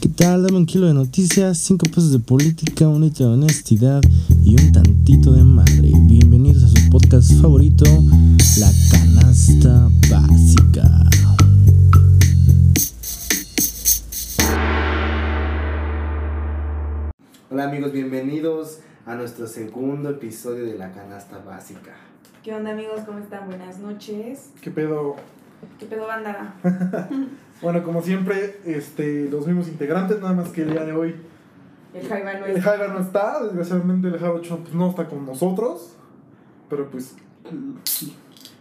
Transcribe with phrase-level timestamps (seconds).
[0.00, 0.42] ¿Qué tal?
[0.42, 4.00] Dame un kilo de noticias, cinco pesos de política, un litro de honestidad
[4.42, 5.92] y un tantito de madre.
[5.94, 7.84] Bienvenidos a su podcast favorito,
[8.58, 10.88] La Canasta Básica.
[17.50, 21.94] Hola amigos, bienvenidos a nuestro segundo episodio de La Canasta Básica.
[22.42, 23.00] ¿Qué onda amigos?
[23.04, 23.48] ¿Cómo están?
[23.48, 24.52] Buenas noches.
[24.62, 25.16] ¿Qué pedo?
[25.78, 26.54] ¿Qué pedo banda?
[27.62, 31.14] Bueno, como siempre, este, los mismos integrantes, nada más que el día de hoy.
[31.92, 32.60] El Jaiba no El.
[32.62, 35.94] Jaiba no está, desgraciadamente el Jaiba 8 pues, no está con nosotros.
[36.70, 37.16] Pero pues,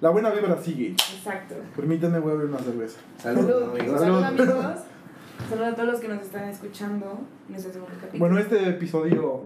[0.02, 0.92] la buena vibra sigue.
[0.92, 1.56] Exacto.
[1.76, 3.00] Permítanme, voy a abrir una cerveza.
[3.22, 4.00] Saludos amigos.
[4.02, 4.42] Salud, Salud.
[4.42, 4.80] amigos.
[5.50, 8.20] Saludos a todos los que nos están escuchando en este segundo capítulo.
[8.20, 9.44] Bueno, este episodio,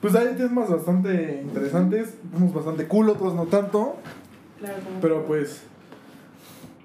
[0.00, 3.96] pues hay temas bastante interesantes, unos bastante cool, otros no tanto.
[4.58, 5.62] Claro, como- Pero pues,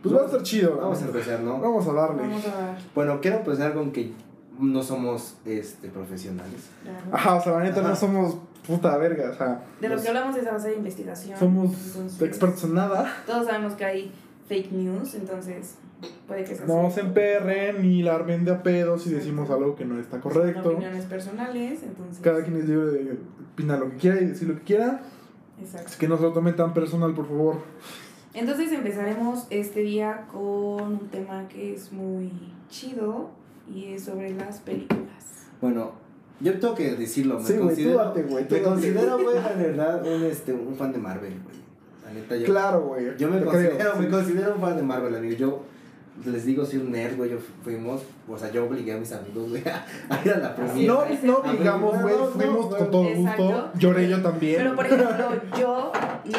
[0.09, 0.77] pues va a estar chido.
[0.77, 1.59] Vamos a empezar, ¿no?
[1.59, 2.21] Vamos a darle.
[2.21, 2.75] Vamos a ver.
[2.93, 4.11] Bueno, quiero empezar con que
[4.59, 6.69] no somos este, profesionales.
[6.83, 6.99] claro.
[7.11, 7.89] Ajá, o sea, la neta Ajá.
[7.89, 11.37] no somos puta verga, o sea, De lo que hablamos es a base de investigación.
[11.37, 13.13] somos entonces, expertos en nada.
[13.27, 14.11] Todos sabemos que hay
[14.47, 15.75] fake news, entonces
[16.27, 19.75] puede que sea No se emperren ni la armen de a pedos y decimos algo
[19.75, 20.69] que no está Son correcto.
[20.69, 22.19] opiniones personales, entonces.
[22.23, 23.17] Cada quien es libre de
[23.53, 25.01] opinar lo que quiera y decir lo que quiera.
[25.61, 25.87] Exacto.
[25.87, 27.57] Así que no se lo tomen tan personal, por favor.
[28.35, 32.29] Entonces empezaremos este día con un tema que es muy
[32.69, 33.29] chido
[33.73, 35.47] y es sobre las películas.
[35.61, 35.93] Bueno,
[36.41, 39.35] yo tengo que decirlo, me Sí, güey, considero, tú date, güey, tú me considero, güey,
[39.37, 42.43] la verdad, un, este, un fan de Marvel, güey.
[42.43, 43.17] Claro, güey.
[43.17, 44.11] yo me te considero, creo, me sí.
[44.11, 45.35] considero un fan de Marvel, amigo.
[45.37, 45.63] Yo
[46.23, 49.49] les digo, soy un nerd, güey, yo fuimos, o sea, yo obligué a mis amigos,
[49.49, 50.87] güey, a, a ir a la premiere.
[50.87, 51.03] No,
[51.43, 53.43] no digamos, no, güey, fuimos con todo Exacto.
[53.43, 53.71] gusto.
[53.77, 54.55] Lloré yo también.
[54.57, 55.91] Pero por ejemplo, yo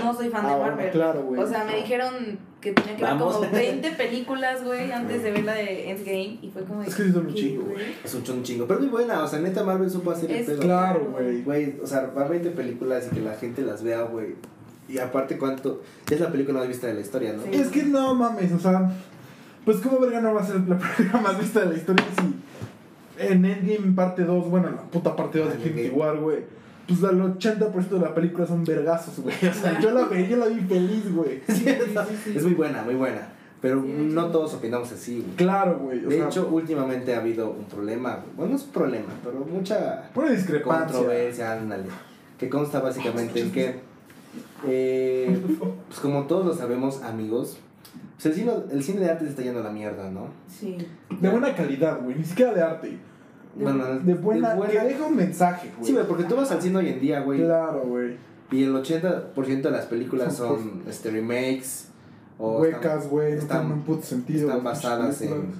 [0.02, 0.90] no soy fan de Ah, Marvel.
[0.90, 1.40] claro, güey.
[1.42, 5.44] O sea, me dijeron que tenía que ver como 20 películas, güey, antes de ver
[5.44, 7.84] la de Endgame y fue como de, Es que son un ¿qué, chingo, güey.
[8.02, 10.46] Es un chon- chingo, pero muy buena, o sea, neta Marvel supo hacer el Es
[10.46, 10.60] pedo.
[10.60, 11.42] Claro, güey.
[11.42, 14.34] Güey, o sea, va 20 películas y que la gente las vea, güey.
[14.88, 15.82] Y aparte, ¿cuánto?
[16.10, 17.42] Es la película más vista de la historia, ¿no?
[17.42, 17.48] Sí.
[17.52, 18.90] Es que no mames, o sea,
[19.66, 22.34] pues como verga no va a ser la película más vista de la historia si
[23.18, 25.90] en Endgame parte 2, bueno, la puta parte 2 de Infinity.
[25.90, 26.38] War, güey.
[26.86, 29.34] Pues el 80% de la película son vergazos, güey.
[29.48, 31.42] O sea, yo la vi, yo la vi feliz, güey.
[31.48, 33.32] Es muy buena, muy buena.
[33.60, 35.36] Pero Sí, no todos opinamos así, güey.
[35.36, 36.00] Claro, güey.
[36.00, 38.36] De sea, hecho, últimamente ha habido un problema, güey.
[38.36, 40.98] Bueno, no es un problema, pero mucha una discrepancia.
[40.98, 41.86] controversia, ándale.
[42.38, 43.80] Que consta básicamente en que,
[44.68, 45.40] eh,
[45.88, 47.58] pues como todos lo sabemos, amigos,
[48.16, 50.28] pues el cine, el cine de arte se está yendo a la mierda, ¿no?
[50.48, 50.76] Sí.
[51.20, 52.16] De buena calidad, güey.
[52.16, 52.98] Ni siquiera de arte.
[53.54, 55.86] Bueno, De buena, que deja un mensaje, güey.
[55.86, 57.40] Sí, güey, porque tú vas al cine hoy en día, güey.
[57.40, 58.16] Claro, güey.
[58.50, 61.88] Y el 80% de las películas son este, remakes
[62.38, 63.32] o Huecas, güey.
[63.32, 64.48] No están- tienen un puto sentido.
[64.48, 65.52] están basadas en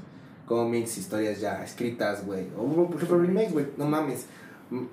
[0.47, 2.47] cómics, historias ya escritas, güey.
[2.57, 3.67] O por ejemplo remakes, güey.
[3.77, 4.27] No mames.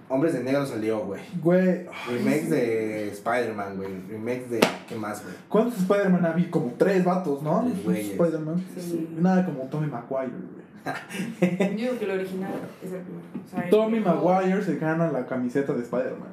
[0.08, 1.22] Hombres de Negro salió, güey.
[1.42, 1.86] Güey.
[2.08, 3.90] Remakes de Spider-Man, güey.
[4.10, 4.60] Remakes de...
[4.88, 5.36] ¿Qué más, güey?
[5.50, 6.52] ¿Cuántos Spider-Man había?
[6.52, 7.64] Como tres vatos, ¿no?
[7.66, 8.12] Tres güeyes.
[8.12, 8.64] Spider-Man.
[8.78, 9.10] Sí.
[9.20, 10.64] Nada como Tommy Maguire, güey.
[11.72, 12.52] Yo digo que el original
[12.84, 13.24] es el primero.
[13.46, 16.30] O sea, el Tommy primero- Maguire se gana la camiseta de Spider-Man.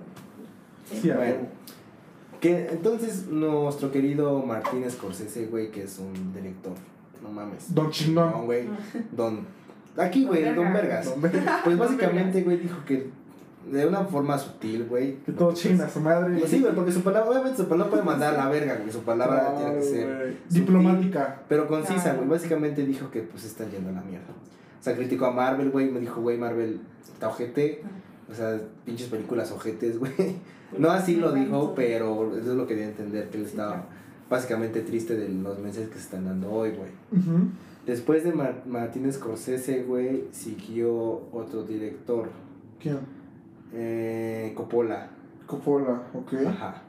[0.90, 0.98] Sí.
[1.02, 1.32] Sí, a Bueno.
[1.32, 1.46] huevo.
[2.40, 6.72] Que entonces nuestro querido Martín Scorsese, güey, que es un director.
[7.22, 7.74] No mames.
[7.74, 8.46] Don No, Chingón.
[8.46, 8.64] güey.
[9.12, 9.46] Don...
[9.96, 10.72] Aquí, güey, Don.
[10.72, 11.04] Vergas.
[11.06, 11.60] Don Vergas.
[11.64, 13.10] Pues básicamente, güey, dijo que
[13.70, 15.16] de una forma sutil, güey.
[15.24, 16.38] Que todo chinga su madre.
[16.38, 18.90] Pues sí, güey, porque su palabra, obviamente su palabra puede mandar a la verga, güey.
[18.90, 21.42] Su palabra tiene que ser sutil, Diplomática.
[21.48, 22.28] Pero concisa, güey.
[22.28, 24.26] Básicamente dijo que pues están yendo a la mierda.
[24.80, 25.90] O sea, criticó a Marvel, güey.
[25.90, 26.80] Me dijo, güey, Marvel
[27.12, 27.82] está ojete.
[28.30, 30.12] O sea, pinches películas ojetes, güey.
[30.78, 33.86] No así lo dijo, pero eso es lo que dio a entender, que él estaba
[34.30, 36.90] básicamente triste de los mensajes que se están dando hoy, güey.
[37.10, 37.48] Ujú.
[37.86, 40.92] Después de Mar- Martín Scorsese, güey, siguió
[41.32, 42.28] otro director,
[42.78, 42.98] ¿Quién?
[43.72, 45.08] Eh, Coppola.
[45.46, 46.32] Coppola, ok.
[46.46, 46.82] Ajá.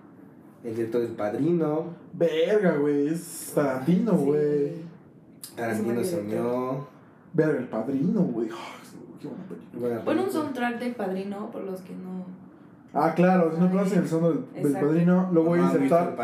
[0.64, 1.86] El director del Padrino.
[2.14, 3.08] Verga, güey.
[3.08, 4.26] Es Tarantino, Sí.
[4.26, 4.72] güey.
[5.56, 6.88] Tarantino Es se unió.
[7.34, 8.50] Verga, el padrino, güey.
[8.50, 9.80] Ay, qué buena película.
[9.80, 12.26] Buena Pon un soundtrack del padrino, por los que no.
[12.94, 16.16] Ah, claro, si no conocen el son del, padrino, lo voy a insertar.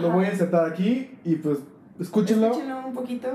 [0.00, 1.58] Lo voy a insertar aquí y pues
[2.00, 2.48] escúchenlo.
[2.48, 3.28] Escúchenlo un poquito.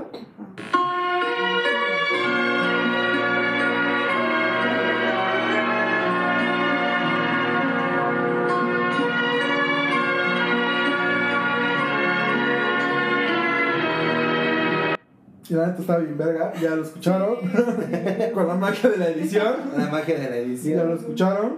[15.48, 17.36] Y la neta está bien verga, ya lo escucharon.
[18.34, 19.54] Con la magia de la edición.
[19.76, 20.90] La magia de la Ya lo edición.
[20.92, 21.52] escucharon.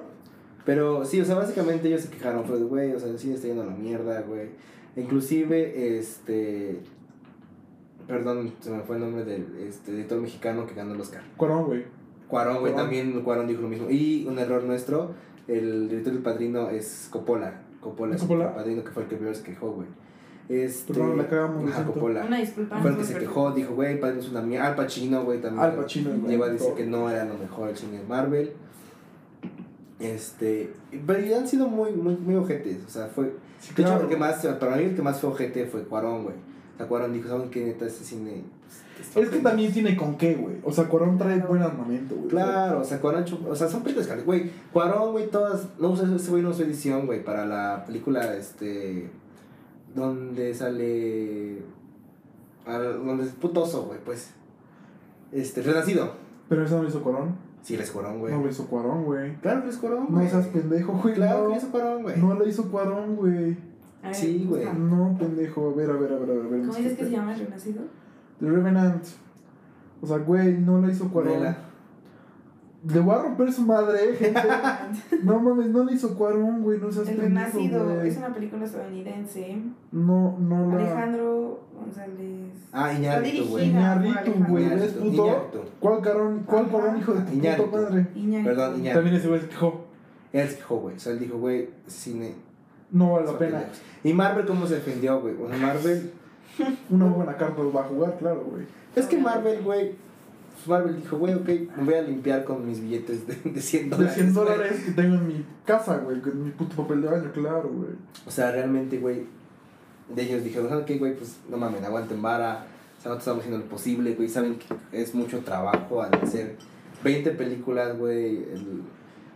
[0.65, 3.47] Pero sí, o sea, básicamente ellos se quejaron, fue de, güey, o sea, cine está
[3.47, 4.49] yendo a la mierda, güey.
[4.97, 6.81] Inclusive, este...
[8.07, 11.23] Perdón, se me fue el nombre del este, editor mexicano que ganó el Oscar.
[11.37, 11.85] Cuarón, güey.
[12.27, 13.89] Cuarón, güey, también Cuarón dijo lo mismo.
[13.91, 15.13] Y un error nuestro,
[15.47, 17.63] el director del padrino es Coppola.
[17.81, 18.49] Coppola es ¿Coppola?
[18.49, 19.89] el padrino que fue el que primero se quejó, güey.
[20.49, 21.93] Este, Perdón, la cagamos, lo Ajá, siento.
[21.93, 22.25] Coppola.
[22.25, 22.81] Una disculpa.
[22.81, 24.69] Fue el que se quejó, dijo, güey, padrino es una mierda.
[24.69, 25.63] Al Pacino, güey, también.
[25.65, 28.53] Al Pacino, güey, Llegó a decir que no era lo mejor el cine de Marvel.
[30.01, 30.73] Este,
[31.07, 32.79] pero ya han sido muy, muy, muy ojetes.
[32.87, 33.33] O sea, fue.
[33.61, 36.23] Sí, De hecho, el que más, para mí el que más fue ojete fue Cuarón,
[36.23, 36.37] güey.
[36.37, 38.45] O sea, Cuarón dijo, ¿saben qué neta este cine?
[38.97, 39.41] pues, Es que horrible"?
[39.41, 40.57] también tiene con qué, güey.
[40.63, 42.29] O sea, Cuarón trae buen armamento, güey.
[42.29, 46.31] Claro, o sea, Cuarón, o sea, son películas que, güey, Cuarón, güey, todas, no ese
[46.31, 49.11] güey no usó edición, güey, para la película, este,
[49.95, 51.63] donde sale,
[52.67, 54.31] al- donde es putoso, güey, pues,
[55.33, 56.13] este, Renacido,
[56.49, 57.37] Pero eso no lo hizo Cuarón.
[57.63, 59.35] sí, eres Cuarón, güey, No lo hizo Cuarón, güey.
[59.37, 61.15] claro que es Cuarón, No güey, seas pendejo, güey.
[61.15, 61.51] claro no.
[61.51, 63.57] que es Cuarón, güey, No lo hizo Cuarón, güey.
[64.13, 64.65] Sí, güey.
[64.65, 65.71] No, pendejo.
[65.71, 66.47] A ver, a ver, a ver, a ver.
[66.47, 66.61] a ver.
[66.61, 67.83] ¿Cómo dices que se llama el renacido?
[68.39, 69.05] The Revenant.
[70.01, 71.33] O sea, güey, no lo hizo Cuarón.
[71.33, 71.59] Vela.
[72.87, 74.41] Le voy a romper su madre, gente.
[75.25, 76.79] no mames, no le hizo Cuarón, güey.
[76.79, 78.09] No seas El pendejo, renacido güey.
[78.09, 79.57] es una película estadounidense.
[79.91, 80.77] No, no la.
[80.77, 82.53] Alejandro González.
[82.73, 85.07] ah, Iñárritu, güey, Iñárritu, güey, ¿ves, puto?
[85.27, 85.59] Iñárritu.
[85.81, 86.69] ¿Cuál Cuarón, cuál.
[86.69, 87.27] Cuarón, hijo de tu
[87.65, 88.07] puta madre?
[88.15, 88.49] Iñárritu.
[88.49, 88.93] Perdón, Iñárritu.
[88.95, 89.85] También ese güey se quejó.
[90.33, 92.35] él se quejó, güey, o sea, él dijo, güey, cine,
[92.93, 93.65] No vale la pena.
[94.05, 96.13] y Marvel, ¿cómo se defendió, güey, o sea, Marvel,
[96.91, 98.65] Una buena carta va a jugar, claro, güey.
[98.97, 99.93] Es que Marvel, güey.
[100.59, 103.91] Pues Marvel dijo, güey, ok, me voy a limpiar con mis billetes de, de 100
[103.91, 104.15] De dólares.
[104.15, 104.47] 100 güey".
[104.47, 107.91] dólares que tengo en mi casa, güey, con mi puto papel de baño, claro, güey.
[108.27, 109.27] O sea, realmente, güey,
[110.15, 111.17] de ellos dijeron, ¿saben qué, güey?
[111.17, 112.67] Pues no mames, aguanten vara.
[112.99, 114.29] O sea, nosotros estamos haciendo lo posible, güey.
[114.29, 116.57] Saben que es mucho trabajo al hacer
[117.05, 118.45] 20 películas, güey.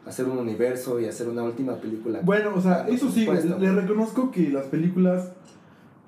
[0.05, 2.21] hacer un universo y hacer una última película.
[2.25, 5.31] Bueno, o sea, eso sí, güey, le reconozco que las películas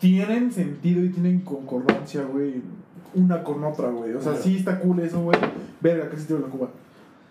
[0.01, 2.61] tienen sentido y tienen concordancia, güey,
[3.15, 4.13] una con otra, güey.
[4.15, 4.45] O sea, Claro.
[4.45, 5.39] sí está cool eso, güey.
[5.81, 6.69] Verga, casi tiro la cuba.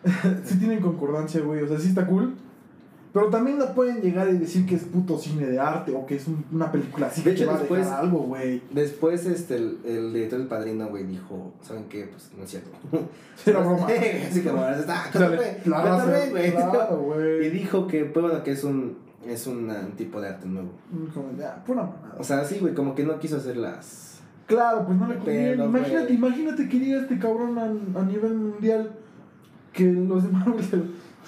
[0.44, 2.34] sí tienen concordancia, güey, o sea, sí está cool.
[3.14, 6.16] Pero también no pueden llegar y decir que es puto cine de arte o que
[6.16, 8.60] es un- una película así De que hecho, va después- algo, güey.
[8.72, 12.06] Después, este, el, el director del padrino, güey, dijo, ¿saben qué?
[12.08, 12.72] Pues no es cierto.
[13.46, 13.86] Era broma.
[13.86, 16.52] Así como, está, O sea, cotorre, la raza, cotorre, güey.
[16.54, 18.98] claro, Y dijo que, pues bueno, que es un,
[19.28, 20.70] es un, uh, tipo de arte nuevo.
[21.14, 22.16] Como, ya, pura mamada.
[22.18, 24.13] O sea, sí, güey, como que no quiso hacer las...
[24.48, 25.64] Claro, pues no le conviene.
[25.64, 28.92] Imagínate, imagínate que diga este cabrón a, a nivel mundial
[29.72, 30.78] que los de Marvel se,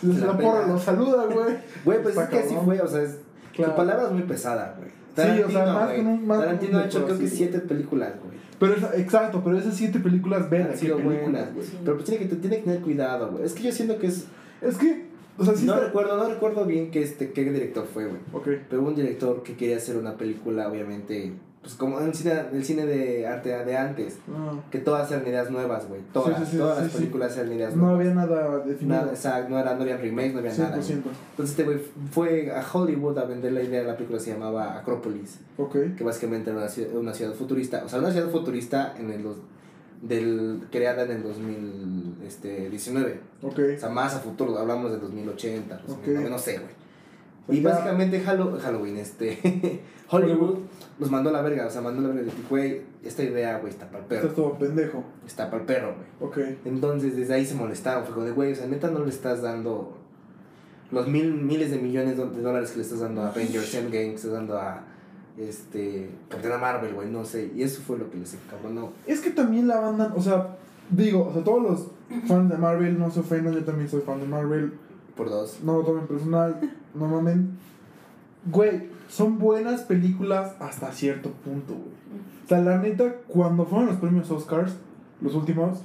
[0.01, 0.73] se, Se la la porra pela.
[0.73, 1.55] lo saluda, güey.
[1.85, 3.19] Güey, pues Está es que así fue, o sea, es,
[3.53, 3.71] Claro.
[3.71, 4.89] su palabra es muy pesada, güey.
[5.15, 5.97] Sí, o sea, más güey.
[5.97, 7.37] con un- más Tarantino ha hecho creo que sí.
[7.37, 8.35] siete películas, güey.
[8.59, 11.65] Pero esa- exacto, pero esas siete películas, ven, qué sido películas, buenas, güey.
[11.65, 11.77] Sí.
[11.85, 13.45] Pero pues tiene que, tiene que tener cuidado, güey.
[13.45, 14.25] Es que yo siento que es...
[14.61, 15.05] Es que,
[15.37, 18.19] o sea, sí no está- recuerdo, no recuerdo bien que este, qué director fue, güey.
[18.33, 18.47] Ok.
[18.69, 21.31] Pero hubo un director que quería hacer una película, obviamente,
[21.65, 24.19] pues como en el cine, el cine de arte de antes.
[24.27, 25.99] No, Que todas eran ideas nuevas, güey.
[26.13, 27.99] Todas, Sí, sí, sí, todas las películas eran ideas no nuevas.
[28.01, 28.97] había nada definido.
[28.99, 30.77] Nada, exacto, no, era, no había remakes, no había nada.
[30.77, 31.03] 100%.
[31.03, 31.15] güey.
[31.31, 31.79] Entonces este güey
[32.11, 35.75] fue a Hollywood a vender la idea de la película, se llamaba Acrópolis, Ok.
[35.97, 39.25] que básicamente era una ciudad, una ciudad futurista, o sea, una ciudad futurista en el
[40.03, 43.59] del creada en el 2019, Ok.
[43.75, 46.31] o sea, más a futuro, hablamos del 2080, 2009, Ok.
[46.31, 46.71] no sé, güey.
[47.45, 50.59] Pues Y ya- básicamente Hallow- Halloween, este Hollywood
[50.97, 53.59] nos mandó a la verga, o sea, mandó a la verga, dijo, güey, esta idea,
[53.59, 55.03] güey, está para el perro, todo pendejo.
[55.25, 56.29] está para el perro, güey.
[56.29, 56.57] Ok.
[56.65, 59.41] Entonces desde ahí se molestaron, fue como de, güey, o sea, neta no le estás
[59.41, 59.97] dando
[60.91, 64.15] los mil, miles de millones de dólares que le estás dando a Avengers Endgame, que
[64.15, 64.83] estás dando a
[65.37, 68.93] este Capitana Marvel, güey, no sé, y eso fue lo que les encabronó.
[69.05, 70.55] Es que también la banda, o sea,
[70.89, 71.87] digo, o sea, todos los
[72.27, 74.73] fans de Marvel no se ofendan, yo también soy fan de Marvel.
[75.15, 75.59] Por dos.
[75.63, 76.59] No lo tomen personal,
[76.93, 77.57] no mamen.
[78.51, 81.95] Güey, son buenas películas hasta cierto punto, güey.
[82.45, 84.73] O sea, la neta, cuando fueron los premios Oscars,
[85.21, 85.79] los últimos,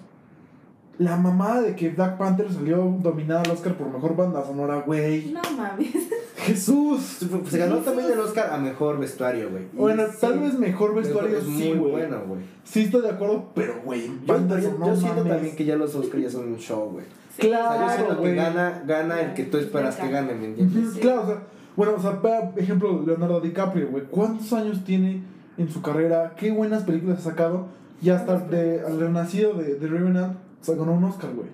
[0.99, 5.33] la mamada de que Black Panther salió dominada al Oscar por mejor banda sonora, güey.
[5.33, 5.89] No mames.
[6.37, 7.19] Jesús.
[7.49, 9.65] Se ganó también el Oscar a mejor vestuario, güey.
[9.73, 12.41] Bueno, sí, tal vez mejor vestuario es sí, muy bueno, güey.
[12.65, 15.33] Sí estoy de acuerdo, pero güey, banda yo- sonora, yo siento mames.
[15.33, 17.05] también que ya los Oscars ya son un show, güey.
[17.39, 17.47] Sí.
[17.47, 20.47] O sea, yo Claro, siento que gana, gana el que tú esperas que gane, ¿me
[20.47, 20.99] entiendes?
[21.01, 21.43] Claro, o sea,
[21.77, 24.05] bueno, o sea, vea, ejemplo, Leonardo DiCaprio, güey.
[24.05, 25.23] ¿Cuántos años tiene
[25.57, 26.35] en su carrera?
[26.37, 27.67] ¿Qué buenas películas ha sacado?
[28.03, 31.49] Y hasta de, al renacido de, de Revenant se ganó un Oscar, güey.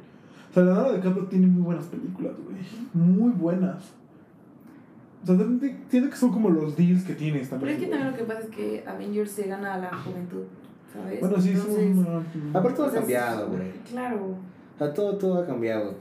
[0.50, 2.56] O sea, Leonardo DiCaprio tiene muy buenas películas, güey.
[2.94, 3.82] Muy buenas.
[5.22, 5.36] O sea,
[5.90, 7.76] siento que son como los deals que tienes Pero también.
[7.76, 10.44] es que también lo que pasa es que Avengers se gana a la juventud,
[10.92, 11.20] ¿sabes?
[11.20, 12.24] Bueno, sí, es un...
[12.54, 13.72] Aparte todo ha cambiado, güey.
[13.90, 14.26] Claro.
[14.26, 15.94] O sea, todo, todo ha cambiado.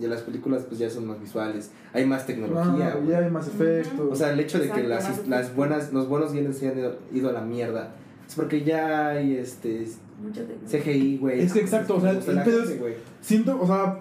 [0.00, 2.90] Ya las películas pues ya son más visuales, hay más tecnología.
[2.94, 3.10] No, güey.
[3.10, 4.08] ya hay más efectos.
[4.10, 5.56] O sea, el hecho de que Exacto, las, más las efectos.
[5.56, 7.94] buenas, los buenos guiones se han ido, ido a la mierda.
[8.26, 9.86] Es porque ya hay este
[10.22, 10.80] Mucha tecnología.
[10.80, 11.40] CGI, güey.
[11.40, 12.78] Es que exacto, o sea, Gusta el pedo es-.
[13.20, 14.00] Siento, o sea,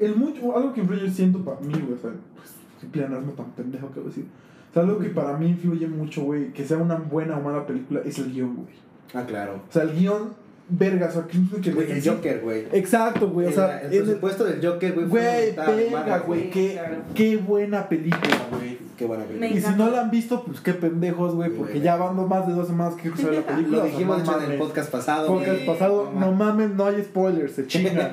[0.00, 3.90] el mucho, algo que influye, siento para mí, güey, o sea, pues, pleonasmo tan pendejo
[3.92, 4.26] que voy a decir.
[4.70, 7.66] O sea, algo que para mí influye mucho, güey, que sea una buena o mala
[7.66, 8.68] película, es el guion, güey.
[9.12, 9.60] Ah, claro.
[9.68, 10.30] O sea, el guion,
[10.70, 12.66] verga, o que, que Güey, el Joker, güey.
[12.72, 15.06] Exacto, güey, o sea, el, el presupuesto del Joker, güey.
[15.06, 16.80] Güey, verga, güey, qué,
[17.14, 18.78] qué buena película, güey.
[19.50, 22.54] Y si no la han visto, pues qué pendejos, güey, porque ya van más de
[22.54, 23.78] dos semanas que se ve la película.
[23.78, 25.26] Lo o sea, dijimos no en el podcast pasado.
[25.26, 26.70] Podcast pasado, No no mames.
[26.70, 28.10] no hay spoilers, se chingan.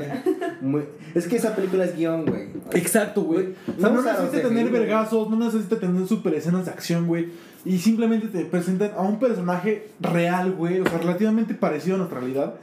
[1.13, 2.47] Es que esa película es guion, güey.
[2.73, 3.53] Exacto, güey.
[3.75, 7.29] O sea, No necesita tener vergazos, no necesita tener super escenas de acción, güey.
[7.65, 10.79] Y simplemente te presentan a un personaje real, güey.
[10.79, 12.53] O sea, relativamente parecido a nuestra realidad.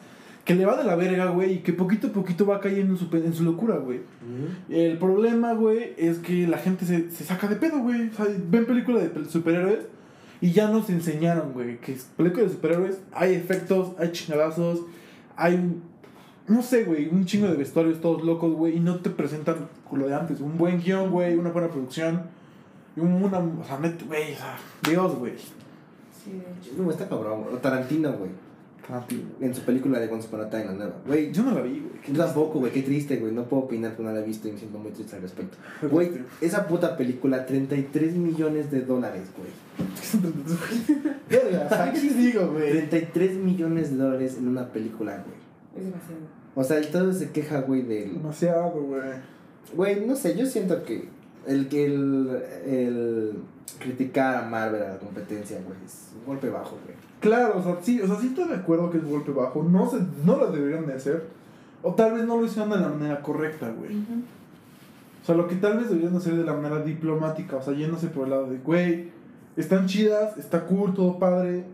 [0.44, 1.54] Que le va de la verga, güey.
[1.54, 4.00] Y que poquito a poquito va cayendo en su, en su locura, güey.
[4.68, 8.08] El problema, güey, es que la gente se, se saca de pedo, güey.
[8.10, 9.80] O sea, ven películas de superhéroes
[10.40, 14.82] y ya nos enseñaron, güey, que es películas de superhéroes hay efectos, hay chingadazos,
[15.36, 15.82] hay un,
[16.48, 20.06] no sé, güey, un chingo de vestuarios todos locos, güey, y no te presentan lo
[20.06, 20.40] de antes.
[20.40, 22.22] Un buen guion, güey, una buena producción.
[22.96, 25.32] Y un- una, o sea, net- güey, o sea, Dios, güey.
[25.38, 26.82] Sí, de hecho.
[26.82, 27.44] No, está cabrón.
[27.62, 28.30] Tarantino, güey.
[29.40, 30.94] En su película de Once Upon a Time, la nueva.
[31.06, 32.16] Güey, Yo no la vi, güey.
[32.16, 32.72] yo tampoco, güey.
[32.72, 33.32] Qué triste, güey.
[33.32, 35.56] No puedo opinar que no la he visto y me siento muy triste al respecto.
[35.90, 36.10] Güey,
[36.40, 39.50] esa puta película, 33 millones de dólares, güey.
[41.30, 42.70] Verga, o sea, ¿qué te digo, güey?
[42.88, 45.36] 33 millones de dólares en una película, güey.
[45.76, 46.20] Es demasiado.
[46.54, 48.14] O sea, el todo se queja, güey, del...
[48.14, 49.00] Demasiado, güey.
[49.74, 51.08] Güey, no sé, yo siento que
[51.46, 53.32] el que el, el
[53.78, 56.96] criticar a Marvel a la competencia, güey, es un golpe bajo, güey.
[57.24, 59.62] Claro, o sea, sí, o sea, sí estoy de acuerdo que es golpe bajo.
[59.62, 61.26] No, se, no lo deberían de hacer.
[61.82, 63.96] O tal vez no lo hicieron de la manera correcta, güey.
[63.96, 64.20] Ujú.
[65.22, 68.08] O sea, lo que tal vez deberían hacer de la manera diplomática, o sea, yéndose
[68.08, 69.08] por el lado de, güey,
[69.56, 71.64] están chidas, está cool, todo padre,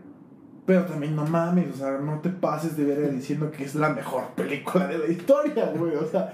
[0.65, 3.89] pero también no mames, o sea, no te pases de ver diciendo que es la
[3.89, 6.31] mejor película de la historia, güey, o sea,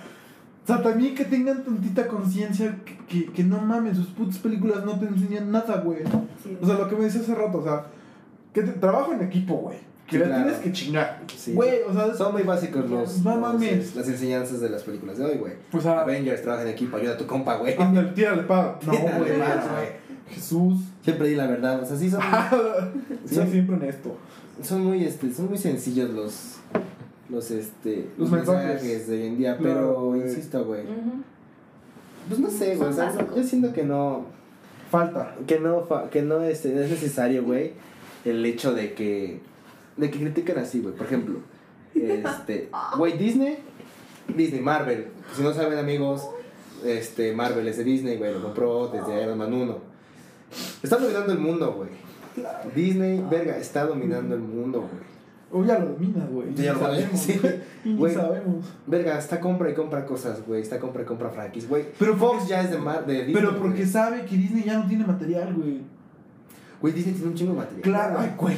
[0.64, 4.86] o sea, también que tengan tantita conciencia que, que, que no mames, sus putas películas
[4.86, 6.04] no te enseñan nada, güey.
[6.44, 6.56] Sí.
[6.62, 7.88] O sea, lo que me decía hace rato, o sea,
[8.66, 10.44] que te, trabajo en equipo, güey, que Sí, la claro.
[10.44, 11.54] tienes que chingar, Sí.
[11.54, 13.96] güey, o sea, Son muy básicos los, No los, mames.
[13.96, 15.54] las enseñanzas de las películas de hoy, güey.
[15.72, 17.76] o sea, Avengers, trabaja en equipo, ayuda a tu compa, güey.
[17.78, 19.88] ándale, tírale para, no, Tírale güey, más, no, güey.
[20.30, 20.80] Jesús.
[21.04, 22.22] Siempre di la verdad, o sea, sí son,
[23.26, 24.18] Soy siempre honesto.
[24.62, 26.56] son muy, este, son muy sencillos los,
[27.30, 29.08] los, este, Los mensajes.
[29.08, 30.82] de hoy en día, Claro, pero insisto, güey.
[32.28, 34.26] Pues no sé, güey, o Son sea, yo siento que no,
[34.92, 35.36] Falta.
[35.46, 37.74] que no, fa- que no este, no es necesario, güey,
[38.28, 39.40] el hecho de que,
[39.98, 40.96] de que critiquen así, güey.
[40.96, 41.40] Por ejemplo,
[41.96, 43.58] este, güey, Disney,
[44.36, 45.08] Disney, Marvel.
[45.36, 46.28] Si no saben, amigos,
[46.86, 49.78] este, Marvel es de Disney, güey, lo compró desde Iron Man 1.
[50.84, 51.90] Está dominando el mundo, güey.
[52.76, 55.08] Disney, verga, está dominando el mundo, güey.
[55.50, 56.54] O ya lo dominas, güey.
[56.56, 57.20] Ya lo sabemos.
[57.20, 57.40] sí.
[57.86, 58.66] Y ni sabemos.
[58.86, 60.62] Verga, está compra y compra cosas, güey.
[60.62, 61.86] Está compra y compra franquicias, güey.
[61.98, 63.34] Pero Fox ya es de, Mar de Disney.
[63.34, 63.90] Pero porque güey.
[63.90, 65.82] sabe que Disney ya no tiene material, güey.
[66.82, 67.82] Güey, Disney tiene un chingo de material.
[67.84, 68.58] Claro, ay, güey.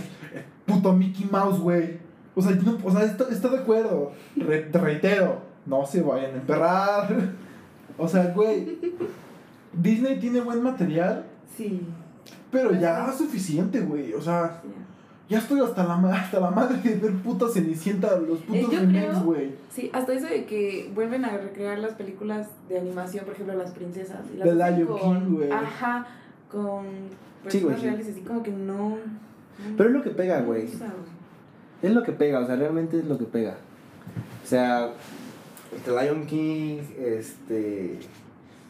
[0.65, 1.97] Puto Mickey Mouse, güey.
[2.35, 4.11] O sea, no, o sea está, está de acuerdo.
[4.35, 7.09] Re- te reitero, no se vayan a emperrar.
[7.97, 8.77] O sea, güey.
[9.73, 11.81] Disney tiene buen material, Sí.
[12.51, 14.13] pero ya es suficiente, güey.
[14.13, 14.69] O sea, sí.
[15.29, 18.79] ya estoy hasta la, ma- hasta la madre de ver puta Cenicienta, los putos Eh,
[18.79, 19.51] remakes, güey.
[19.71, 23.71] Sí, hasta eso de que vuelven a recrear las películas de animación, por ejemplo, las
[23.71, 24.21] princesas.
[24.33, 25.51] Y las The Lion King, güey.
[25.51, 26.07] Ajá,
[26.51, 26.85] con
[27.43, 27.85] personas sí.
[27.85, 28.97] reales, así como que no.
[29.77, 30.67] Pero es lo que pega, güey.
[31.81, 33.57] Es lo que pega, o sea, realmente es lo que pega.
[34.43, 34.89] O sea,
[35.85, 37.99] The Lion King, este.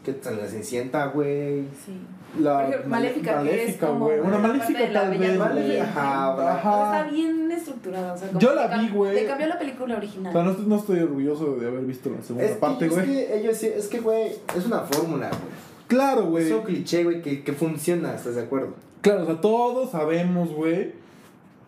[0.04, 0.38] ¿Qué tal?
[0.38, 1.64] La Cenicienta, güey.
[1.86, 2.00] Sí.
[2.40, 4.20] La ejemplo, Maléfica, que es como güey.
[4.20, 5.82] Una maléfica de tal Bella vez.
[5.82, 8.14] Ajá, O sea, está bien estructurada.
[8.14, 9.16] O sea, Yo la vi, güey.
[9.16, 10.32] Le cambió la película O original.
[10.32, 13.06] sea, no, estoy- no estoy orgulloso de haber visto la segunda Es, parte, es güey.
[13.06, 15.69] que ellos sí- es que, güey, es una fórmula, güey.
[15.90, 16.46] Claro, güey.
[16.46, 18.76] Es un cliché, güey, que, que funciona, ¿estás de acuerdo?
[19.02, 20.94] Claro, o sea, todos sabemos, güey,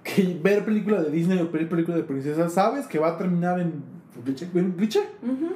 [0.04, 3.60] que ver película de Disney o ver película de princesas, sabes que va a terminar
[3.60, 3.74] en
[4.16, 4.48] ¿Un cliché?
[4.56, 5.00] en cliché.
[5.24, 5.54] Ujú.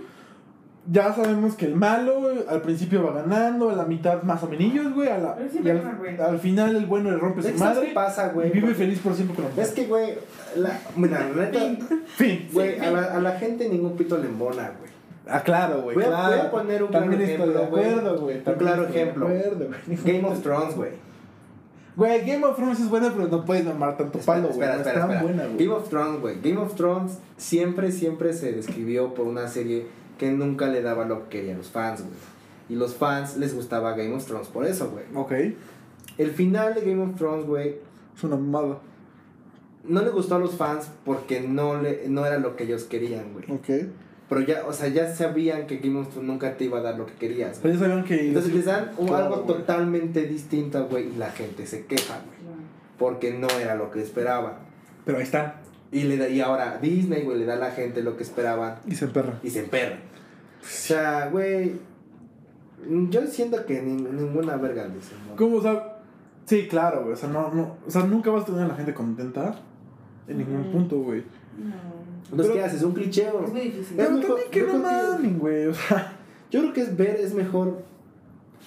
[0.92, 4.48] Ya sabemos que el malo güey, al principio va ganando, a la mitad más o
[4.48, 6.16] menos, güey, a la- sí y al, güey.
[6.22, 8.50] al final el bueno le rompe su que ¿sabes madre qué pasa, y güey?
[8.52, 10.14] vive Porque- feliz por siempre con la Es que, güey,
[10.58, 11.60] la, mira, la neta,
[12.06, 12.48] Fin.
[12.54, 14.92] güey, a la, a la gente ningún pito le embona, güey.
[15.28, 15.96] Ah, claro, güey.
[15.96, 16.38] Voy claro.
[16.38, 18.38] voy a poner un También claro estoy de acuerdo, güey.
[18.38, 19.26] Un claro ejemplo.
[19.28, 19.68] acuerdo.
[20.06, 20.92] Game of Thrones, güey.
[21.96, 24.52] Güey, Game of Thrones es buena, pero no puedes mamar tanto palo, güey.
[24.54, 25.24] espera, No espera, es tan espera.
[25.24, 25.58] buena, güey.
[25.66, 26.36] Game of Thrones, güey.
[26.42, 29.88] Game of Thrones siempre, siempre se describió por una serie
[30.20, 32.14] que nunca le daba lo que querían los fans, güey.
[32.68, 35.06] Y los fans les gustaba Game of Thrones por eso, güey.
[35.16, 35.56] Ok.
[36.18, 37.76] El final de Game of Thrones, güey,
[38.16, 38.78] Es una mamada.
[39.86, 43.34] no le gustó a los fans porque no, le, no era lo que ellos querían,
[43.34, 43.46] güey.
[43.52, 43.88] Ok.
[44.28, 46.98] Pero ya, o sea, ya sabían que Game of Thrones nunca te iba a dar
[46.98, 47.60] lo que querías.
[47.62, 48.28] Pero ya sabían que.
[48.30, 52.56] Entonces les dan un- Claro, algo totalmente distinto, güey, y la gente se queja, güey.
[52.98, 54.54] Porque no era lo que esperaban.
[55.06, 55.54] Pero ahí están.
[55.92, 58.80] Y, le da, y ahora Disney, güey, le da a la gente lo que esperaban
[58.88, 59.40] Y se emperran.
[59.44, 59.98] y se emperra.
[60.62, 61.74] O sea, güey,
[63.10, 65.36] yo siento que ni- ninguna verga les ¿no?
[65.36, 66.00] ¿Cómo, o sea?
[66.46, 67.14] Sí, claro, güey.
[67.14, 67.78] O sea, no, no.
[67.88, 69.56] O sea, nunca vas a tener a la gente contenta.
[70.28, 71.24] En ningún punto, güey.
[71.60, 71.95] No.
[72.32, 72.84] Entonces, ¿qué haces?
[72.84, 73.44] ¿Un cliché o...?
[73.46, 73.98] Es muy difícil.
[73.98, 75.66] Pero mejor- también que yo no creo que- mamen, güey.
[75.68, 76.14] O sea.
[76.52, 77.82] Yo creo que es ver, es mejor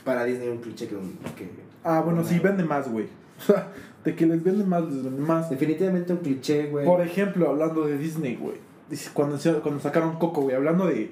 [0.05, 1.17] para Disney un cliché que un...
[1.37, 1.49] Que,
[1.85, 3.07] Ah, bueno, sí, vende más, güey.
[3.39, 3.69] O sea,
[4.05, 5.49] de que les vende más, les vende más.
[5.49, 6.85] Definitivamente un cliché, güey.
[6.85, 8.57] Por ejemplo, hablando de Disney, güey.
[9.15, 10.57] Cuando, cuando sacaron Coco, güey.
[10.57, 11.11] Hablando de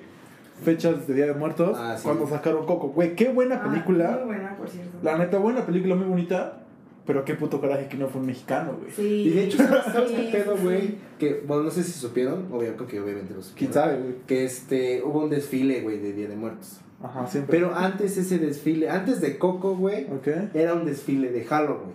[0.64, 1.76] fechas de Día de Muertos.
[1.80, 2.02] Ah, sí.
[2.04, 3.14] Cuando sacaron Coco, güey.
[3.14, 4.10] Qué buena Ah, película.
[4.18, 4.98] Muy buena, por cierto.
[5.02, 6.58] La neta, buena película, muy bonita.
[7.06, 8.90] Pero qué puto coraje que no fue un mexicano, güey.
[8.90, 9.02] Sí.
[9.28, 9.58] Y de hecho,
[9.92, 10.80] ¿sabes, Sí, qué pedo, güey?
[10.80, 10.98] sí.
[11.18, 13.56] Que, bueno, no sé si supieron, obviamente, que obviamente lo supieron.
[13.58, 14.14] ¿Quién sabe, güey?
[14.26, 16.80] Que este, hubo un desfile, güey, de Día de Muertos.
[17.02, 17.58] Ajá, siempre.
[17.58, 20.28] Pero antes ese desfile, antes de Coco, güey, Ok.
[20.54, 21.92] era un desfile de Halloween.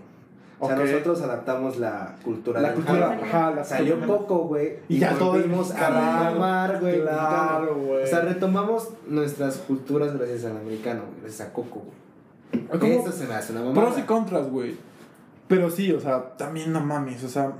[0.64, 3.26] O sea, nosotros adaptamos la cultura La del cultura, Halloween.
[3.26, 4.18] ajá, la Salió cultura.
[4.20, 4.74] Coco, güey.
[4.90, 7.02] Y ya volvimos a retomar, güey.
[7.02, 8.04] Claro, güey.
[8.04, 11.22] O sea, retomamos nuestras culturas gracias al americano, güey.
[11.24, 11.82] Gracias a Coco,
[12.52, 12.68] güey.
[12.80, 12.86] ¿Cómo?
[12.94, 13.88] Eso se me hace una mamada.
[13.88, 14.76] Pros y contras, güey.
[15.52, 17.52] Pero sí, o sea, también no mames, o sea.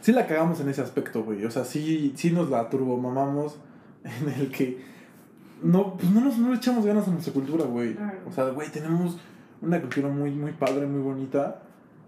[0.00, 1.44] Sí la cagamos en ese aspecto, güey.
[1.44, 3.56] O sea, sí, sí nos la turbomamamos
[4.04, 4.80] en el que.
[5.64, 7.96] No, pues no, nos, no echamos ganas a nuestra cultura, güey.
[8.24, 9.18] O sea, güey, tenemos
[9.60, 11.60] una cultura muy, muy padre, muy bonita.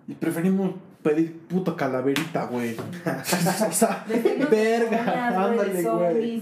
[0.07, 2.77] Y preferimos pedir puto calaverita, güey.
[3.69, 4.07] o sea,
[4.49, 6.41] verga, ándale, güey.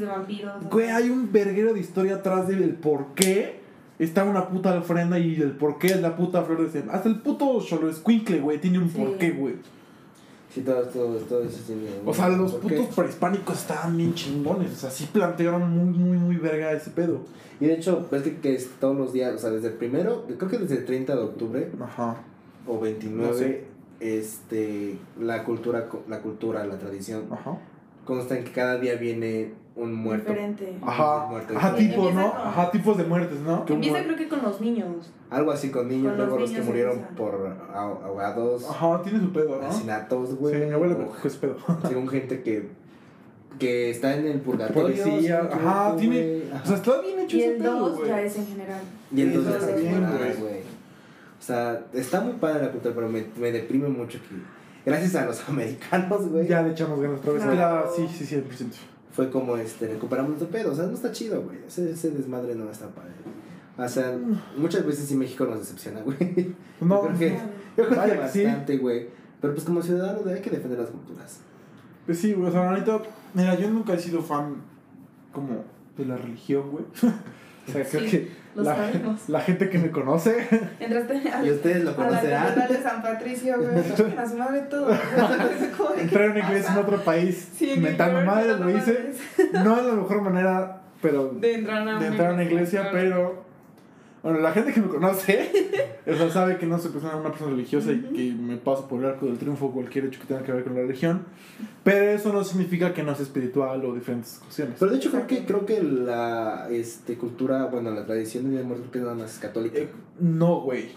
[0.71, 3.58] Güey, hay un verguero de historia atrás del por qué
[3.99, 7.21] está una puta ofrenda y el por qué es la puta flor de Hasta el
[7.21, 8.99] puto Cholo Escuincle, güey, tiene un Sí.
[8.99, 9.55] porqué, güey.
[10.55, 11.83] Sí, todo, todo, todo eso tiene.
[12.07, 14.73] O sea, los putos prehispánicos estaban bien chingones.
[14.73, 17.21] O sea, sí plantearon muy, muy, muy verga ese pedo.
[17.61, 20.25] Y de hecho, ves que, que es todos los días, o sea, desde el primero,
[20.39, 22.17] creo que desde el 30 de octubre Ajá.
[22.67, 23.65] o 29, No sé.
[24.01, 27.59] este, la cultura, co- la cultura, la tradición, Ajá.
[28.05, 30.29] consta en que cada día viene un muerto.
[30.31, 30.77] Diferente.
[30.83, 31.27] Ajá.
[31.31, 32.31] Muerte Ajá, tipos, ¿no?
[32.33, 33.65] Con- Ajá, tipos de muertes, ¿no?
[33.69, 35.11] Empieza creo que con los niños.
[35.31, 37.17] Algo así con niños, Con los luego los que niños murieron empiezan.
[37.17, 39.61] por ah- ahogados, Ajá, tiene su pedo, ¿no?
[39.63, 40.67] Sí, asesinatos, güey.
[40.67, 41.57] mi abuela me o cogió ese pedo.
[41.89, 42.69] según gente que,
[43.59, 44.83] que está en el purgatorio.
[45.05, 46.43] Policía, ajá, tiene-.
[46.53, 46.63] Ajá.
[46.65, 48.09] O sea, está bien hecho Y ese el pedo, 2 güey.
[48.09, 48.81] ya es en general.
[49.15, 50.01] Y el Eso 2 está está bien,
[50.41, 50.61] güey.
[51.39, 55.25] O sea, está muy padre la cultura, pero me, me deprime mucho que, gracias a
[55.27, 57.43] los americanos, güey, Ya le echamos ganas otra vez.
[57.43, 57.57] Claro.
[57.57, 58.73] Ya, sí, sí, 100%.
[59.19, 60.71] Fue como, este, recuperamos nuestro pedo.
[60.71, 61.59] O sea, no está chido, güey.
[61.67, 63.11] Ese, ese desmadre no está padre.
[63.77, 64.17] O sea,
[64.57, 66.55] muchas veces sí México nos decepciona, güey.
[66.81, 67.39] No, Yo creo que,
[67.77, 68.45] yo creo Vaya que que sí.
[68.45, 69.09] bastante, güey.
[69.41, 71.41] Pero pues como ciudadanos hay que defender las culturas.
[72.07, 73.03] Pues sí, güey, o sea, ahorita,
[73.35, 74.55] mira, yo nunca he sido fan
[75.33, 75.65] como
[75.97, 76.85] de la religión, güey.
[77.03, 79.21] o sea, creo Sí, que lo la, sabemos.
[79.29, 80.47] la gente que me conoce,
[80.81, 82.45] Entraste Y ustedes lo a la conocerán.
[82.47, 83.79] catedral de San Patricio, güey.
[84.19, 84.91] A su madre todo.
[85.99, 89.13] Entrar una iglesia en otro país, Sí, mentando madre, lo hice.
[89.53, 92.97] No es la mejor manera, pero De entrar a de entrar a una iglesia, claro.
[92.99, 93.48] pero
[94.23, 95.51] bueno, la gente que me conoce
[96.07, 99.01] o sea, sabe que no soy persona, una persona religiosa y que me paso por
[99.01, 101.25] el arco del triunfo cualquier hecho que tenga que ver con la religión,
[101.85, 104.77] pero eso no significa que no sea espiritual o diferentes cuestiones.
[104.79, 108.59] Pero de hecho creo que, creo que la este, cultura, bueno, la tradición de Día
[108.61, 109.79] de Muertos creo que nada más es católica.
[109.79, 110.91] Eh, no, güey.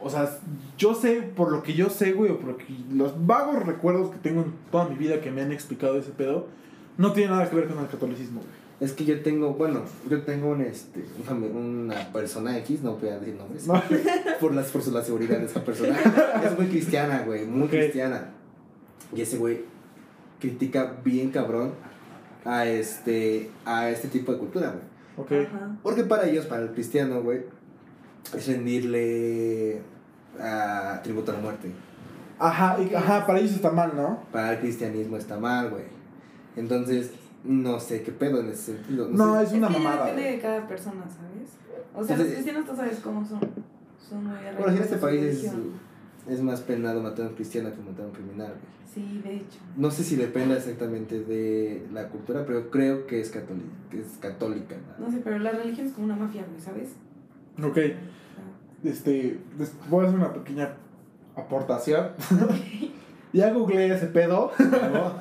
[0.00, 0.28] O sea,
[0.76, 4.10] yo sé, por lo que yo sé, güey, o por lo que los vagos recuerdos
[4.10, 6.46] que tengo en toda mi vida que me han explicado ese pedo,
[6.98, 8.63] no tiene nada que ver con el catolicismo, güey.
[8.84, 13.08] Es que yo tengo, bueno, yo tengo un, este, una, una persona X, no voy
[13.08, 13.82] a decir nombres, No.
[14.40, 15.96] por, las, por su- la seguridad de esa persona.
[16.44, 18.30] es muy cristiana, güey, muy cristiana.
[19.14, 19.64] Y ese güey
[20.40, 21.72] critica bien cabrón
[22.44, 24.84] a este, a este tipo de cultura, güey.
[25.16, 25.46] Ok.
[25.48, 25.76] Ajá.
[25.82, 27.42] Porque para ellos, para el cristiano, güey,
[28.36, 29.80] es rendirle
[30.40, 31.70] a tributo a la muerte.
[32.38, 34.24] Ajá, y- ajá, para ellos está mal, ¿no?
[34.32, 35.84] Para el cristianismo está mal, güey.
[36.56, 37.12] Entonces,
[37.44, 39.08] no sé qué pedo en ese sentido.
[39.08, 39.44] No, sé.
[39.44, 40.06] es una que mamada.
[40.06, 41.50] depende de cada persona, ¿sabes?
[41.94, 43.40] O sea, Entonces- los cristianos tú sabes cómo son.
[44.08, 45.72] Son muy Bueno, si en este país es, religión.
[46.28, 48.74] es más penado matar a un cristiano que matar a un criminal, güey.
[48.94, 49.58] Sí, de hecho.
[49.76, 53.68] No sé si depende exactamente de la cultura, pero creo que es católica.
[53.90, 55.06] Que es católica ¿no?
[55.06, 56.90] No sé, pero la religión es como una mafia, güey, ¿sabes?
[57.62, 57.78] Ok,
[58.84, 59.38] este,
[59.88, 60.74] voy a hacer una pequeña
[61.34, 62.08] aportación.
[63.32, 64.52] ya googleé ese pedo.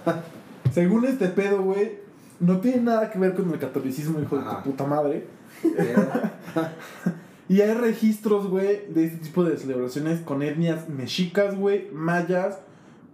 [0.71, 2.02] Según este pedo, güey,
[2.39, 5.27] no tiene nada que ver con el catolicismo, hijo de tu puta madre.
[7.49, 12.59] Y hay registros, güey, de este tipo de celebraciones con etnias mexicas, güey, mayas,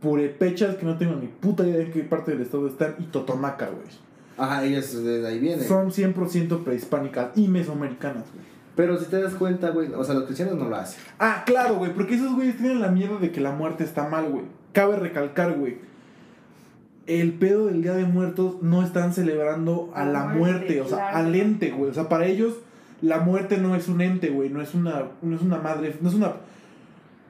[0.01, 3.65] purepechas, que no tengo ni puta idea en qué parte del estado están, y totonaca,
[3.65, 3.88] güey.
[4.38, 5.67] Ajá, ellas desde ahí vienen.
[5.67, 8.45] son 100% prehispánicas y mesoamericanas, güey.
[8.75, 11.01] Pero si te das cuenta, güey, o sea, los cristianos no lo hacen.
[11.19, 14.29] Ah, claro, güey, porque esos güeyes tienen la mierda de que la muerte está mal,
[14.29, 14.45] güey.
[14.71, 15.79] Cabe recalcar, güey.
[17.07, 20.88] El pedo del Día de Muertos no están celebrando a La la muerte, muerte, o
[20.88, 21.17] sea, claro.
[21.17, 21.89] al ente, güey.
[21.89, 22.53] O sea, para ellos
[23.01, 26.09] la muerte no es un ente, güey, no es una no es una madre, no
[26.09, 26.33] es una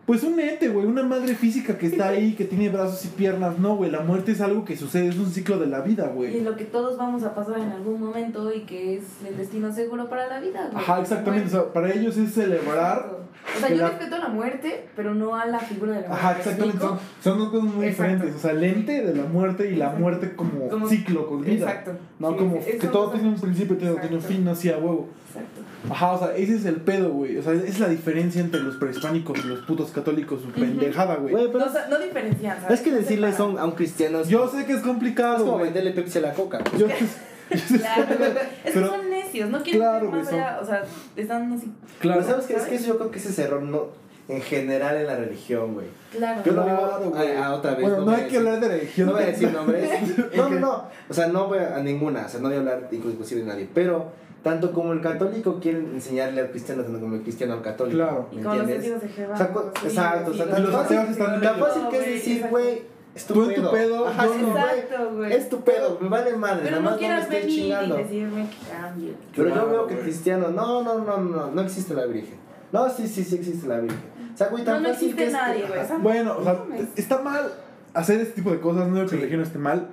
[0.10, 3.60] pues un ente, güey, una madre física que está ahí, que tiene brazos y piernas.
[3.60, 6.16] No, güey, la muerte es algo que sucede, es un ciclo de la vida, Y
[6.16, 6.42] güey.
[6.42, 10.10] lo que todos vamos a pasar en algún momento y que es el destino seguro
[10.10, 10.68] para la vida.
[10.72, 10.84] güey.
[10.84, 13.18] Ajá, exactamente, o sea, para ellos es celebrar
[13.56, 16.26] O sea, yo la- respeto la muerte, pero no a la figura de la muerte.
[16.26, 16.86] Ajá, ¿me exactamente.
[17.24, 18.04] Son, dos cosas muy Exacto.
[18.16, 18.36] diferentes.
[18.36, 20.02] O sea, el ente de la muerte y la Exacto.
[20.02, 21.54] muerte como, Como- ciclo con vida.
[21.70, 21.92] Exacto.
[22.18, 24.70] No, Sí, como que todo no tiene un principio y todo tiene un fin, así
[24.72, 25.08] a huevo.
[25.28, 25.62] Exacto.
[25.90, 27.38] Ajá, o sea, ese es el pedo, güey.
[27.38, 30.42] O sea, es la diferencia entre los prehispánicos y los putos católicos.
[30.42, 31.32] Su pendejada, güey.
[31.34, 32.80] Güey, pero No, sa- no diferencian, ¿sabes?
[32.80, 35.54] es que decirle son a un cristiano es, Yo sé que es es complicado, como
[35.54, 35.66] güey.
[35.66, 36.60] venderle Pepsi a la coca.
[36.78, 36.88] Yo,
[37.50, 38.22] Claro, es
[38.64, 40.84] que Pero- son necios, no quieren Claro, ver más güey, son- allá, o sea,
[41.16, 41.72] están así.
[42.00, 42.20] claro.
[42.22, 42.54] Pero ¿sabes qué?
[42.56, 43.88] Es que eso yo creo que ese es error no,
[44.28, 45.88] en general en la religión, güey.
[46.12, 46.42] Claro.
[46.46, 47.32] Yo lo Claro, güey.
[47.32, 47.82] a, a otra vez.
[47.82, 49.08] Bueno, no voy a hay que decir- hablar de religión.
[49.08, 49.90] No voy a decir nombres.
[50.36, 50.84] No, no, no.
[51.10, 52.26] O sea, no voy a, a ninguna.
[52.26, 53.70] O sea, no voy a hablar inclusive de nadie.
[53.74, 54.12] Pero
[54.44, 57.98] tanto como el católico quiere enseñarle al cristiano, tanto como el cristiano al católico.
[57.98, 58.28] Claro.
[58.32, 59.34] Y ¿Me con los testigos de Jehová.
[59.34, 62.06] O sea, sí, exacto, o sea, sí, tan los fácil, están tan fácil que es
[62.08, 62.82] No, decir, güey,
[63.16, 63.72] es tu Tú en tu pedo.
[63.72, 64.48] pedo, Ajá, yo no.
[64.52, 64.64] güey.
[64.64, 65.34] Exacto, güey.
[65.34, 66.62] Es tu pedo, me vale madre.
[66.64, 67.96] Pero nada no más me quieras estés venir chingando.
[68.00, 69.14] y decirme que cambie.
[69.36, 70.04] Pero yo Claro, veo que güey.
[70.06, 72.36] cristiano, no, no, no, no, no existe la Virgen.
[72.72, 74.00] No, sí, sí, sí existe la Virgen.
[74.34, 76.02] O sea, güey, tan No, no fácil existe que nadie, güey.
[76.02, 77.52] Bueno, o sea, No está mal
[77.94, 78.88] hacer este tipo de cosas.
[78.88, 79.16] No digo que Sí.
[79.16, 79.88] la religión esté mal.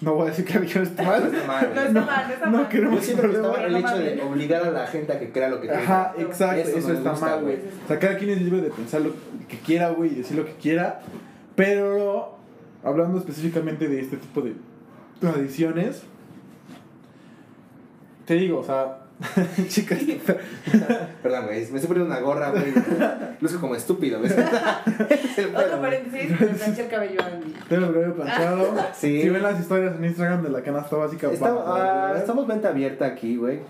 [0.00, 1.20] No voy a decir que la religión esté mal.
[1.22, 1.86] No está mal, No güey.
[1.86, 2.68] está mal, no está no mal.
[2.68, 5.18] queremos- Yo siento que está mal el No hecho de obligar a la gente a
[5.20, 5.78] que crea lo que crea.
[5.80, 7.56] Ajá, exacto, Eso eso, no está gusta, mal, güey.
[7.56, 7.68] güey.
[7.84, 9.12] O sea, cada quien es libre de pensar lo
[9.48, 11.00] que quiera, güey, y decir lo que quiera.
[11.54, 12.36] Pero,
[12.82, 14.54] hablando específicamente de este tipo de
[15.20, 16.02] tradiciones,
[18.26, 18.98] te digo, o sea,
[19.68, 19.98] chicas,
[21.22, 22.72] Perdón, güey, me estoy poniendo una gorra, güey.
[23.40, 24.34] Luzco como estúpido, ¿ves?
[24.34, 27.54] Otro paréntesis, me planché el cabello a Andy.
[27.68, 28.74] tengo el cabello planchado.
[28.92, 29.22] Sí.
[29.22, 33.06] Si ven las historias en Instagram de la canasta básica, a ah, estamos venta abierta
[33.06, 33.60] aquí, güey.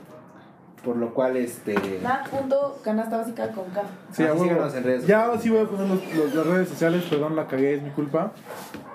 [0.83, 1.75] Por lo cual, este.
[2.03, 3.83] La punto canasta básica con K.
[4.13, 7.05] Sí, Ah, síganos en redes Ya sí voy a poner los- los- las redes sociales,
[7.09, 8.33] perdón, la cagué, es mi culpa.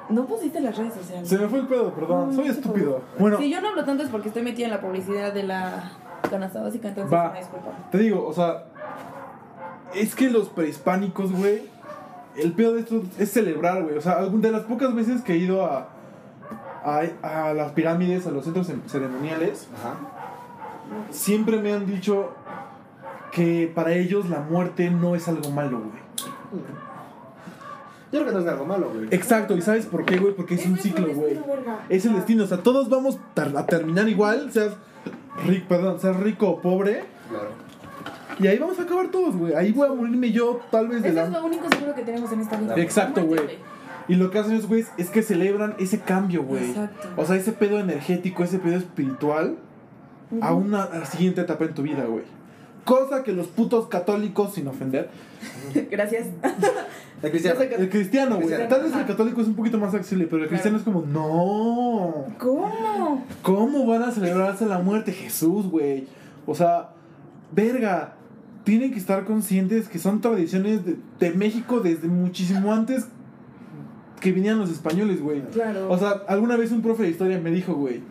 [0.09, 1.27] No pusiste las redes sociales.
[1.27, 3.01] Se me fue el pedo, perdón, soy estúpido.
[3.17, 5.91] Bueno, Si yo no hablo tanto es porque estoy metida en la publicidad de la
[6.29, 7.31] canasta básica, entonces Va.
[7.31, 7.67] me disculpa.
[7.91, 8.65] Te digo, o sea,
[9.95, 11.63] es que los prehispánicos, güey,
[12.37, 13.97] el pedo de esto es celebrar, güey.
[13.97, 15.89] O sea, algún- de las pocas veces que he ido a,
[16.83, 17.01] a,
[17.49, 19.95] a las pirámides, a los centros ceremoniales, Ajá.
[21.11, 22.29] siempre me han dicho
[23.31, 25.99] que para ellos la muerte no es algo malo, güey.
[28.11, 29.07] Yo creo que no es algo malo, güey.
[29.11, 30.33] Exacto, ¿y sabes por qué, güey?
[30.33, 31.39] Porque es un ciclo, güey.
[31.89, 33.19] Es el destino, o sea, todos vamos
[33.55, 34.73] a terminar igual, seas
[35.45, 37.49] rico, perdón, seas rico o pobre, Claro.
[38.39, 39.53] y ahí vamos a acabar todos, güey.
[39.53, 41.23] Ahí voy a morirme yo, tal vez de Eso la...
[41.25, 42.75] es lo único seguro que tenemos en esta vida.
[42.77, 43.41] Exacto, güey.
[44.07, 46.69] Y lo que hacen esos güeyes es que celebran ese cambio, güey.
[46.71, 47.07] Exacto.
[47.15, 49.57] O sea, ese pedo energético, ese pedo espiritual
[50.41, 52.23] a una a la siguiente etapa en tu vida, güey.
[52.85, 55.09] Cosa que los putos católicos, sin ofender,
[55.91, 56.27] Gracias.
[57.21, 57.59] El cristiano.
[57.61, 58.67] el cristiano, güey.
[58.69, 62.27] Tal vez el católico es un poquito más accesible, pero el cristiano es como, no.
[62.37, 63.25] ¿Cómo?
[63.41, 65.11] ¿Cómo van a celebrarse la muerte?
[65.11, 66.07] Jesús, güey.
[66.45, 66.91] O sea,
[67.51, 68.15] verga.
[68.63, 73.07] Tienen que estar conscientes que son tradiciones de, de México desde muchísimo antes
[74.19, 75.41] que vinieran los españoles, güey.
[75.47, 75.89] Claro.
[75.89, 78.01] O sea, alguna vez un profe de historia me dijo, güey,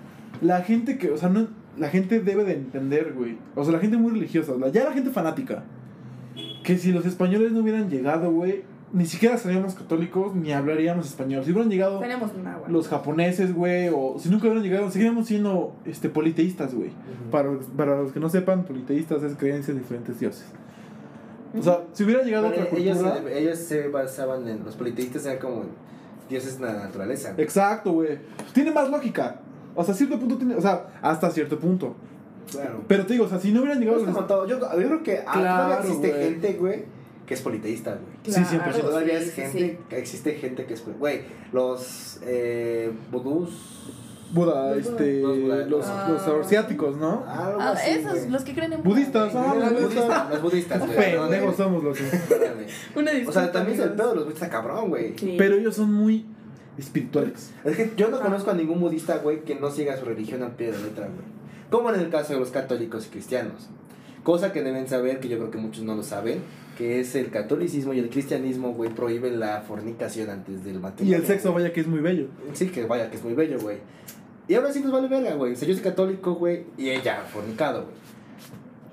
[0.41, 3.37] la gente que, o sea, no, la gente debe de entender, güey.
[3.55, 5.65] O sea, la gente muy religiosa, la- ya la gente fanática.
[6.63, 8.63] Que si los españoles no hubieran llegado, güey,
[8.93, 11.45] ni siquiera seríamos católicos ni hablaríamos español.
[11.45, 12.69] Si hubieran llegado tenemos un agua.
[12.69, 16.91] los japoneses, güey, o si nunca hubieran llegado, seguiríamos siendo este, politeístas, güey.
[17.31, 20.47] Para, para los que no sepan, politeístas es creencias de diferentes dioses.
[21.59, 23.23] O sea, si hubiera llegado Bueno, otra ellos, cultura...
[23.23, 24.65] se, ellos se basaban en.
[24.65, 25.65] Los politeístas eran como
[26.29, 27.35] dioses de la naturaleza.
[27.39, 28.19] Exacto, güey.
[28.53, 29.41] Tiene más lógica.
[29.81, 30.57] O sea, cierto punto tiene...
[30.57, 31.95] O sea, hasta cierto punto.
[32.51, 32.83] Claro.
[32.89, 34.29] Pero te digo, o sea, si no hubieran llegado Es los...
[34.29, 36.23] Yo, yo creo que ah, Claro, todavía existe güey.
[36.23, 36.85] gente, güey,
[37.27, 37.91] que es politeísta,
[38.25, 38.35] güey.
[38.35, 38.81] Sí, 100%.
[38.81, 39.79] Todavía sí, es sí, gente, sí.
[39.89, 40.85] que existe gente que es.
[40.99, 41.21] Güey,
[41.53, 43.85] los eh, vudús.
[44.31, 45.23] Buda, Los este...
[45.23, 45.57] Los Buda.
[45.67, 46.07] Los, Ah.
[46.11, 47.25] los asiáticos, ¿no?
[47.27, 49.45] Algo Ah, así, esos, los que creen en Buda, Budistas, güey.
[49.47, 50.99] ah, los budistas, los budistas, güey.
[50.99, 51.99] Pendejos somos los...
[51.99, 52.67] perdóname.
[52.97, 55.15] Una O sea, también es el pedo de los budistas cabrón, güey.
[55.19, 55.35] Sí.
[55.39, 56.27] Pero ellos son muy
[56.79, 57.51] espirituales.
[57.65, 58.23] Es que yo no Ah.
[58.23, 61.07] conozco a ningún budista, güey, que no siga su religión al pie de la letra,
[61.07, 61.27] güey.
[61.71, 63.69] Como en el caso de los católicos y cristianos.
[64.23, 66.41] Cosa que deben saber, que yo creo que muchos no lo saben,
[66.77, 71.19] que es el catolicismo y el cristianismo, güey, prohíben la fornicación antes del Y matrimonio.
[71.19, 72.27] el sexo, vaya que es muy bello.
[72.53, 73.79] Sí, que vaya, que es muy bello, güey.
[74.49, 75.53] Y ahora sí nos vale verga, güey.
[75.53, 77.95] O sea, yo soy católico, güey, y ella fornicado, güey.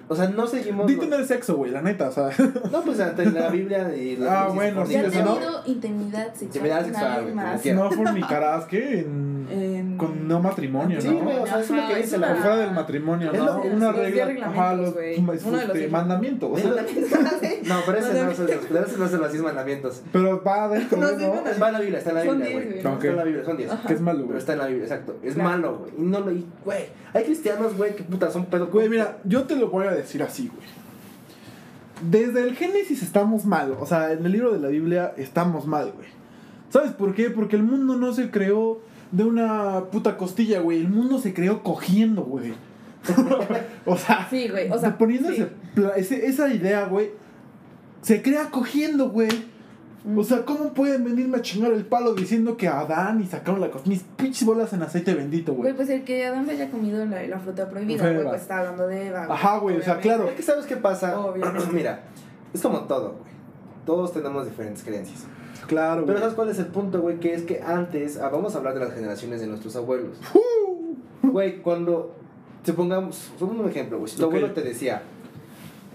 [0.07, 0.89] O sea, no seguimos.
[0.91, 2.29] Los- tener sexo, güey, la neta, o sea.
[2.71, 5.33] No, pues ante la Biblia y los Ah, bueno, sí, Ya ha eso no.
[5.33, 7.35] tenido intimidad sexual Intimidad sexual, güey,
[7.73, 8.99] no fornicarás, ¿qué?
[8.99, 11.19] En- En- Con no matrimonio, Sí, ¿no?
[11.19, 13.45] güey, o sea, eso es lo que dice es la fuera del matrimonio, Es ¿no?
[13.45, 14.47] lo Una los regla.
[14.47, 15.17] Ajá, los güey.
[15.19, 16.49] Uno de los este, mandamientos.
[16.51, 16.71] o sea,
[17.65, 20.01] No, pero ese no, ese no es de los diez mandamientos.
[20.11, 21.17] pero va adentro, No, ¿no?
[21.17, 21.41] sí, bueno.
[21.61, 22.77] Va en la Biblia, está en la Son Biblia, güey.
[22.77, 23.71] Está en la Biblia, son diez.
[23.71, 23.87] Ajá.
[23.87, 24.37] Que es malo, Pero güey.
[24.39, 25.17] está en la Biblia, exacto.
[25.23, 25.49] Es Claro.
[25.49, 25.91] malo, güey.
[25.97, 26.25] Y no lo.
[26.65, 28.67] Güey, hay cristianos, güey, que puta son pedo.
[28.67, 30.67] Güey, mira, yo te lo voy a decir así, güey.
[32.09, 33.75] Desde el Génesis estamos mal.
[33.79, 36.07] O sea, en el libro de la Biblia estamos mal, güey.
[36.69, 37.29] ¿Sabes por qué?
[37.29, 38.79] Porque el mundo no se creó
[39.11, 40.79] de una puta costilla, güey.
[40.81, 42.53] El mundo se creó cogiendo, güey.
[43.85, 45.45] o sea, Sí, güey, o sea, poniendo sí.
[45.95, 47.11] ese esa idea, güey.
[48.01, 49.29] Se crea cogiendo, güey.
[50.15, 53.71] O sea, ¿cómo pueden venirme a chingar el palo diciendo que Adán y sacaron la
[53.71, 53.95] costilla?
[53.95, 55.75] Mis pinches bolas en aceite bendito, Güey, güey.
[55.75, 58.85] pues el que Adán se haya comido la, la fruta prohibida, güey, pues está hablando
[58.87, 59.25] de Eva.
[59.27, 60.29] Ajá, güey, o sea, claro.
[60.29, 61.19] Es que sabes qué pasa.
[61.25, 61.67] Obviamente.
[61.73, 62.03] Mira,
[62.53, 63.33] es como todo, güey.
[63.83, 65.25] Todos tenemos diferentes creencias.
[65.67, 66.19] Claro, Pero güey.
[66.19, 67.19] ¿sabes cuál es el punto, güey?
[67.19, 70.17] Que es que antes, ah, vamos a hablar de las generaciones de nuestros abuelos.
[71.23, 72.13] Güey, cuando,
[72.65, 74.09] supongamos, supongamos un ejemplo, güey.
[74.11, 75.01] Si tu abuelo te decía,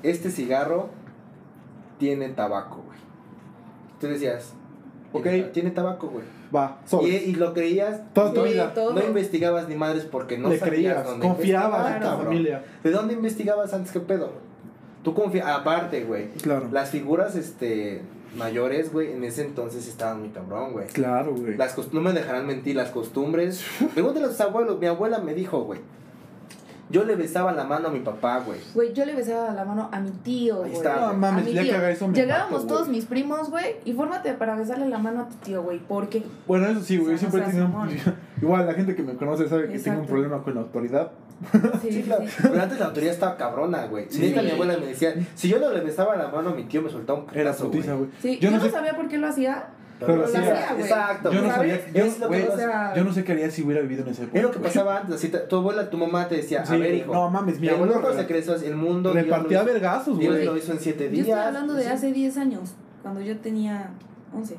[0.02, 0.88] este cigarro
[1.98, 2.98] tiene tabaco, güey.
[4.00, 4.54] Tú decías,
[5.12, 5.26] Ok.
[5.52, 6.24] tiene tabaco, güey.
[6.54, 8.74] Va, Y, y lo creías, Toda tu no, vida.
[8.74, 8.92] todo.
[8.92, 12.24] no investigabas ni madres porque no Le sabías creías, dónde confiabas en tu cabrón.
[12.26, 12.64] familia.
[12.82, 14.32] ¿De dónde investigabas antes que pedo?
[15.04, 16.28] Tú confías, aparte, güey.
[16.42, 16.68] Claro.
[16.72, 18.02] Las figuras, este,
[18.36, 20.86] mayores, güey, en ese entonces estaban muy cabrón, güey.
[20.88, 21.56] Claro, güey.
[21.56, 23.64] Las no me dejarán mentir, las costumbres.
[23.94, 24.78] Pregúntale a sus abuelos.
[24.78, 25.80] Mi abuela me dijo, güey.
[26.90, 28.58] Yo le besaba la mano a mi papá, güey.
[28.74, 30.72] Güey, yo le besaba la mano a mi tío, güey.
[30.72, 33.76] está, No mames, A mi ya que haga eso me Llegábamos todos mis primos, güey,
[33.84, 35.78] y fórmate para besarle la mano a tu tío, güey.
[35.78, 36.22] ¿Por qué?
[36.46, 37.14] Bueno, eso sí, güey.
[37.14, 37.90] O sea, Siempre he tenido un...
[38.42, 41.12] Igual la gente que me conoce sabe que tengo un problema con la autoridad.
[41.80, 42.24] Sí, Sí, claro.
[42.42, 44.06] Pero antes la autoridad estaba cabrona, güey.
[44.10, 44.20] Sí.
[44.20, 46.82] Neta, mi abuela me decía, si yo no le besaba la mano a mi tío,
[46.82, 48.10] me soltaba un Era putazo, putiza, güey.
[48.20, 49.68] Sí, Yo yo, no no, sé- sabía por qué lo hacía.
[50.06, 50.82] Pero hacía, hacía, güey.
[50.82, 51.32] Exacto.
[51.32, 53.62] Yo no sabía, yo, Es lo que o sea- yo no sé qué haría si
[53.62, 54.38] hubiera vivido en ese época.
[54.38, 54.68] Es lo que güey.
[54.72, 55.14] pasaba antes.
[55.16, 57.12] Así, tu abuela, tu mamá te decía, Sí, a ver, hijo.
[57.12, 59.12] no mames, mi abuelo se creció el mundo.
[59.12, 60.46] Dios Repartía vergazos, Dios güey.
[60.46, 61.26] lo hizo en siete Yo días.
[61.28, 61.88] estoy hablando de Sí.
[61.88, 62.70] hace 10 años,
[63.02, 63.90] cuando yo tenía
[64.34, 64.56] 11.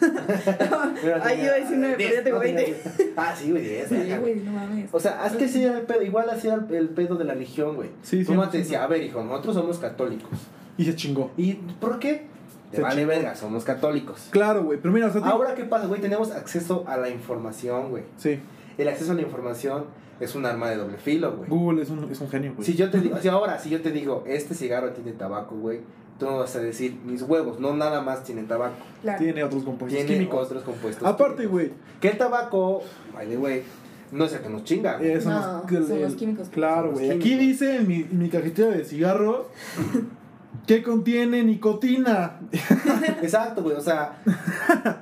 [0.00, 2.82] Pero Ay, tenía- iba a decir nueve, pero diez, ya tengo no, tenía 20.
[2.94, 3.12] diez.
[3.16, 3.88] Ah, sí, güey, 10.
[3.88, 4.88] Sí, güey, no mames.
[4.92, 7.34] O sea, es que sí era el pedo, igual así era el pedo de la
[7.34, 7.90] religión, güey.
[8.02, 8.62] Sí, Tu mamá sí, te sí.
[8.64, 10.30] decía, a ver, hijo, nosotros somos católicos.
[10.76, 11.30] Y se chingó.
[11.36, 12.26] ¿Y por qué?
[12.72, 14.28] Te vale verga, somos católicos.
[14.30, 14.78] Claro, güey.
[14.80, 16.00] Pero mira, o sea, Ahora, ¿qué pasa, güey?
[16.00, 18.04] Tenemos acceso a la información, güey.
[18.16, 18.40] Sí,
[18.78, 19.84] El acceso a la información
[20.20, 21.48] es un arma de doble filo, güey.
[21.50, 22.64] Google es un, es un genio, güey.
[22.66, 25.80] Si yo te digo, si ahora, si yo te digo, este cigarro tiene tabaco, güey,
[26.18, 29.18] tú no vas a decir, mis huevos, no nada más tienen tabaco, Claro.
[29.18, 30.46] Tiene otros compuestos tiene químicos.
[30.46, 31.06] otros compuestos.
[31.06, 31.52] Aparte, químicos.
[31.52, 31.70] güey.
[32.00, 32.82] Que el tabaco,
[33.14, 33.62] by the way,
[34.12, 35.10] no es el que nos chinga, güey.
[35.10, 36.48] eh, son No, los, son el- los químicos.
[36.50, 37.10] Claro, güey.
[37.10, 39.46] Aquí dice en mi, en mi cajetilla de cigarros
[40.66, 42.38] que contiene nicotina.
[43.22, 44.12] Exacto, güey, o sea,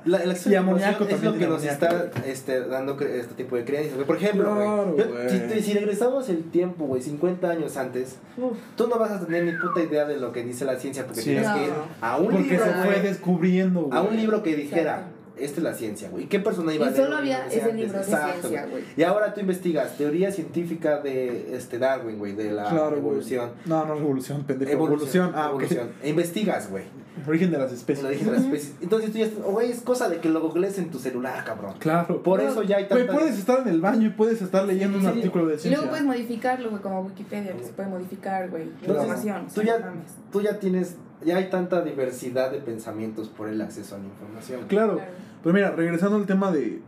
[0.05, 3.33] la, acceso Y la amoníaco es lo también que nos amoníaco, está este, dando este
[3.35, 3.93] tipo de creencias.
[3.95, 4.07] güey.
[4.07, 8.57] Por ejemplo, Claro, güey, yo- si, regresamos el tiempo, güey, 50 años antes, Uf.
[8.75, 11.21] tú no vas a tener ni puta idea de lo que dice la ciencia porque
[11.21, 11.29] Sí.
[11.31, 13.97] tienes que ir a un Porque libro, se fue güey, descubriendo, güey.
[13.97, 15.20] a un libro que dijera, Exacto.
[15.43, 16.25] Esta es la ciencia, güey.
[16.25, 17.75] ¿Y qué persona iba a Y leer solo había ese antes?
[17.75, 18.71] libro de Exacto, ciencia, güey.
[18.71, 18.83] güey.
[18.97, 22.99] Y ahora tú investigas teoría científica de este Darwin, güey, de la Claro, güey.
[22.99, 23.51] evolución.
[23.65, 24.71] No, no revolución, pendejo.
[24.71, 25.29] Evolución.
[25.29, 25.31] Evolución.
[25.35, 25.89] Ah, evolución.
[26.03, 26.83] E investigas, güey.
[27.27, 28.05] Origen de las El especies.
[28.05, 28.73] origen de las especies.
[28.81, 31.75] Entonces tú ya estás, güey, es cosa de que lo googlees en tu celular, cabrón.
[31.77, 32.23] Claro.
[32.23, 33.13] Por eso ya hay Güey, tanta...
[33.19, 35.09] puedes estar en el baño y puedes estar leyendo un Sí.
[35.09, 35.77] artículo de Y ciencia.
[35.77, 38.63] luego puedes modificarlo, güey, como Wikipedia, que se puede modificar, güey.
[38.81, 39.45] Información.
[39.53, 39.91] tú o sea, ya- no.
[40.31, 44.61] Tú ya tienes, ya hay tanta diversidad de pensamientos por el acceso a la información.
[44.67, 44.95] Claro.
[44.95, 45.11] Claro.
[45.43, 46.79] Pero mira, regresando al tema de,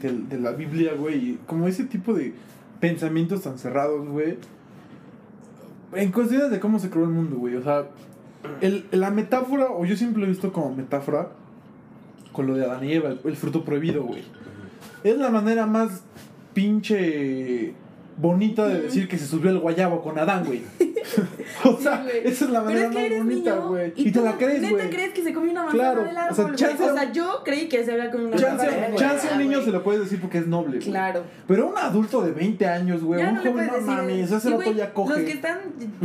[0.00, 2.32] de, de la Biblia, güey, como ese tipo de
[2.80, 4.38] pensamientos tan cerrados, güey.
[5.94, 7.56] En cuestiones de cómo se creó el mundo, güey.
[7.56, 7.86] O sea,
[8.60, 11.30] el, la metáfora, o yo siempre lo he visto como metáfora,
[12.32, 14.22] con lo de Adán y Eva, el, el fruto prohibido, güey.
[15.04, 16.02] Es la manera más
[16.54, 17.74] pinche
[18.20, 20.62] bonita de decir que se subió el guayabo con Adán, güey.
[21.64, 23.92] o sea, Sí, esa es la manera es que más bonita, güey.
[23.96, 24.90] y, Y, te la crees, ¿Neta güey.
[24.90, 26.56] crees que se comió una manzana Claro, del o árbol, sea, güey?
[26.56, 29.32] chance- O sea, yo creí que se había comido una Chance, manzana del chance a
[29.32, 30.90] un niño se lo puedes decir porque es noble, güey.
[30.90, 31.22] Claro.
[31.46, 34.92] Pero un adulto de 20 años, güey, un no joven, no mames, ese rato ya
[34.92, 35.14] coge.
[35.14, 35.58] Los que están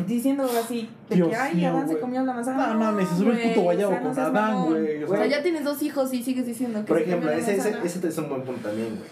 [0.08, 2.68] diciendo así, de Dios que ay, mío, Adán se comió la manzana.
[2.68, 5.18] No mames, se subió el puto guayabo o sea, con Adán, güey, o O sea,
[5.18, 7.56] sea- ya tienes dos hijos y sigues diciendo que Por se ejemplo, ese
[8.08, 9.10] es un buen punto también, güey.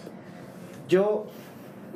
[0.88, 1.26] Yo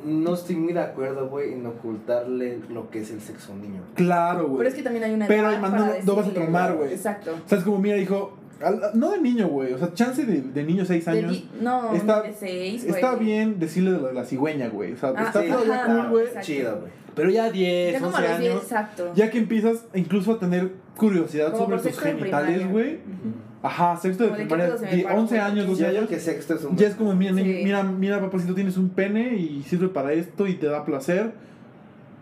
[0.05, 3.61] no estoy muy de acuerdo, güey, en ocultarle lo que es el sexo a un
[3.61, 3.81] niño.
[3.95, 4.57] Claro, güey.
[4.59, 6.93] Pero es que también hay una Pero para no- no vas a traumar, güey.
[6.93, 7.31] Exacto.
[7.45, 9.73] O sea, es como, mira, hijo, al- no de niño, güey.
[9.73, 11.31] O sea, chance de, de niño 6 De años.
[11.31, 12.95] di- no, está- de seis, güey.
[12.95, 14.93] Está bien decirle de lo de la cigüeña, güey.
[14.93, 16.25] O sea, Ah, está sí, todavía ajá, cool, güey.
[16.41, 16.91] Chido, güey.
[17.15, 18.63] Pero ya 10, Ya como 11 a los 10, años.
[18.63, 19.11] exacto.
[19.15, 22.95] Ya que empiezas incluso a tener curiosidad Como sobre tus genitales, güey.
[22.95, 23.46] Ujú.
[23.63, 24.65] Ajá, sexto de primaria.
[24.67, 25.47] pedo se me die- paró, 11 güey.
[25.51, 26.09] años, 12 Yo años.
[26.09, 26.77] que sexto es un.
[26.77, 27.61] Ya es como, mira, Sí.
[27.63, 31.33] mira, mira, papacito, tienes un pene y sirve para esto y te da placer.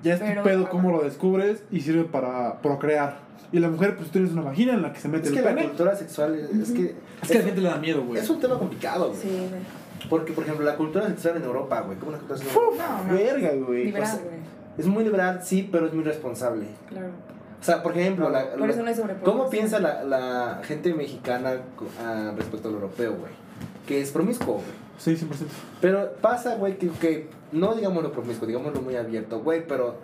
[0.04, 3.18] Ya es Pero- tu pedo cómo lo descubres y sirve para procrear.
[3.52, 5.46] Y la mujer, pues tienes una vagina en la que se mete Es que el
[5.46, 5.68] la pene.
[5.68, 6.96] cultura sexual es, es que.
[7.22, 8.20] Es que a la gente le da miedo, güey.
[8.22, 9.22] Es un tema complicado, güey.
[9.22, 9.62] Sí, güey.
[10.10, 11.98] Porque, por ejemplo, la cultura sexual en Europa, güey.
[11.98, 12.66] ¿Cómo la cultura sexual?
[12.78, 13.14] No, no.
[13.14, 13.86] Verga, güey.
[13.86, 14.36] Liberal, o sea, güey.
[14.78, 16.66] Es muy liberal, sí, pero es muy responsable.
[16.90, 17.08] Claro.
[17.62, 19.24] O sea, por ejemplo, la, Por la- eso no sobrepoblación.
[19.24, 21.54] ¿cómo piensa la, la gente mexicana
[22.00, 23.32] ah, respecto al europeo, güey?
[23.88, 24.86] Que es promiscuo, güey.
[24.98, 25.28] Sí, 100%.
[25.82, 29.96] Pero pasa, güey, que, que no digamos lo promiscuo, digámoslo muy abierto, güey, pero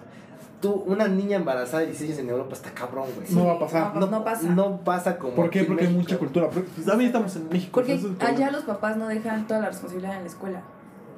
[0.61, 3.27] tú, una niña embarazada de 16 años en Europa está cabrón, güey.
[3.31, 3.95] No va a pasar.
[3.95, 4.47] No, no pasa.
[4.49, 5.33] No pasa como.
[5.33, 5.59] ¿Por qué?
[5.59, 6.49] aquí en Porque hay mucha cultura.
[6.51, 7.71] Pero, pues, también estamos en México.
[7.73, 8.29] Porque es problema.
[8.29, 10.61] allá los papás no dejan toda la responsabilidad en la escuela.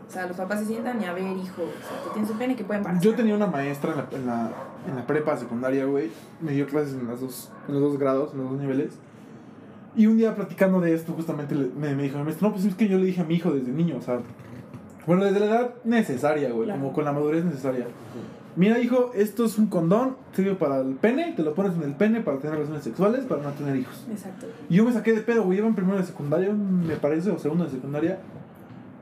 [0.07, 2.37] O sea, los papás se sientan y a ver, hijo, o sea, tú tienes un
[2.37, 3.03] pene que puede embarazar.
[3.03, 4.51] Yo tenía una maestra en la, en la,
[4.87, 6.09] en la prepa secundaria, güey.
[6.41, 8.93] Me dio clases en, las dos, en los dos grados, en los dos niveles.
[9.95, 12.97] Y un día platicando de esto, justamente me, me dijo no, pues es que yo
[12.97, 14.19] le dije a mi hijo desde niño, o sea,
[15.05, 16.79] bueno, desde la edad necesaria, güey, Claro.
[16.81, 17.85] como con la madurez necesaria.
[18.55, 21.95] Mira, hijo, esto es un condón, sirve para el pene, te lo pones en el
[21.95, 24.05] pene para tener relaciones sexuales, para no tener hijos.
[24.11, 24.45] Exacto.
[24.69, 27.39] Y yo me saqué de pedo, güey, iba en primero de secundaria, me parece, o
[27.39, 28.19] segundo de secundaria.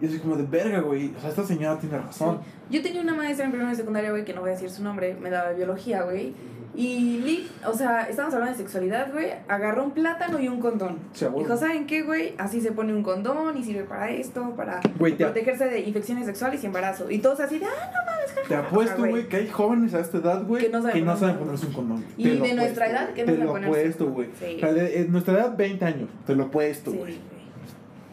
[0.02, 2.40] Y así como de verga, güey, o sea, esta señora tiene razón.
[2.70, 4.84] Yo tenía una maestra en primero de secundaria, güey, que no voy a decir su
[4.84, 6.34] nombre, me daba biología, güey.
[6.74, 11.00] Y Lee, o sea, estábamos hablando de sexualidad, güey, agarró un plátano y un condón.
[11.38, 12.34] Dijo, ¿saben qué, güey?
[12.38, 16.26] Así se pone un condón y sirve para esto, para Güey, te, protegerse de infecciones
[16.26, 17.12] sexuales y embarazo.
[17.12, 19.12] Y todos así de, ah, no mames, te apuesto, güey.
[19.12, 22.06] güey, que hay jóvenes a esta edad, güey, Que no saben poner- ponerse un condón.
[22.18, 23.80] Y Te lo de nuestra edad, que no Te saben lo ponerse.
[23.82, 24.30] apuesto, güey.
[24.40, 24.56] Sí.
[24.56, 26.10] O sea, de, de nuestra edad, 20 años.
[26.26, 27.12] Te lo apuesto, Sí, güey.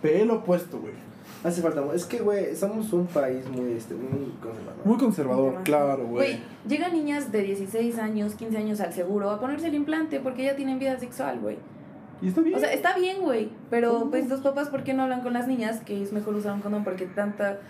[0.03, 0.15] güey.
[0.19, 0.95] Te lo apuesto, güey.
[1.45, 1.85] Hace falta.
[1.95, 4.85] Es que, güey, somos un país muy, este, muy conservador.
[4.85, 5.65] Muy conservador, Demasiado.
[5.65, 6.33] claro, güey.
[6.33, 10.45] Güey, llegan niñas de 16 años, 15 años al seguro a ponerse el implante porque
[10.45, 11.57] ya tienen vida sexual, güey.
[12.21, 12.57] Y está bien.
[12.57, 15.47] O sea, está bien, güey, pero pues los papás, ¿por qué no hablan con las
[15.47, 15.81] niñas?
[15.87, 17.61] Que es mejor usar un condón porque tanta,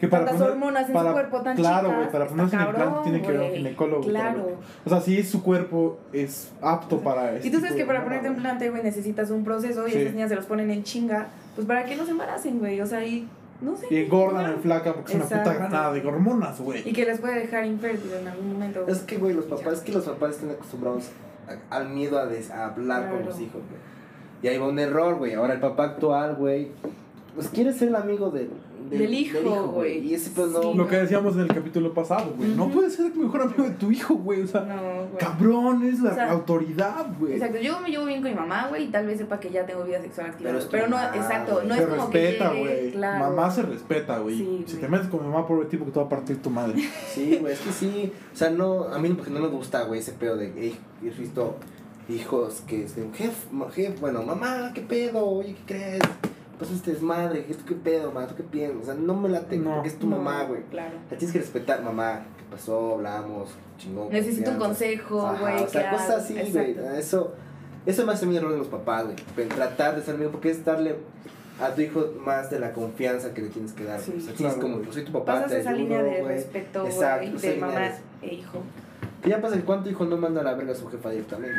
[0.00, 3.22] que tantas hormonas en su cuerpo tan Claro, chicas, güey, para ponerse un implante tiene
[3.22, 4.00] que ver un ginecólogo.
[4.00, 4.46] para Claro.
[4.84, 7.46] O sea, si su cuerpo es apto para eso.
[7.46, 9.98] Y tú sabes que para ponerte implante, güey, necesitas un proceso y Sí.
[9.98, 12.80] esas niñas se los ponen en chinga, pues para que no se embaracen, güey.
[12.80, 13.28] O sea, y
[13.60, 13.86] no sé.
[13.90, 16.88] Y engordan en flaca porque es una puta granada de hormonas, güey.
[16.88, 18.86] Y que les puede dejar infértil en algún momento.
[18.88, 21.10] Es que, güey, los papás, es que los papás están acostumbrados
[21.70, 23.26] a- al miedo a, des- a hablar con Claro.
[23.26, 23.80] los hijos, güey.
[24.42, 25.34] Y ahí va un error, güey.
[25.34, 26.68] Ahora el papá actual, güey,
[27.34, 28.48] pues quiere ser el amigo de-
[28.90, 29.38] Del hijo,
[29.68, 29.98] güey.
[30.00, 30.62] Y ese pues no.
[30.62, 30.74] Sí.
[30.74, 32.50] Lo que decíamos en el capítulo pasado, güey.
[32.56, 34.42] No puedes ser el mejor amigo de tu hijo, güey.
[34.42, 34.74] O sea, No,
[35.06, 35.18] güey.
[35.18, 37.34] cabrón, es la O sea, autoridad, güey.
[37.34, 39.64] Exacto, yo me llevo bien con mi mamá, güey, y tal vez sepa que ya
[39.64, 40.50] tengo vida sexual activa.
[40.50, 42.90] Pero Pero, es no, mamá, exacto, no se es como respeta, que llegue, güey.
[42.92, 43.30] claro.
[43.30, 44.36] Mamá se respeta, güey.
[44.38, 46.42] Sí, si te metes con mi mamá, por el tipo que te va a partir
[46.42, 46.82] tu madre.
[47.14, 48.12] Sí, güey, es que sí.
[48.34, 51.10] O sea, no, a mí porque no me gusta, güey, ese pedo de, hey, he
[51.10, 51.54] visto
[52.08, 55.24] hijos que dicen, jefe, jef, bueno, mamá, ¿qué pedo?
[55.24, 56.00] Oye, ¿qué crees?
[56.60, 58.26] Pues este desmadre, ¿esto qué pedo, mamá?
[58.28, 58.82] ¿Tú qué piensas?
[58.82, 59.74] O sea, no me late, No.
[59.76, 60.60] porque es tu No, mamá, güey.
[60.70, 60.92] Claro.
[61.10, 62.26] La tienes que respetar, mamá.
[62.36, 62.94] ¿Qué pasó?
[62.96, 64.10] Hablamos, chingón.
[64.12, 65.64] Necesito un consejo, güey.
[65.64, 66.46] O sea, cosas así, güey.
[66.72, 66.90] Exacto.
[66.96, 67.32] Eso,
[67.86, 69.48] eso me hace mi error de los papás, güey.
[69.48, 70.96] Tratar de ser amigo, porque es darle
[71.60, 73.98] a tu hijo más de la confianza que le tienes que dar.
[73.98, 74.12] Sí.
[74.18, 76.20] O sea, Claro, es como, pues soy tu papá, Pasas te esa ayudo, línea de
[76.20, 76.34] güey.
[76.34, 77.90] respeto, Exacto, güey, de mamá
[78.22, 78.58] e hijo.
[79.22, 81.54] Que ya pasa cuánto hijo no manda a la verga a su jefa directamente.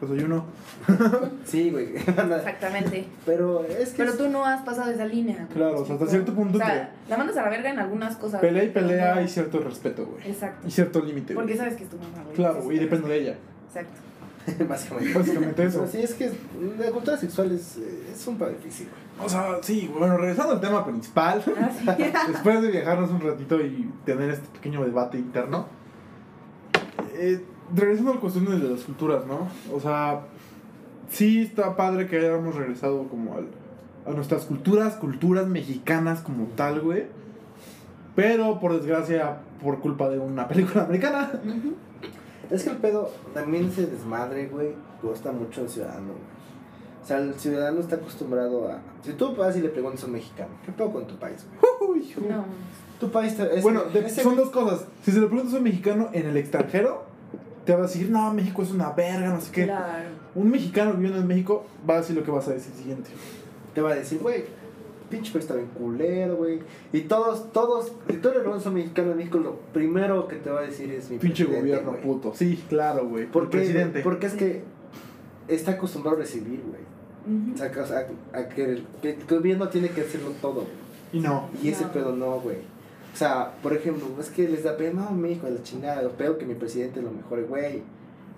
[0.00, 0.44] Pues soy uno.
[1.44, 1.94] Sí, güey.
[1.96, 3.06] Exactamente.
[3.26, 3.96] Pero es que.
[3.98, 5.46] Pero tú no has pasado esa línea.
[5.52, 8.16] Claro, o sea, hasta cierto punto O sea, la mandas a la verga en algunas
[8.16, 8.40] cosas.
[8.40, 10.30] pelea y pelea no- y cierto respeto, güey.
[10.30, 10.66] Exacto.
[10.66, 11.34] Y cierto límite.
[11.34, 12.34] Porque sabes que es tu mamá, güey.
[12.36, 13.36] Claro, güey, y depende de ella.
[13.68, 14.00] Exacto.
[14.68, 15.18] Básicamente.
[15.18, 15.78] Básicamente eso.
[15.80, 16.30] Pero sí, es que
[16.78, 19.26] la cultura sexual es, eh, es un poco difícil, güey.
[19.26, 21.42] O sea, sí, bueno, regresando al tema principal.
[21.60, 22.04] Ah, sí.
[22.32, 25.66] Después de viajarnos un ratito y tener este pequeño debate interno,
[27.14, 29.48] eh, regresando a la cuestión de las culturas, ¿no?
[29.74, 30.20] O sea,
[31.08, 33.46] sí está padre que hayamos regresado como al,
[34.06, 37.04] a nuestras culturas, culturas mexicanas como tal, güey.
[38.16, 41.30] Pero por desgracia, por culpa de una película americana.
[42.50, 44.74] Es que el pedo también se desmadre, güey.
[45.02, 46.40] Gusta mucho el ciudadano, güey.
[47.02, 48.78] O sea, el ciudadano está acostumbrado a.
[49.02, 51.46] Si tú vas y le preguntas a un mexicano, ¿qué pedo con tu país,
[51.80, 52.02] güey?
[52.28, 52.44] No.
[53.00, 54.84] Tu país es- bueno, de- son dos cosas.
[55.02, 57.04] Si se lo preguntas a un mexicano en el extranjero,
[57.70, 59.64] te va a decir, no, México es una verga, no sé qué.
[59.66, 60.08] Claro.
[60.34, 63.10] Un mexicano viviendo en México va a decir lo que vas a decir siguiente.
[63.72, 64.42] te va a decir, güey,
[65.08, 66.58] pinche está bien culero, güey.
[66.92, 70.58] Y todos, todos, si tú a un mexicano en México, lo primero que te va
[70.58, 72.32] a decir es mi Pinche presidente, gobierno puto.
[72.34, 73.26] Sí, claro, güey.
[73.26, 74.00] ¿Por El qué, presidente.
[74.00, 74.64] Porque es que
[75.46, 77.52] está acostumbrado a recibir, güey.
[77.54, 80.54] O sea, que- o sea, a que el, que el gobierno tiene que hacerlo todo,
[80.62, 80.66] güey.
[81.12, 81.48] Y no.
[81.62, 81.92] Y ese No.
[81.92, 82.56] pedo no, güey.
[83.12, 86.10] O sea, por ejemplo, es que les da pena, no, México de la chingada, lo
[86.12, 87.82] peor que mi presidente es lo mejor, güey.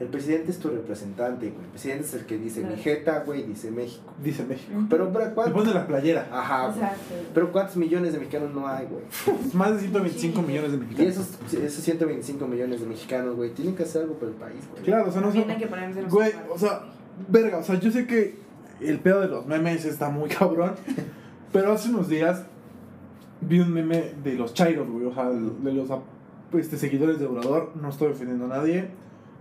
[0.00, 1.62] El presidente es tu representante, güey.
[1.64, 2.74] El presidente es el que dice Claro.
[2.74, 4.12] mi jeta, güey, dice México.
[4.24, 4.72] Dice México.
[4.90, 5.62] Pero, pero Le ¿cuántos?
[5.62, 6.26] pone la playera.
[6.32, 6.78] Ajá, güey.
[6.80, 7.14] Exacto.
[7.34, 9.04] Pero ¿cuántos millones de mexicanos no hay, güey?
[9.52, 10.46] Más de 125 Sí.
[10.46, 11.12] millones de Y mexicanos.
[11.12, 14.82] esos, esos 125 millones de mexicanos, güey, tienen que hacer algo por el país, güey.
[14.82, 15.48] Claro, o sea, no son.
[15.48, 16.80] hay que ponerse los Güey, o sea,
[17.28, 18.34] verga, o sea, yo sé que
[18.80, 20.72] el pedo de los memes está muy cabrón,
[21.52, 22.42] pero hace unos días
[23.42, 25.88] vi un meme de los Chairos, güey, o sea, de los
[26.58, 28.88] este, seguidores de Obrador, no estoy ofendiendo a nadie,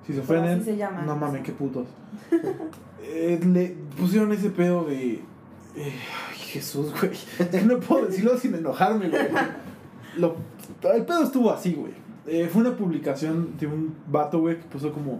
[0.06, 1.04] si se ofenden, se llama.
[1.04, 1.88] no mames, qué putos.
[3.04, 5.14] Eh, le pusieron ese pedo de...
[5.14, 5.22] eh,
[5.76, 7.12] ay, Jesús, güey,
[7.66, 9.24] no puedo decirlo sin enojarme, güey.
[10.18, 10.36] Lo,
[10.93, 11.93] el pedo estuvo así, güey.
[12.28, 15.20] Eh, fue una publicación de un vato, güey, que puso como...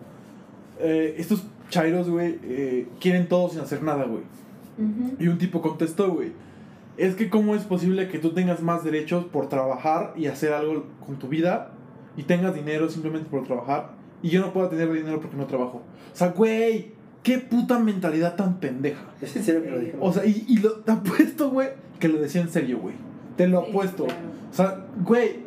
[0.79, 4.23] estos chairos, güey, quieren todo sin hacer nada, güey.
[5.19, 6.32] Y un tipo contestó, güey.
[7.02, 10.86] Es que cómo es posible que tú tengas más derechos por trabajar y hacer algo
[11.06, 11.72] con tu vida
[12.16, 13.91] y tengas dinero simplemente por trabajar
[14.22, 15.82] y yo no puedo tener dinero porque no trabajo.
[16.14, 16.91] O sea, güey,
[17.24, 19.02] qué puta mentalidad tan pendeja.
[19.22, 19.97] ¿Es en serio que lo dijo?
[19.99, 22.93] O sea, y, y lo, te apuesto, güey, que lo decía en serio, güey.
[23.36, 24.06] Te lo Sí, apuesto.
[24.06, 24.20] claro.
[24.52, 25.39] O sea, güey,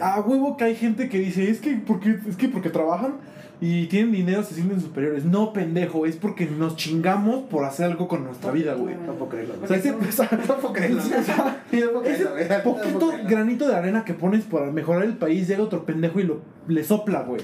[0.00, 3.16] a huevo que hay gente que dice, es que porque, es que porque trabajan
[3.60, 5.24] y tienen dinero se sienten superiores.
[5.24, 8.94] No, pendejo, es porque nos chingamos por hacer algo con nuestra vida, güey.
[8.94, 9.54] no puedo creerlo.
[9.62, 11.02] O sea, ese, o sea, no puedo creerlo.
[11.72, 16.22] ese poquito granito de arena que pones para mejorar el país, llega otro pendejo y
[16.24, 17.42] lo, le sopla, güey.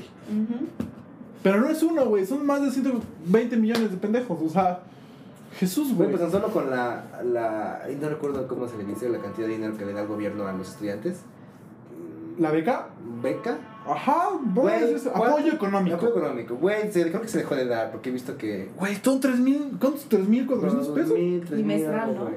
[1.43, 4.39] Pero no es uno, güey, son más de 120 millones de pendejos.
[4.43, 4.81] O sea,
[5.59, 7.83] Jesús, Güey, pues tan solo con la, la.
[8.01, 10.47] No recuerdo cómo se le dice la cantidad de dinero que le da el gobierno
[10.47, 11.21] a los estudiantes.
[12.39, 12.89] ¿La beca?
[13.23, 13.59] ¿Beca?
[13.89, 15.97] Ajá, Güey, apoyo económico.
[15.97, 16.57] Apoyo económico.
[16.57, 18.69] Güey, se- creo que se dejó de dar porque he visto que.
[18.79, 20.05] Güey, son 3 mil, ¿cuántos?
[20.09, 21.15] 3 mil 400 pesos.
[21.51, 22.31] Bimestral, ¿no?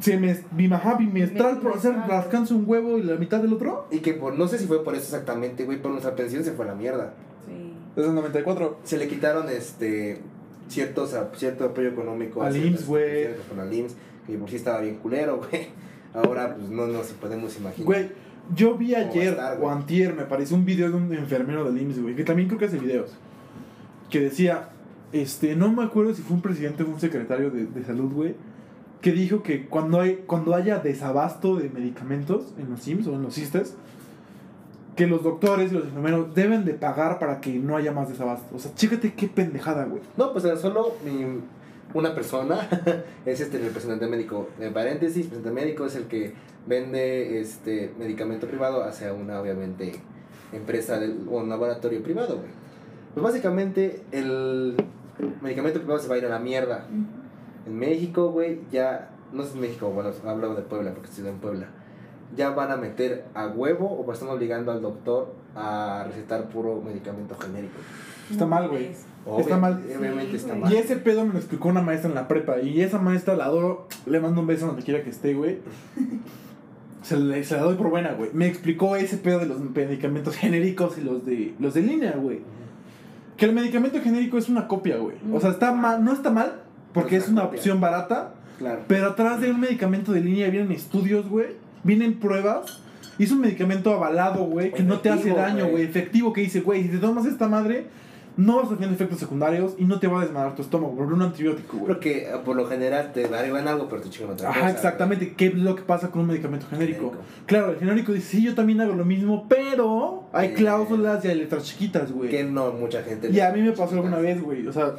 [0.00, 2.22] Semes- bim- ajá, bimestral por hacer Bimestral.
[2.22, 3.86] alcance un huevo y la mitad del otro.
[3.90, 6.52] Y que por, no sé si fue por eso exactamente, güey, por nuestra pensión se
[6.52, 7.14] fue a la mierda.
[7.46, 7.72] Sí.
[7.96, 8.78] Es el 94.
[8.84, 10.18] Se le quitaron este
[10.68, 12.42] ciertos, a- cierto apoyo económico.
[12.42, 13.28] a Al IMSS, güey.
[13.48, 13.96] Con al IMSS,
[14.26, 15.68] que por sí estaba bien culero, güey.
[16.12, 17.86] Ahora, pues no nos podemos imaginar.
[17.86, 18.10] Güey,
[18.54, 21.12] yo vi ¿Cómo va a ayer estar, o antier, me pareció un video de un
[21.14, 23.16] enfermero del IMSS, güey, que también creo que hace videos.
[24.10, 24.70] Que decía,
[25.12, 28.34] este, no me acuerdo si fue un presidente o un secretario de, de salud, güey,
[29.00, 33.22] que dijo que cuando, hay, cuando haya desabasto de medicamentos en los IMSS o en
[33.22, 33.74] los CISTES,
[34.96, 38.54] que los doctores y los enfermeros deben de pagar para que no haya más desabasto.
[38.54, 40.02] O sea, chécate qué pendejada, güey.
[40.18, 41.40] No, pues era solo mi-
[41.94, 42.68] una persona
[43.26, 44.48] es este el representante médico.
[44.60, 46.34] En paréntesis, el representante médico es el que
[46.66, 49.92] vende este medicamento privado hacia una, obviamente,
[50.52, 52.48] empresa del- o un laboratorio privado, güey.
[53.14, 54.76] Pues básicamente el
[55.42, 56.86] medicamento privado se va a ir a la mierda.
[57.66, 61.38] En México, güey, ya, no sé en México, bueno, hablo de Puebla porque estoy en
[61.38, 61.68] Puebla.
[62.36, 67.36] Ya van a meter a huevo o están obligando al doctor a recetar puro medicamento
[67.36, 67.74] genérico.
[68.30, 68.90] Está mal, güey.
[69.38, 69.82] Está mal.
[69.98, 70.72] Obviamente Sí, está mal.
[70.72, 72.60] Y ese pedo me lo explicó una maestra en la prepa.
[72.60, 73.88] Y esa maestra la adoro.
[74.06, 75.58] Le mando un beso donde quiera que esté, güey.
[77.02, 78.30] Se, le- se la doy por buena, güey.
[78.34, 82.40] Me explicó ese pedo de los medicamentos genéricos y los de los de línea, güey.
[83.38, 85.16] Que el medicamento genérico es una copia, güey.
[85.32, 86.60] O sea, está mal, no está mal,
[86.92, 87.58] porque Es es una una copia.
[87.58, 88.34] opción barata.
[88.58, 88.80] Claro.
[88.86, 91.46] Pero atrás de un medicamento de línea vienen estudios, güey.
[91.84, 92.80] Vienen pruebas.
[93.18, 95.84] Y es un medicamento avalado, güey, que no te hace daño, güey.
[95.84, 97.86] Efectivo, que dice, güey, si te tomas esta madre,
[98.38, 101.12] no vas a tener efectos secundarios y no te va a desmadrar tu estómago, por
[101.12, 101.86] un antibiótico, güey.
[101.88, 104.58] Porque eh, por lo general te derivan algo, pero te chingan otra cosa.
[104.60, 105.34] Ajá, exactamente.
[105.34, 107.10] ¿Qué es lo que pasa con un medicamento genérico?
[107.10, 107.22] Genérico.
[107.44, 110.54] Claro, el genérico dice, sí, yo también hago lo mismo, pero hay Eh.
[110.54, 112.30] cláusulas y hay letras chiquitas, güey.
[112.30, 113.28] Que no mucha gente.
[113.30, 114.66] Y a mí me pasó alguna vez, güey.
[114.66, 114.94] O sea,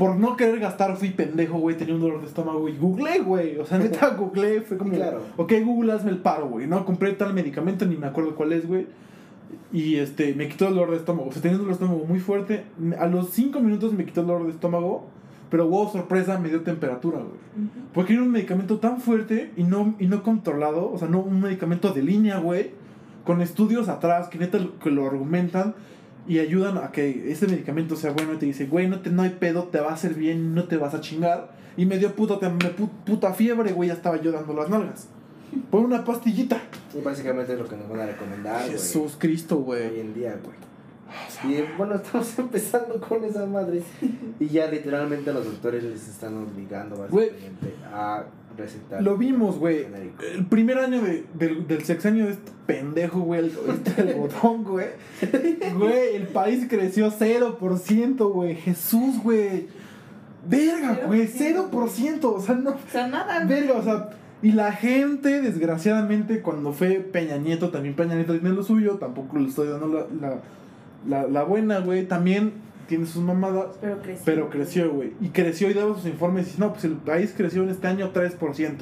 [0.00, 1.76] por no querer gastar fui pendejo, güey.
[1.76, 3.58] Tenía un dolor de estómago y googleé, güey.
[3.58, 4.62] O sea, neta, googleé.
[4.62, 5.20] Fue como, Claro.
[5.36, 6.66] ok, Google, hazme el paro, güey.
[6.66, 8.86] No, compré tal medicamento, ni me acuerdo cuál es, güey.
[9.72, 11.28] Y este, me quitó el dolor de estómago.
[11.28, 12.64] O sea, tenía un dolor de estómago muy fuerte.
[12.98, 15.04] A los 5 minutos me quitó el dolor de estómago.
[15.50, 17.28] Pero, wow, sorpresa, me dio temperatura, güey.
[17.66, 17.68] Ujú.
[17.92, 21.40] Porque era un medicamento tan fuerte y no, y no controlado, o sea, no un
[21.40, 22.70] medicamento de línea, güey,
[23.24, 25.74] con estudios atrás que neta que lo argumentan
[26.30, 29.22] y ayudan a que ese medicamento sea bueno y te dice, güey, no, te, no
[29.22, 31.50] hay pedo, te va a hacer bien, no te vas a chingar.
[31.76, 35.08] Y me dio puta, me pu- puta fiebre, güey, ya estaba yo dando las nalgas.
[35.70, 36.60] Pon una pastillita.
[36.96, 38.62] Y básicamente es lo que nos van a recomendar.
[38.70, 40.00] Jesús Cristo, Hoy güey.
[40.00, 40.56] en día, güey.
[41.52, 43.82] Y bueno, estamos empezando con esa madre.
[44.38, 48.24] Y ya literalmente los doctores les están obligando básicamente a
[48.56, 49.02] recetar.
[49.02, 49.86] Lo vimos, güey.
[50.34, 54.86] El primer año de- del, del sexenio de este pendejo, güey, el, este algodón, güey.
[55.76, 58.54] Güey, el país creció 0%, güey.
[58.56, 59.68] Jesús, güey.
[60.48, 61.70] Verga, güey, 0%.
[61.70, 62.24] 0%.
[62.24, 62.70] O sea, no.
[62.70, 63.44] O sea, nada.
[63.44, 64.10] Verga, o sea.
[64.42, 69.38] Y la gente, desgraciadamente, cuando fue Peña Nieto, también Peña Nieto tiene lo suyo, tampoco
[69.38, 70.40] le estoy dando la, la,
[71.06, 72.06] la, la buena, güey.
[72.08, 72.54] También
[72.90, 74.22] tiene sus mamadas, Pero creció.
[74.26, 75.12] pero creció, güey.
[75.20, 77.86] Y creció y daba sus informes y dice, no, pues el país creció en este
[77.86, 78.72] año 3%.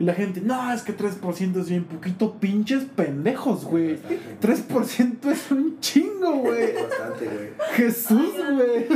[0.00, 3.98] Y la gente, no, es que 3% es bien poquito, pinches pendejos, güey.
[4.40, 6.72] 3% es un chingo, güey.
[6.74, 7.48] Bastante, güey.
[7.72, 8.86] Jesús, güey.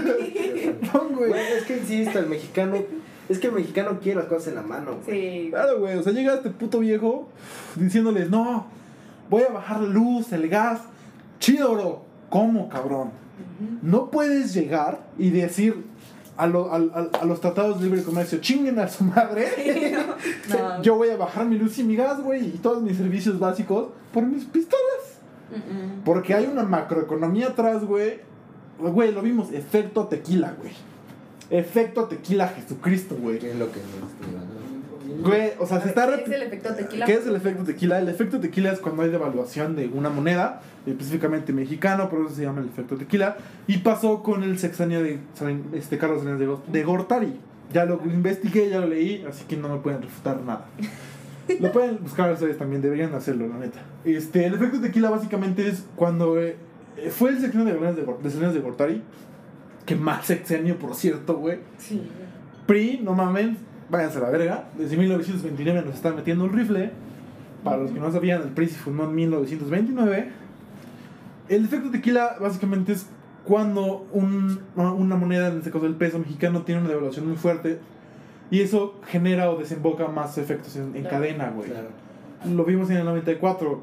[0.95, 1.33] No, güey.
[1.59, 2.77] Es que insisto, el mexicano.
[3.29, 4.99] Es que el mexicano quiere las cosas en la mano.
[5.05, 5.43] güey.
[5.45, 5.51] Sí.
[5.51, 5.97] Claro, güey.
[5.99, 7.29] O sea, llega este puto viejo
[7.75, 8.67] diciéndoles, no,
[9.29, 10.83] voy a bajar la luz, el gas.
[11.41, 12.05] Chido, bro.
[12.31, 13.11] ¿Cómo, cabrón?
[13.83, 15.85] No puedes llegar y decir
[16.37, 19.49] a, lo- al- al- a los tratados de libre comercio, chinguen a su madre.
[20.49, 20.83] No.
[20.83, 23.89] Yo voy a bajar mi luz y mi gas, güey, y todos mis servicios básicos
[24.13, 25.19] por mis pistolas.
[26.05, 28.21] Porque hay una macroeconomía atrás, güey.
[28.79, 30.73] Güey, lo vimos, efecto tequila, güey.
[31.51, 33.39] Efecto tequila Jesucristo, güey.
[33.39, 34.11] ¿Qué es lo que nos
[35.23, 37.07] Güey, o sea, se está ¿Qué es el efecto tequila?
[37.07, 37.99] ¿Qué es el efecto tequila?
[37.99, 42.43] El efecto tequila es cuando hay devaluación de una moneda, específicamente mexicano, por eso se
[42.43, 43.37] llama el efecto tequila.
[43.67, 45.19] Y pasó con el sexenio de
[45.75, 47.41] este, Carlos Salinas de, Go- de Gortari.
[47.73, 50.67] Ya lo investigué, ya lo leí, así que no me pueden refutar nada.
[51.59, 53.81] Lo pueden buscar ustedes también, deberían hacerlo, la neta.
[54.05, 56.57] Este, el efecto tequila básicamente es cuando eh,
[57.11, 57.97] fue el sexenio de Salinas
[58.53, 59.03] de, de Gortari,
[59.87, 61.59] que más sexenio, por cierto, güey.
[61.79, 62.01] Sí.
[62.67, 63.57] PRI, no mamen,
[63.93, 64.65] váyanse a la verga.
[64.77, 66.91] Desde 1929 nos están metiendo un rifle.
[67.63, 70.31] Para los que no sabían, el PRI se fundó en 1929.
[71.49, 73.07] El efecto tequila básicamente es
[73.45, 77.79] cuando un- una moneda, en este caso el peso mexicano, tiene una devaluación muy fuerte.
[78.51, 81.11] Y eso genera o desemboca más efectos en, en Claro.
[81.11, 81.71] cadena, güey.
[81.71, 81.89] Claro.
[82.57, 83.83] Lo vimos en el 94.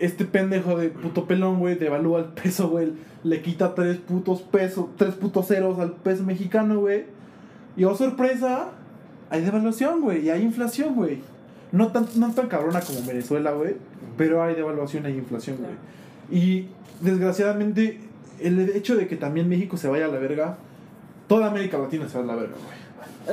[0.00, 2.92] Este pendejo de puto pelón, güey, devalúa el peso, güey.
[3.22, 7.04] Le quita tres putos pesos, tres putos ceros al peso mexicano, güey.
[7.76, 8.70] Y oh sorpresa,
[9.34, 11.18] hay devaluación, güey, y hay inflación, güey.
[11.72, 13.74] No tan, no tan cabrona como Venezuela, güey,
[14.16, 15.74] pero hay devaluación y hay inflación, güey.
[16.30, 16.68] Y
[17.00, 18.00] desgraciadamente,
[18.40, 20.56] el hecho de que también México se vaya a la verga,
[21.26, 22.84] toda América Latina se va a la verga, güey.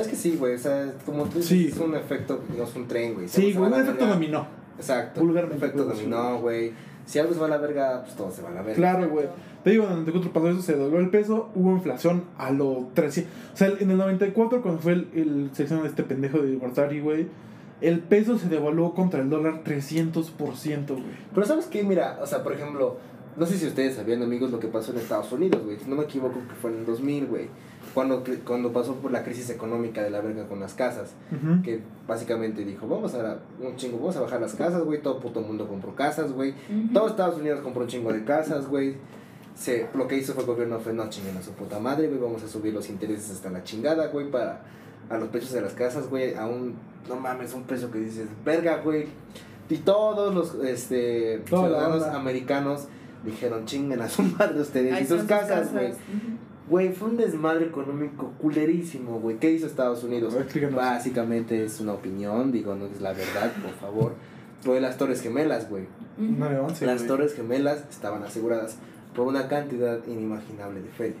[0.02, 0.54] Es que sí, güey.
[0.54, 1.68] O sea, como tú dices, Sí.
[1.68, 3.28] es un efecto, no es un tren, güey.
[3.28, 4.46] Sí, güey, un efecto dominó.
[4.78, 5.20] Exacto.
[5.20, 6.72] Vulgarmente, Un efecto dominó, güey.
[7.04, 8.76] Si algo se va a la verga, pues todo se va a la verga.
[8.76, 9.26] Claro, güey.
[9.64, 12.88] Te digo, en el 94 pasó eso, se dobló el peso, hubo inflación a lo
[12.94, 13.32] 300.
[13.52, 17.00] O sea, en el 94, cuando fue el, el sección de este pendejo de Gortari,
[17.00, 17.28] güey,
[17.80, 21.02] el peso se devaluó contra el dólar 300%, güey.
[21.34, 21.82] Pero ¿sabes qué?
[21.82, 22.96] Mira, o sea, por ejemplo,
[23.36, 25.78] no sé si ustedes sabían, amigos, lo que pasó en Estados Unidos, güey.
[25.78, 27.48] Si no me equivoco, que fue en el 2000, güey.
[27.94, 31.10] Cuando, cuando pasó por la crisis económica de la verga con las casas.
[31.62, 35.02] Que básicamente dijo, vamos a, un chingo, vamos a bajar las casas, güey.
[35.02, 36.54] Todo puto mundo compró casas, güey.
[36.92, 38.96] Todo Estados Unidos compró un chingo de casas, güey.
[39.54, 42.18] Se, lo que hizo fue el gobierno fue, no chinguen a su puta madre, güey.
[42.20, 44.62] Vamos a subir los intereses hasta la chingada, güey, para
[45.10, 46.34] a los precios de las casas, güey.
[46.34, 46.74] A un,
[47.08, 49.06] no mames, un precio que dices, verga, güey.
[49.68, 52.88] Y todos los este, Toda ciudadanos americanos
[53.24, 55.92] dijeron, chinguen a su madre ustedes Ahí y sus casas, güey.
[56.68, 59.38] Güey, fue un desmadre económico culerísimo, güey.
[59.38, 60.34] ¿Qué hizo Estados Unidos?
[60.34, 60.76] Explícanos.
[60.76, 64.14] Básicamente es una opinión, digo, no es la verdad, por favor.
[64.62, 65.84] Fue las Torres Gemelas, güey.
[66.18, 66.36] Ujú.
[66.38, 67.08] 9-11, Las güey.
[67.08, 68.76] Torres Gemelas estaban aseguradas
[69.14, 71.16] por una cantidad inimaginable de feria.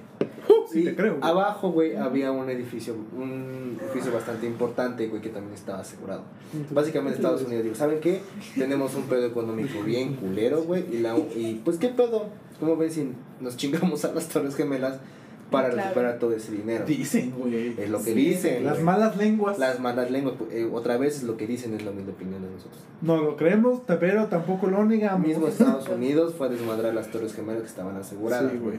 [0.48, 1.16] Uh, sí, y te creo.
[1.18, 1.30] güey.
[1.30, 6.22] abajo, güey, había un edificio, un edificio bastante importante, güey, que también estaba asegurado.
[6.70, 8.22] Básicamente Estados Unidos dijo, ¿saben qué?
[8.54, 12.26] Tenemos un pedo económico bien culero, güey, y, la, y pues qué pedo,
[12.60, 14.98] ¿cómo ven si nos chingamos a las Torres Gemelas
[15.52, 15.82] para Claro.
[15.88, 16.84] recuperar todo ese dinero?
[16.84, 17.74] Dicen, güey.
[17.78, 18.64] Es lo que Sí, dicen.
[18.64, 19.58] Las malas lenguas.
[19.58, 22.50] Las malas lenguas, eh, otra vez es lo que dicen, es la humilde opinión de
[22.50, 22.80] nosotros.
[23.00, 25.26] No lo creemos, pero tampoco lo negamos.
[25.28, 28.50] Mismo Estados Unidos fue a desmadrar las Torres Gemelas que estaban aseguradas.
[28.50, 28.78] Sí, güey.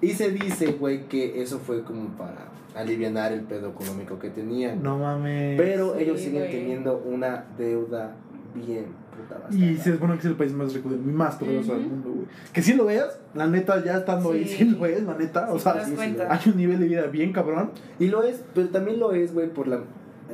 [0.00, 4.82] Y se dice, güey, que eso fue como para aliviar el pedo económico que tenían.
[4.82, 5.56] No mames.
[5.56, 8.16] Pero Sí, ellos siguen teniendo una deuda
[8.54, 9.82] bien puta Y bastarda.
[9.84, 11.90] se supone que es el país más rico del más poderoso del Ujú.
[11.90, 12.26] mundo, güey.
[12.52, 14.56] Que si lo veas, la neta, ya estando ahí, Sí.
[14.58, 15.50] sí lo ves, la neta.
[15.52, 17.70] O Sí, sea, sí, sí, hay un nivel de vida bien cabrón.
[17.98, 19.80] Y lo es, pero también lo es, güey, por la,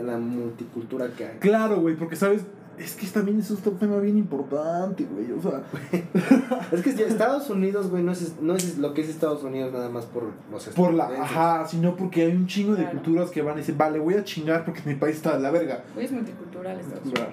[0.03, 1.39] la multicultura que hay.
[1.39, 2.43] Claro, güey, porque sabes,
[2.79, 5.31] es que también es un tema bien importante, güey.
[5.33, 5.63] O sea,
[6.73, 9.91] Es que Estados Unidos, güey, no es, no es lo que es Estados Unidos nada
[9.91, 12.93] más por los por la, ajá, sino porque hay un chingo de Claro.
[13.03, 15.51] culturas que van y dicen, vale, voy a chingar porque mi país está de la
[15.51, 15.85] verga.
[15.97, 17.29] Hoy es multicultural Estados Unidos.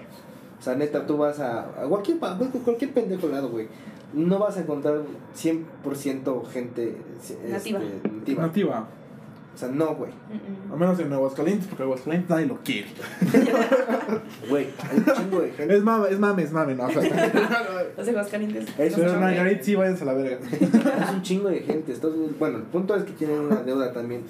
[0.59, 3.67] O sea, neta, tú vas a, a cualquier, cualquier pendejo lado, güey.
[4.13, 5.01] No vas a encontrar
[5.35, 7.79] 100% gente este, Nativa.
[7.79, 8.41] nativa.
[8.43, 8.87] Nativa.
[9.53, 10.11] O sea, no, güey.
[10.11, 10.79] Mm, A mm.
[10.79, 12.87] menos en Aguascalientes, porque Aguascalientes nadie lo quiere.
[14.49, 15.75] Güey, hay un chingo de gente.
[15.75, 16.85] Es mame, es mame, es mame, no.
[16.85, 17.01] O sea,
[17.97, 18.67] Los Aguascalientes.
[18.77, 20.37] Es pero un Nayarit sí, váyanse a la verga.
[20.51, 21.93] Es un chingo de gente.
[21.93, 24.23] Unidos- bueno, el punto es que tienen una deuda también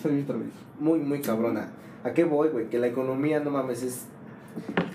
[0.79, 1.69] muy, muy cabrona.
[2.03, 2.69] ¿A qué voy, güey?
[2.69, 4.05] Que la economía, no mames, es.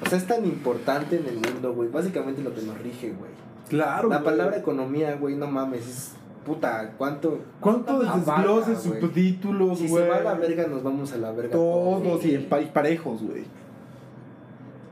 [0.04, 1.88] O sea, es tan importante en el mundo, güey.
[1.88, 3.30] Básicamente lo que nos rige, güey.
[3.68, 4.08] Claro.
[4.08, 4.24] La güey.
[4.24, 6.12] palabra economía, güey, no mames, es.
[6.44, 7.38] Puta, ¿cuánto?
[7.60, 9.00] ¿Cuántos Abarca, desgloses, güey.
[9.00, 10.02] subtítulos, Si güey?
[10.02, 11.52] se va a la verga, nos vamos a la verga.
[11.52, 13.44] Todos y en pa- parejos, güey.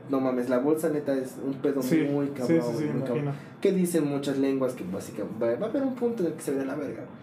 [0.09, 2.61] No mames, la bolsa neta es un pedo Sí, muy cabrón.
[2.61, 3.33] sí, sí, muy cabrón.
[3.61, 6.51] Que dicen muchas lenguas que básicamente va, a haber un punto en el que se
[6.53, 7.21] ve la verga, güey.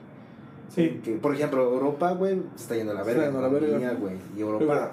[0.88, 1.00] Sí.
[1.02, 3.22] Que, por ejemplo, Europa, güey, se está yendo a la Se verga.
[3.24, 3.92] está yendo a la verga.
[3.98, 4.14] güey.
[4.36, 4.90] Y Europa.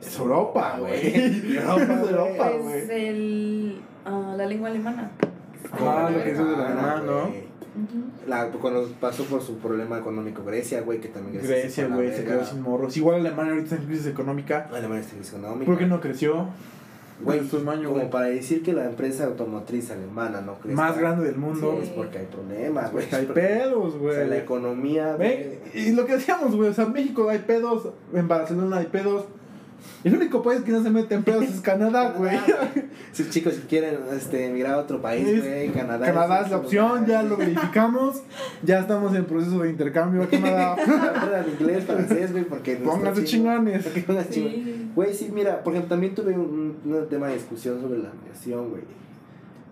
[0.00, 1.56] Es Europa, güey.
[1.56, 2.12] Europa, Es güey.
[2.12, 5.10] Europa, Es el, ah, la lengua alemana.
[5.72, 7.48] Ah, lo que es el Ah, alemán, ¿no?
[8.26, 12.24] La, cuando pasó por su problema económico Grecia, güey, que también Grecia, Grecia, güey, se
[12.24, 12.96] quedó sin morros.
[12.96, 14.68] Igual Alemania ahorita está en crisis económica.
[14.72, 15.64] Alemania está en crisis económica.
[15.66, 16.46] ¿Por qué no creció?
[17.20, 18.10] Güey, como güey.
[18.10, 20.76] para decir que la empresa automotriz alemana no crece.
[20.76, 21.78] Más grande del mundo.
[21.82, 23.06] Es porque hay problemas, güey.
[23.12, 24.14] Hay pedos, O güey.
[24.14, 25.58] sea, la economía, güey.
[25.74, 29.24] Y lo que decíamos, güey, o sea, en México hay pedos, en Barcelona hay pedos.
[30.04, 32.36] El único país que no se mete en pedos es Canadá, güey.
[33.12, 36.06] Si chicos si quieren este, emigrar a otro país, Es- güey, Canadá.
[36.06, 38.22] Canadá es la opción, ya lo verificamos.
[38.62, 40.72] Ya estamos en proceso de intercambio a Canadá.
[40.74, 42.76] Aprendan inglés, francés, güey, porque.
[42.76, 43.86] Pónganse chingo- chingones.
[44.30, 44.90] Sí.
[44.94, 48.70] Güey, sí, mira, por ejemplo, también tuve un, un tema de discusión sobre la migración,
[48.70, 48.82] güey.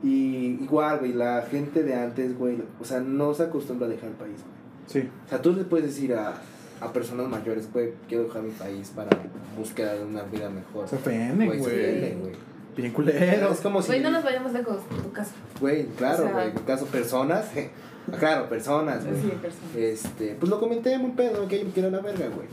[0.03, 4.11] Y igual, güey, la gente de antes, güey, o sea, no se acostumbra a dejar
[4.11, 5.03] el país, güey.
[5.05, 5.09] Sí.
[5.27, 6.35] O sea, tú le puedes decir a,
[6.81, 9.09] a personas mayores, güey, quiero dejar mi país para
[9.57, 10.89] búsqueda de una vida mejor.
[10.89, 11.81] Se ofenden, Güey, se güey.
[11.89, 12.33] ofenden, güey.
[12.77, 13.61] Bien Es culeros.
[13.61, 13.89] como si.
[13.89, 15.33] Güey, no nos vayamos lejos de tu casa.
[15.61, 16.49] Güey, claro, O sea- güey.
[16.51, 17.47] En caso personas,
[18.19, 19.21] claro, personas, güey.
[19.23, 19.77] Sí, personas.
[19.77, 22.47] Este, pues lo comenté muy pedo, que yo me quiero a la verga, güey.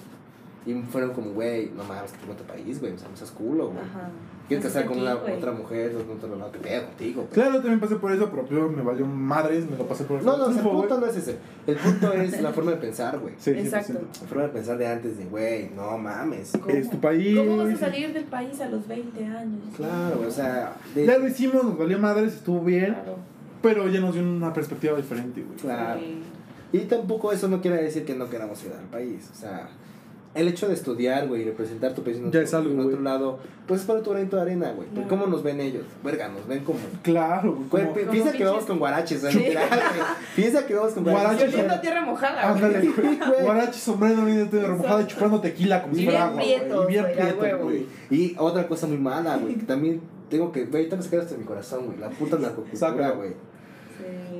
[0.65, 3.31] Y fueron como, güey, no mames, que tengo otro país, güey, o sea, no seas
[3.31, 3.79] culo, güey.
[3.83, 4.09] Ajá.
[4.47, 7.33] Quieres casar con Aquí, una otra mujer, no lado, que pedo contigo, güey.
[7.33, 10.35] Claro, también pasé por eso, pero yo me valió madres, me lo pasé por No,
[10.37, 11.37] no, o sea, el punto no es ese.
[11.65, 13.33] El punto es la forma de pensar, güey.
[13.37, 13.93] Sí, sí, Exacto.
[14.11, 14.19] sí.
[14.21, 16.51] La forma de pensar de antes, de, güey, no mames.
[16.59, 16.67] ¿Cómo?
[16.75, 17.37] Es tu país.
[17.37, 19.61] ¿Cómo vas a salir del país a los 20 años?
[19.77, 23.15] Claro, o sea, de- Ya lo hicimos, nos valió madres, estuvo bien, Claro.
[23.61, 25.57] pero ya nos dio una perspectiva diferente, güey.
[25.57, 25.99] Claro.
[26.01, 26.21] Sí.
[26.73, 29.29] Y tampoco eso no quiere decir que no queramos ir al país.
[29.31, 29.69] O sea,
[30.35, 32.79] el hecho de estudiar, güey, y representar tu país en Ya otro, es algo, en
[32.79, 34.87] otro lado, pues es para tu granito de arena, güey.
[34.89, 35.07] Claro.
[35.07, 35.83] ¿Cómo nos ven ellos?
[36.03, 36.79] Verga, nos ven como.
[37.03, 37.83] Claro, güey.
[37.85, 39.21] Como- piensa que vamos con guaraches.
[40.35, 41.33] Piensa que vamos con Guaraches.
[41.37, 41.53] guaraches.
[41.53, 42.63] Oliendo a tierra mojada, güey.
[42.65, 43.41] Ándale, güey.
[43.43, 47.35] Guarachi, sombrero, de remojada y chupando tequila como si fuera bien agua, prietos, Y bien
[47.39, 47.63] huevo.
[47.65, 47.85] güey.
[48.09, 51.39] Y otra cosa muy mala, güey, que también tengo que, güey, que sacar esto de
[51.41, 51.97] mi corazón, güey.
[51.99, 53.33] La puta narcocultura, güey.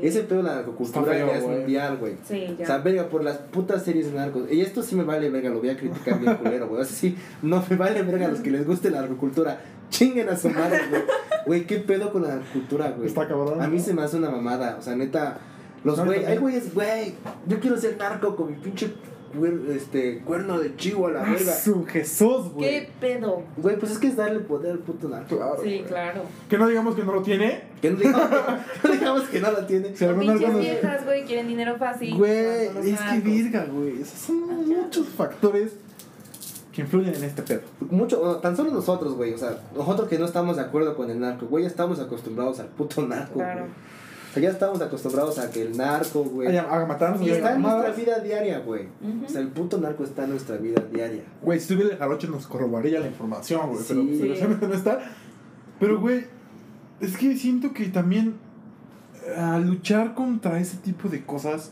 [0.08, 1.58] Ese pedo de la narcocultura feo, ya es güey.
[1.58, 2.16] mundial, güey.
[2.28, 2.64] Sí, ya.
[2.64, 4.52] O sea, verga, por las putas series de narcos.
[4.52, 6.82] Y esto sí me vale verga, lo voy a criticar bien culero, güey.
[6.82, 9.62] O sea, sí, no me vale verga a los que les guste la narcocultura.
[9.90, 11.02] Chinguen a su madre, güey.
[11.46, 13.08] Güey, ¿qué pedo con la narcocultura, güey?
[13.08, 13.62] Está cabrón.
[13.62, 13.84] A mí ¿no?
[13.84, 14.78] se me hace una mamada.
[14.80, 15.40] O sea, neta,
[15.84, 17.16] los güey, hay güeyes, güey,
[17.48, 18.94] yo quiero ser narco con mi pinche
[19.70, 21.54] este, cuerno de chivo a la Ah, verga.
[21.54, 22.70] su Jesús, güey.
[22.70, 23.44] ¿Qué pedo?
[23.58, 25.36] Güey, pues es que es darle poder al puto narco.
[25.38, 25.56] Claro.
[25.64, 25.84] Sí, güey.
[25.86, 26.22] claro.
[26.50, 27.64] Que no digamos que no lo tiene.
[27.82, 28.30] Que no digamos,
[28.82, 29.96] que no digamos que no lo tiene.
[29.96, 32.16] Si Los alguno pinches viejas, güey, quieren dinero fácil.
[32.16, 34.02] Güey, es que virga, güey.
[34.02, 35.74] Esos son muchos factores
[36.72, 37.62] que influyen en este pedo.
[37.92, 41.10] Mucho, bueno, tan solo nosotros, güey, o sea, nosotros que no estamos de acuerdo con
[41.12, 43.60] el narco, güey, ya estamos acostumbrados al puto narco, Claro.
[43.62, 43.72] güey.
[44.34, 47.54] O sea, ya estamos acostumbrados a que el narco, güey, A matarnos y y está
[47.54, 48.88] en nuestra vida diaria, güey.
[49.24, 51.22] O sea, el puto narco está en nuestra vida diaria.
[51.44, 53.84] Güey, si tuviera el jarocho nos corroboraría la información, güey.
[53.88, 54.08] Pero Sí.
[54.08, 55.00] desgraciadamente no está.
[55.80, 56.26] Pero, güey,
[57.00, 58.34] es que siento que también
[59.28, 61.72] eh, a luchar contra ese tipo de cosas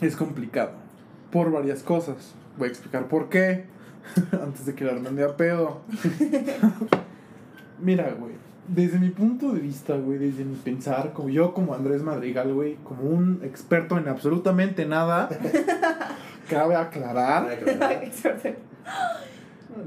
[0.00, 0.70] es complicado.
[1.32, 2.34] Por varias cosas.
[2.56, 3.64] Voy a explicar por qué.
[4.32, 5.80] Antes de quedarme de a pedo.
[7.80, 8.39] Mira, güey.
[8.72, 12.76] Desde mi punto de vista, güey, desde mi pensar, como yo como Andrés Madrigal, güey,
[12.84, 15.28] como un experto en absolutamente nada,
[16.48, 17.48] cabe aclarar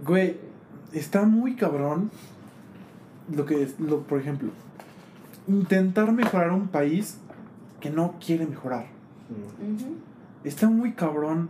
[0.05, 0.35] Güey,
[0.91, 2.11] está muy cabrón
[3.33, 4.49] lo que es, lo, por ejemplo,
[5.47, 7.19] intentar mejorar un país
[7.79, 8.87] que no quiere mejorar.
[10.43, 11.49] Está muy cabrón,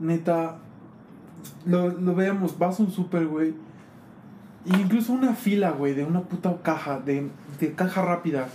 [0.00, 0.58] neta.
[1.64, 3.54] Lo, lo veamos, vas a un super, güey.
[4.66, 7.28] Incluso una fila, güey, de una puta caja, de,
[7.60, 8.48] de caja rápida.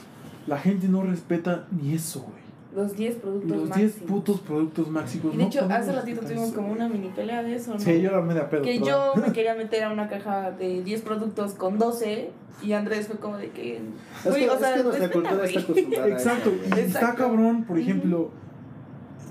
[0.48, 2.42] La gente no respeta ni eso, güey.
[2.74, 4.10] Los 10 productos Los 10 máximos.
[4.10, 5.34] putos productos máximos.
[5.34, 7.80] Y de no hecho, hace ratito tuvimos eso, como una mini pelea de eso, ¿no?
[7.80, 8.62] Sí, yo era media pedo.
[8.62, 8.88] Que perdón.
[8.88, 12.32] yo me quería meter a una caja de 10 productos con 12
[12.64, 13.82] y Andrés fue como de que...
[14.26, 16.62] Es que, o es sea, que nuestra cultura está acostumbrada a eso, Exacto, güey.
[16.62, 17.18] y está Exacto.
[17.24, 18.30] cabrón, por ejemplo,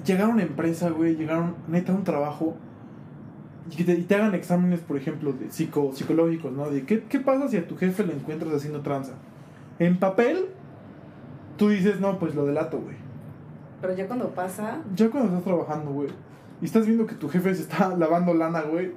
[0.05, 2.57] llegar a una empresa, güey, llegar a un- neta a un trabajo
[3.71, 6.71] y que te, y te hagan exámenes, por ejemplo, de psico, psicológicos, ¿no?
[6.71, 9.13] De qué, qué pasa si a tu jefe le encuentras haciendo tranza.
[9.79, 10.47] En papel,
[11.57, 12.97] tú dices, no, pues lo delato, güey.
[13.81, 16.09] Pero ya cuando pasa, Ya cuando estás trabajando, güey,
[16.61, 18.93] y estás viendo que tu jefe se está lavando lana, güey,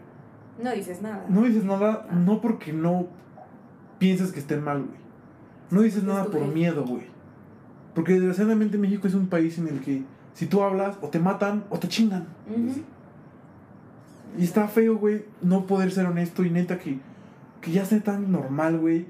[0.61, 1.25] no dices nada.
[1.29, 3.07] no dices nada, no porque no
[3.97, 4.97] pienses que estén mal, güey.
[5.71, 6.53] No dices Es nada por jefe.
[6.53, 7.03] miedo, güey.
[7.95, 10.03] Porque desgraciadamente México es un país en el que
[10.33, 12.27] si tú hablas, o te matan o te chingan.
[12.49, 12.81] Ujú.
[14.37, 16.99] Y está feo, güey, no poder ser honesto y neta que,
[17.61, 19.05] que ya sea tan normal, güey.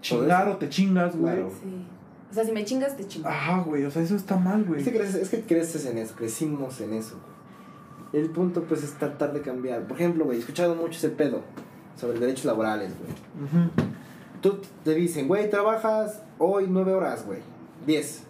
[0.00, 1.34] Chingar o te chingas, güey.
[1.34, 1.50] Claro.
[1.62, 1.86] Sí.
[2.30, 3.28] O sea, si me chingas, te chingo.
[3.28, 4.80] Ajá, güey, o sea, eso está mal, güey.
[4.80, 7.16] Es que, creces, es que creces en eso, crecimos en eso.
[8.12, 9.82] El punto, pues, es tratar de cambiar.
[9.86, 11.42] Por ejemplo, güey, he escuchado mucho ese pedo
[11.96, 13.10] sobre derechos laborales, güey.
[13.46, 13.70] Ujú.
[14.40, 17.40] Tú te dicen, güey, trabajas hoy nueve horas, güey.
[17.86, 18.24] Diez.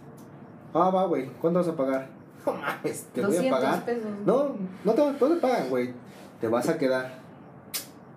[0.75, 1.31] Ah, va, güey.
[1.41, 2.11] ¿Cuánto vas a pagar?
[2.45, 3.85] No mames, te voy a 200 pagar.
[3.85, 4.11] pesos.
[4.27, 5.91] No, no te, no te pagan, güey.
[6.43, 7.21] Te vas a quedar.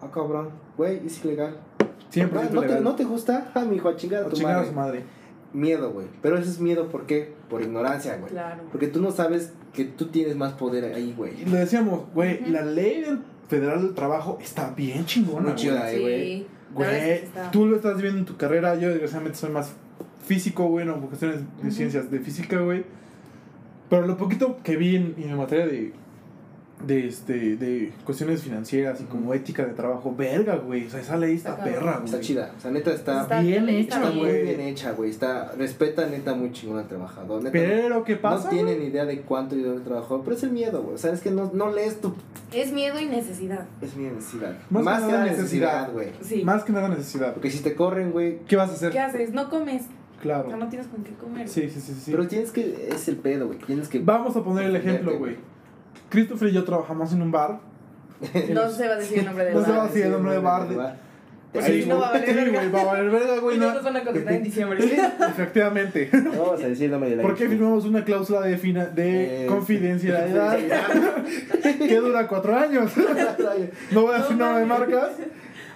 [0.02, 0.50] Ah, cabrón.
[0.76, 1.56] Güey, es ilegal.
[2.10, 3.52] Siempre Ah, ¿no, te, ¿No te gusta?
[3.54, 4.70] Ah, mijo, a chingar a tu chingar a madre.
[4.70, 5.04] su madre.
[5.54, 6.08] Miedo, güey.
[6.22, 7.34] Pero ese es miedo, ¿por qué?
[7.50, 8.32] Por ignorancia, güey.
[8.32, 8.64] Claro.
[8.72, 11.46] Porque tú no sabes que tú tienes más poder ahí, güey.
[11.46, 15.56] lo decíamos, güey, la ley del federal del trabajo está bien chingona, Muy güey.
[15.56, 15.82] chida.
[15.92, 16.42] Güey.
[16.42, 19.72] Es Güey, tú lo estás viendo en tu carrera, yo desgraciadamente soy más
[20.26, 22.84] físico, bueno, por cuestiones de ciencias de física, güey.
[23.90, 25.94] Pero lo poquito que vi en, en materia de,
[26.86, 30.86] de, este, de cuestiones financieras y como ética de trabajo, verga, güey.
[30.88, 32.06] O sea, esa ley está perra, güey.
[32.06, 32.54] Está chida.
[32.58, 34.44] O sea, neta está, Está bien hecha, está muy güey.
[34.44, 35.10] bien hecha, güey.
[35.10, 37.40] Está, respeta neta muy chingón al trabajador.
[37.42, 38.50] Neta, Pero, ¿qué no pasa?
[38.50, 38.64] güey?
[38.64, 40.96] tienen idea de cuánto dinero trabajó, pero es el miedo, güey.
[40.96, 42.14] O sea, es que no, no lees tu.
[42.54, 43.66] Es miedo y necesidad.
[43.82, 44.56] Es mi necesidad.
[44.70, 45.88] Más Más, que que nada necesidad.
[45.88, 46.10] necesidad, güey.
[46.22, 46.44] Sí.
[46.44, 47.34] Más que nada necesidad.
[47.34, 48.40] Porque si te corren, güey.
[48.48, 48.92] ¿Qué vas a hacer?
[48.92, 49.32] ¿Qué haces?
[49.34, 49.84] No comes.
[49.84, 49.86] O
[50.28, 50.58] sea, Claro.
[50.58, 51.48] no tienes con qué comer.
[51.48, 52.12] Sí, sí, sí, sí.
[52.12, 52.90] Pero tienes que.
[52.92, 53.60] Es el pedo, güey.
[53.60, 54.00] Tienes que.
[54.00, 55.36] Vamos a poner el ejemplo, güey.
[56.16, 57.60] Christopher y yo trabajamos en un bar.
[58.50, 59.88] No se va a decir el nombre del No se va a bar.
[59.90, 60.68] decir el nombre de bar.
[61.54, 62.52] Porque no va a valer Sí, verga.
[62.60, 63.56] güey, va a valer verga, güey.
[63.58, 64.80] Y no- no nos van a contratar en diciembre.
[65.30, 66.10] Efectivamente.
[66.24, 68.86] No vamos a decir el nombre de la ¿Por qué firmamos una cláusula de, fina-
[68.88, 70.58] de Eh, confidencialidad
[71.64, 72.92] que dura cuatro años?
[73.92, 75.10] No voy a decir No nombre de marcas,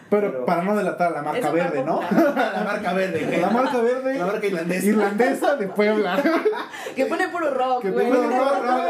[0.09, 2.01] pero Pero- para no delatar la marca verde, ¿no?
[2.01, 3.39] La marca verde, güey.
[3.41, 4.85] La marca verde La marca irlandesa.
[4.87, 6.17] irlandesa de Puebla.
[6.95, 8.07] Que pone puro rock, Que güey.
[8.07, 8.88] puro rock.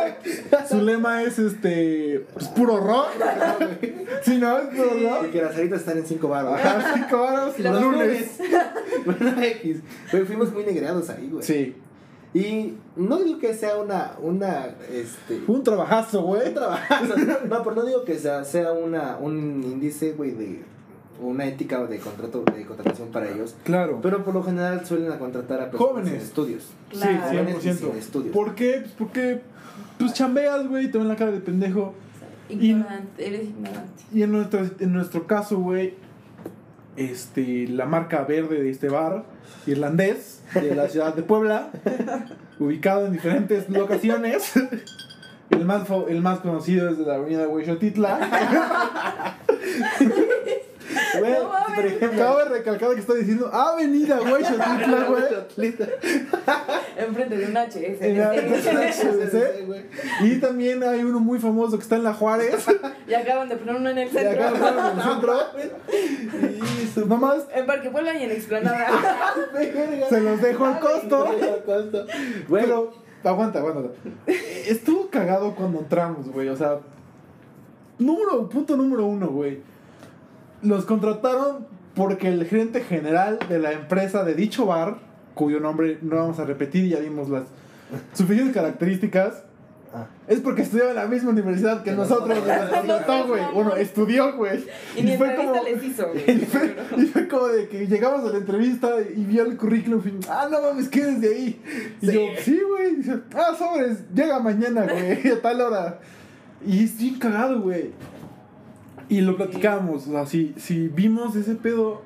[0.68, 2.26] Su lema es este.
[2.34, 3.10] Pues puro rock.
[4.24, 5.28] Sí, no, es puro rock.
[5.28, 6.54] Y que las aritas están en 5 baros.
[6.54, 8.38] Ajá, cinco varos Los los lunes.
[9.06, 9.78] bueno, X.
[10.12, 11.44] Güey, fuimos muy negreados ahí, güey.
[11.44, 11.76] Sí.
[12.34, 14.12] Y no digo que sea una.
[14.22, 15.42] una este.
[15.48, 16.50] Un trabajazo, güey.
[16.50, 17.16] un trabajazo.
[17.48, 20.64] No, pero no digo que sea, sea una, un índice, güey, de.
[21.22, 23.56] Una ética de contrato de contratación para ellos.
[23.64, 24.00] Claro.
[24.02, 26.14] Pero por lo general suelen a contratar a personas Jóvenes.
[26.14, 26.64] en estudios.
[26.92, 27.22] Sí, Claro.
[27.28, 27.76] Jóvenes y 100%.
[27.90, 28.34] sin estudios.
[28.34, 28.80] ¿Por qué?
[28.82, 29.42] Pues porque.
[29.98, 31.94] Pues chambeas, güey, te ven la cara de pendejo.
[32.50, 34.04] Ignorante, eres ignorante.
[34.14, 35.96] Y en nuestro, en nuestro caso, güey,
[36.96, 39.24] este, la marca verde de este bar
[39.68, 41.70] irlandés de la ciudad de Puebla,
[42.60, 44.54] ubicado en diferentes locaciones.
[45.50, 49.36] El más, el más conocido es de la avenida Huixotitla.
[51.18, 52.24] Güey, No por ejemplo.
[52.24, 55.24] Acabo de recalcar que está diciendo Avenida Huixotitla, güey.
[56.98, 58.02] Enfrente de un HS.
[58.02, 58.30] En la-
[59.66, 59.86] güey.
[60.22, 62.66] Y también hay uno muy famoso que está en la Juárez.
[63.08, 64.68] Y acaban de poner uno en el Y acá centro.
[64.68, 65.40] en el centro.
[66.84, 68.88] Y su- nomás En Parque Puebla y en Explanada.
[70.10, 71.26] se los dejo al costo.
[72.48, 72.94] Güey, Pero,
[73.24, 73.90] aguanta, aguanta.
[74.28, 76.50] Estuvo cagado cuando entramos, güey.
[76.50, 76.78] O sea,
[77.98, 79.62] número, punto número uno, güey.
[80.62, 84.98] Los contrataron porque el gerente general de la empresa de dicho bar,
[85.34, 87.44] cuyo nombre no vamos a repetir, ya dimos las
[88.14, 89.44] suficientes características,
[89.92, 90.06] Ah.
[90.28, 92.38] es porque estudiaba en la misma universidad que nosotros.
[93.28, 93.42] güey.
[93.56, 94.64] Bueno, estudió, güey.
[94.96, 98.38] Y fue como- les hizo, y fue, y fue como de que llegamos a la
[98.38, 101.62] entrevista y vio el currículum y ah, no mames, ¿qué eres de ahí?
[102.02, 102.14] Y Sí.
[102.14, 103.20] yo, sí, güey.
[103.34, 106.00] Ah, sobres, llega mañana, güey, a tal hora.
[106.64, 107.90] Y es bien cagado, güey.
[109.10, 112.02] Y lo platicamos, o sea, si, si vimos ese pedo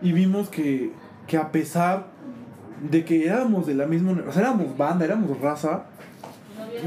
[0.00, 0.92] y vimos que,
[1.26, 2.06] que a pesar
[2.88, 5.86] de que éramos de la misma, o sea, éramos banda, éramos raza,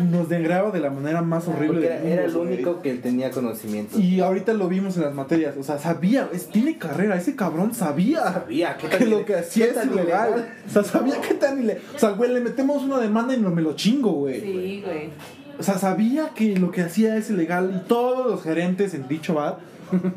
[0.09, 2.93] nos dengraba de la manera más horrible porque del era, mundo, era el único que
[2.95, 3.99] tenía conocimiento.
[3.99, 7.73] Y ahorita lo vimos en las materias, o sea, sabía, es, tiene carrera, ese cabrón
[7.73, 10.49] sabía Sabía que que lo que hacía es ilegal.
[10.65, 11.83] O sea, sabía que tan ilegal.
[11.93, 14.39] O sea, güey, le metemos una demanda y no me lo chingo, güey.
[14.39, 15.09] Sí, güey.
[15.61, 19.35] O sea, sabía que lo que hacía es ilegal y todos los gerentes en dicho
[19.35, 19.57] bar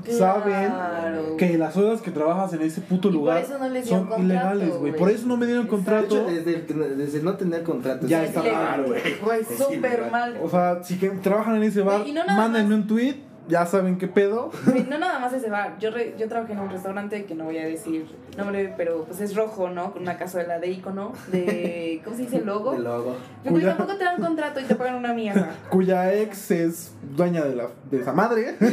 [0.09, 1.37] saben Claro.
[1.37, 4.09] que las horas que trabajas en ese puto Y por lugar eso no les son
[4.19, 4.79] ilegales, güey.
[4.81, 4.93] güey.
[4.97, 5.91] Por eso no me dieron Exacto.
[5.91, 6.33] De hecho, contrato.
[6.33, 6.55] desde,
[6.93, 8.07] el- desde no tener contrato.
[8.07, 9.01] Ya es está ilegal, mal, güey.
[9.23, 10.11] Güey, Es súper ilegal.
[10.11, 10.39] mal.
[10.43, 12.83] O sea, si que trabajan en ese bar, Güey, y no nada mándenme más.
[12.83, 13.17] un tweet
[13.49, 14.51] ya saben qué pedo.
[14.89, 15.77] No nada más ese bar.
[15.79, 19.21] Yo, re- yo trabajé en un restaurante que no voy a decir nombre, pero pues
[19.21, 19.93] es rojo, ¿no?
[19.93, 22.01] Con una cazuela de icono, de.
[22.05, 22.41] ¿Cómo se dice?
[22.41, 22.73] Logo.
[22.73, 23.17] De logo.
[23.43, 25.55] Pero Cuya- tampoco te dan contrato y te pagan una mierda.
[25.71, 28.57] Cuya ex es dueña de, la, de esa madre.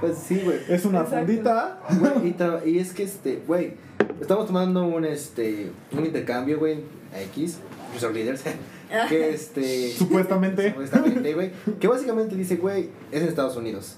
[0.00, 0.58] Pues sí, güey.
[0.68, 1.26] Es una Exacto.
[1.26, 1.78] fundita.
[2.24, 3.74] Y, tra- y es que, este, güey,
[4.20, 6.80] estamos tomando un, este, un intercambio, güey,
[7.32, 7.58] X,
[7.94, 8.42] Resort Leaders,
[9.08, 10.70] que, este, Supuestamente.
[10.70, 13.96] supuestamente, güey, que básicamente dice, güey, es en Estados Unidos.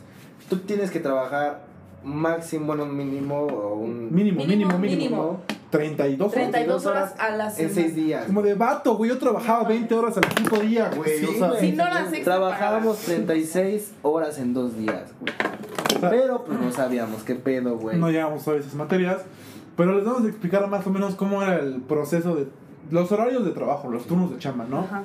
[0.48, 1.64] Tú tienes que trabajar
[2.04, 4.14] máximo, bueno, mínimo, o un...
[4.14, 5.16] Mínimo, mínimo, Mínimo, mínimo.
[5.16, 5.40] mínimo.
[5.70, 6.50] 32 horas.
[6.50, 7.74] 32 horas a la En semana.
[7.74, 8.26] seis días.
[8.26, 9.10] Como de vato, güey.
[9.10, 11.18] Yo trabajaba 20 horas al puto día, güey.
[11.18, 11.58] Sí, o sea.
[11.58, 15.34] Sin horas Trabajábamos 36 horas en dos días, güey.
[15.96, 17.98] o sea, Pero, pues, no sabíamos qué pedo, güey.
[17.98, 19.22] no llegamos a esas materias.
[19.76, 22.46] Pero les vamos a explicar más o menos cómo era el proceso de.
[22.90, 24.80] Los horarios de trabajo, los turnos de chamba, ¿no?
[24.80, 25.02] Ajá.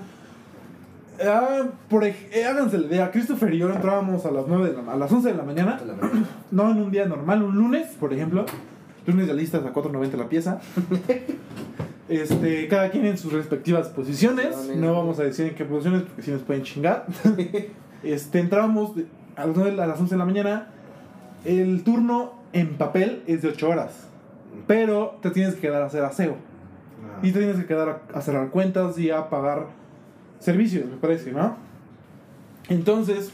[1.26, 2.16] Ah, por eh,
[2.48, 5.30] háganse la idea, Christopher y yo entrábamos a las 9 de la, a las 11
[5.30, 5.80] de la mañana,
[6.52, 8.46] no en un día normal, un lunes, por ejemplo.
[9.06, 10.60] Lunes de listas a 4.90 la pieza.
[12.10, 14.56] Este, cada quien en sus respectivas posiciones.
[14.76, 17.06] No vamos a decir en qué posiciones porque si nos pueden chingar.
[18.02, 18.94] Este, entrábamos
[19.36, 20.68] a las, 9 a las 11 de la mañana.
[21.46, 24.08] El turno en papel es de 8 horas.
[24.66, 26.38] Pero te tienes que quedar a hacer aseo.
[27.04, 27.20] Ah.
[27.22, 29.68] Y te tienes que quedar a, a cerrar cuentas y a pagar
[30.40, 31.56] servicios, me parece, ¿no?
[32.70, 33.32] Entonces,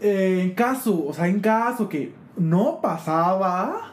[0.00, 3.92] eh, en caso, o sea, en caso que no pasaba,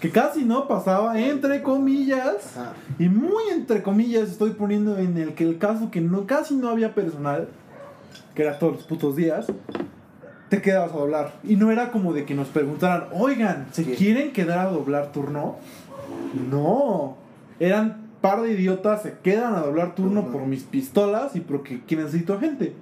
[0.00, 2.72] que casi no pasaba, entre comillas, Ajá.
[2.98, 6.68] y muy entre comillas estoy poniendo en el que el caso que no, casi no
[6.68, 7.48] había personal,
[8.34, 9.46] que era todos los putos días,
[10.48, 11.32] te quedabas a doblar.
[11.42, 13.94] Y no era como de que nos preguntaran, oigan, ¿se ¿Qué?
[13.94, 15.56] quieren quedar a doblar turno?
[16.48, 17.16] No.
[17.58, 21.96] Eran par de idiotas, se quedan a doblar turno por mis pistolas y porque que
[21.96, 22.74] necesito gente.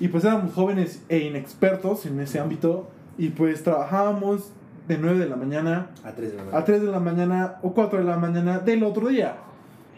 [0.00, 2.88] Y pues éramos jóvenes e inexpertos en ese ámbito.
[3.16, 4.52] Y pues trabajábamos
[4.86, 6.64] de 9 de la mañana A 3 de la a mañana.
[6.64, 9.36] 3 de la mañana o 4 de la mañana del otro día.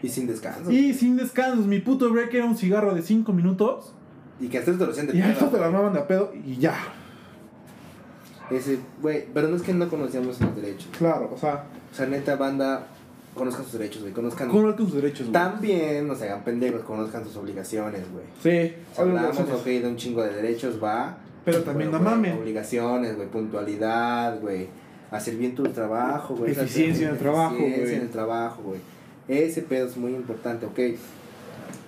[0.01, 0.71] Y sin descanso.
[0.71, 3.93] Y sin descansos, mi puto break era un cigarro de 5 minutos.
[4.39, 6.33] Y que hasta te lo sientes Y a esto te la armaban de a pedo
[6.45, 6.75] y ya.
[8.49, 10.89] Ese, güey, pero no es que no conocíamos los derechos.
[10.97, 12.87] Claro, o sea, O sea, neta, banda,
[13.41, 14.13] conozcan sus derechos, güey.
[14.13, 14.49] Conozcan.
[14.49, 15.21] conozcan sus derechos.
[15.27, 15.33] güey.
[15.33, 18.25] También, no se hagan pendejos, conozcan sus obligaciones, güey.
[18.41, 21.17] Sí, Si hablamos, ok, de un chingo de derechos, va.
[21.43, 22.37] Pero también no mamen.
[22.37, 24.67] Obligaciones, güey, puntualidad, güey.
[25.09, 26.51] Hacer bien tu trabajo, güey.
[26.51, 27.95] esa- Eficiencia en el trabajo, Eficiencia güey.
[27.95, 28.79] en el trabajo, güey.
[29.27, 30.79] Ese pedo es muy importante, ok.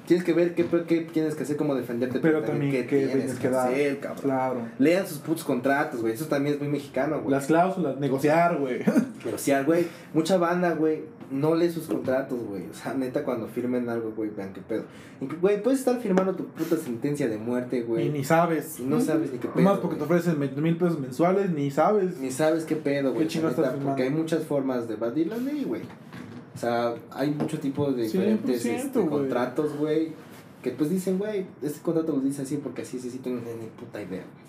[0.08, 3.50] Tienes que ver qué, qué tienes que hacer, cómo defenderte, Pero también qué tienes que
[3.50, 3.70] dar.
[3.70, 4.22] hacer, cabrón.
[4.22, 4.62] Claro.
[4.78, 6.14] Lean sus putos contratos, güey.
[6.14, 7.32] Eso también es muy mexicano, güey.
[7.32, 8.80] Las cláusulas, negociar, güey.
[9.38, 12.64] Sí, güey, mucha banda, güey, no lee sus contratos, güey.
[12.70, 14.84] O sea, neta, cuando firmen algo, güey, vean qué pedo.
[15.22, 18.10] Y, Güey, puedes estar firmando tu puta sentencia de muerte, Y güey.
[18.10, 18.82] ni sabes.
[18.82, 19.64] Y no sabes ni qué pedo.
[19.64, 22.18] Nomás porque te ofrecen 20 mil pesos mensuales, ni sabes.
[22.18, 23.24] Ni sabes qué pedo, güey.
[23.26, 25.84] ¿Qué chingados neta, estás Porque hay muchas formas de evadir la ley, güey.
[26.56, 29.10] O sea, hay muchos tipos de 100%, diferentes este, güey.
[29.10, 30.12] contratos, güey.
[30.62, 33.68] Que pues dicen, güey, este contrato lo dice así porque así, así, sí, tengo ni
[33.68, 34.44] puta idea, güey.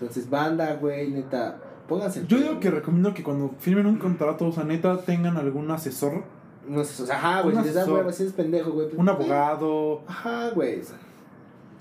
[0.00, 2.80] Entonces, banda, güey, neta, pónganse Yo digo que güey.
[2.80, 6.22] recomiendo que cuando firmen un contrato, o sea, neta, tengan algún asesor,
[6.68, 8.86] No sé, o sea, ajá, güey, les da huevo, si eres pendejo, güey.
[8.88, 10.02] pues, un güey, abogado.
[10.06, 10.80] Ajá, güey.
[10.80, 10.96] o sea,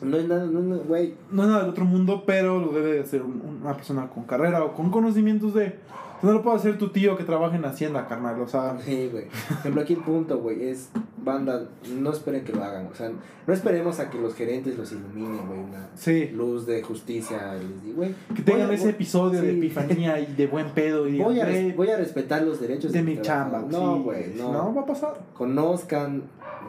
[0.01, 1.13] no es nada, no, no, güey.
[1.32, 4.24] No es nada del otro mundo, pero lo debe de hacer un- una persona con
[4.24, 5.78] carrera o con conocimientos de.
[6.22, 8.39] No lo puede hacer tu tío que trabaja en Hacienda, carnal.
[8.41, 9.26] O sea, Sí, güey.
[9.47, 10.89] Por ejemplo, aquí el punto, güey, es
[11.24, 11.67] banda,
[11.97, 12.88] no esperen que lo hagan.
[12.88, 13.11] O sea,
[13.47, 15.59] no esperemos a que los gerentes los iluminen, güey.
[15.59, 16.28] Una sí.
[16.34, 18.13] luz de justicia les güey.
[18.36, 21.45] Que tengan voy ese voy- episodio de epifanía y de buen pedo y Voy a,
[21.45, 23.59] digan, res- "Güey, voy a respetar los derechos de mi mi chamba.
[23.67, 23.72] trabajador".
[23.84, 24.51] No, sí, güey, no.
[24.53, 25.20] No, va a pasar.
[25.34, 26.24] Conozcan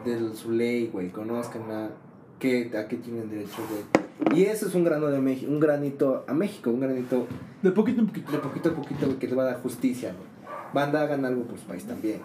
[0.05, 1.09] de su ley, güey.
[1.09, 1.89] Conozcan a
[2.41, 4.37] qué, a qué tienen derecho, güey.
[4.37, 7.25] Y eso es un grano de México, un granito a México, un granito
[7.61, 8.31] De poquito en poquito.
[8.33, 10.29] de poquito a poquito, güey, que le va a dar justicia, güey.
[10.73, 12.19] Banda, hagan algo por su país también.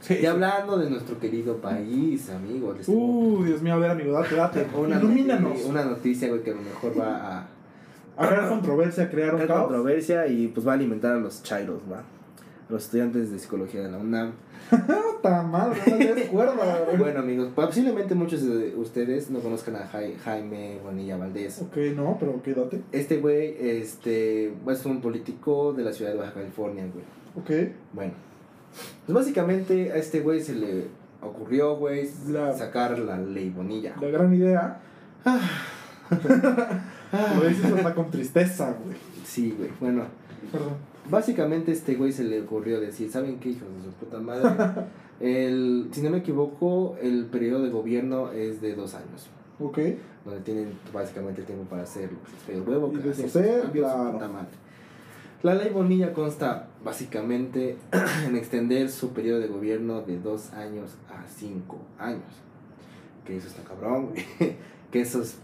[0.00, 0.14] Sí.
[0.22, 4.12] Y hablando de nuestro querido país, amigos, les tengo Uh, Dios mío, a ver, amigo,
[4.12, 4.66] date, date.
[4.76, 5.64] una, Ilumínanos.
[5.64, 7.46] una noticia, güey, que a lo mejor va a
[8.16, 9.66] A crear controversia, a crear un crear caos.
[9.68, 12.02] controversia y pues va a alimentar a los chairos, va.
[12.68, 14.32] Los estudiantes de psicología de la UNAM.
[14.70, 16.96] Puta madre, no le des cuerda, güey.
[16.98, 21.62] Bueno, amigos, posiblemente muchos de ustedes no conozcan a Jai- Jaime Bonilla Valdés.
[21.62, 22.82] Ok, no, pero quédate.
[22.92, 27.04] Este güey, este, es un político de la ciudad de Baja California, güey.
[27.36, 27.72] Ok.
[27.94, 28.12] Bueno,
[29.06, 30.84] pues básicamente a este güey se le
[31.22, 33.94] ocurrió, güey, La- sacar la ley Bonilla.
[34.00, 34.80] La gran idea.
[37.40, 38.96] Lo dices hasta con tristeza, güey.
[39.24, 40.04] Sí, güey, bueno.
[40.52, 40.74] Perdón.
[41.10, 44.48] Básicamente este güey se le ocurrió decir, ¿saben qué, hijos de su puta madre?
[45.20, 49.28] El, si no me equivoco, el periodo de gobierno es de dos años.
[49.60, 49.78] Ok.
[50.24, 52.10] donde tienen básicamente tiempo para hacer
[52.46, 54.12] pegue el huevo, Y deshacer, claro.
[54.12, 54.48] puta madre.
[55.42, 57.76] La ley Bonilla consta básicamente
[58.26, 62.22] en extender su periodo de gobierno de dos años a cinco años.
[63.24, 64.24] Que eso está cabrón, güey.
[64.92, 65.38] Que eso es-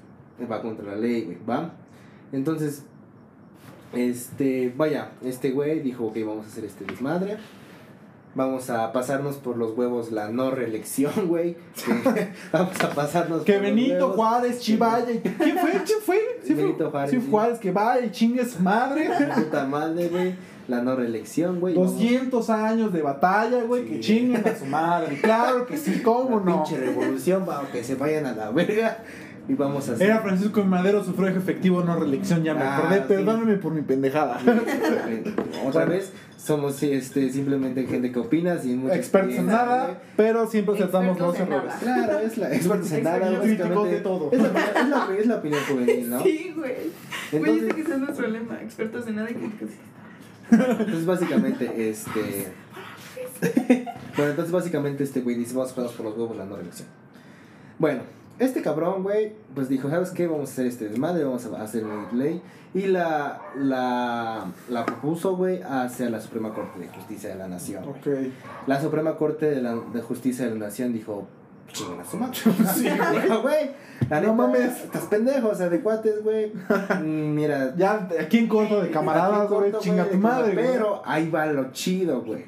[0.51, 1.73] va contra la ley, güey, ¿va?
[2.33, 2.85] Entonces,
[3.97, 7.37] este, vaya, este güey dijo que vamos a hacer este desmadre.
[8.37, 11.57] Vamos a pasarnos por los huevos la no reelección, güey.
[12.53, 14.17] Vamos a pasarnos Que por los Benito huevos.
[14.17, 15.07] Juárez, Chivaya.
[15.23, 15.71] ¿Quién fue?
[15.87, 16.19] ¿Quién fue?
[16.43, 17.29] Sí, Benito Juárez, Sí.
[17.31, 19.09] Juárez, que vaya y chingue su madre.
[19.37, 20.35] Puta madre, güey.
[20.67, 21.75] La no reelección, güey.
[21.75, 25.21] 200 años de batalla, güey, que chinguen a su madre.
[25.21, 26.65] Claro que sí, cómo no.
[26.65, 28.99] Pinche revolución, va, que se vayan a la verga.
[29.49, 30.07] Y vamos a hacer.
[30.09, 32.97] Era Francisco Madero, sufragio efectivo, no reelección, ya me Ah, acordé.
[33.01, 33.05] sí.
[33.09, 34.39] Perdóname por mi pendejada.
[35.67, 39.97] Otra vez, somos este, simplemente gente que opina sin mucha Expertos en nada, güey.
[40.17, 41.73] pero siempre acertamos los errores.
[41.85, 42.07] nada.
[42.07, 43.39] Claro, es la expertos en nada, críticos
[43.69, 43.95] básicamente.
[43.97, 44.31] de todo.
[44.33, 46.23] Es la, es la, es la opinión juvenil, ¿no?
[46.23, 46.73] Sí, güey.
[47.33, 48.63] Güey, Entonces- ese que ese es nuestro lema.
[48.63, 49.71] Expertos en nada y críticos.
[50.51, 52.49] Entonces, básicamente, este.
[54.17, 56.89] bueno, entonces, básicamente, este güey dice: Vamos a por los huevos la no reelección.
[57.79, 58.01] Bueno,
[58.39, 60.27] este cabrón, güey, pues dijo: ¿Sabes qué?
[60.27, 62.43] Vamos a hacer este desmadre, vamos a hacer una ley.
[62.75, 67.85] Y la, la, la propuso, güey, hacia la Suprema Corte de Justicia de la Nación.
[67.85, 68.27] güey.
[68.27, 68.33] Ok.
[68.67, 71.27] La Suprema Corte de, la, de Justicia de la Nación dijo:
[71.73, 72.35] Chingan a su madre.
[72.75, 72.89] Sí,
[73.43, 73.71] güey.
[74.11, 74.85] No neta, mames.
[74.85, 76.53] Estás pendejo, o sea, de cuates, güey.
[77.01, 80.53] Mm, Mira, Ya, aquí en corto de camaradas, güey, chinga tu madre.
[80.55, 82.45] Pero ahí va lo chido, güey.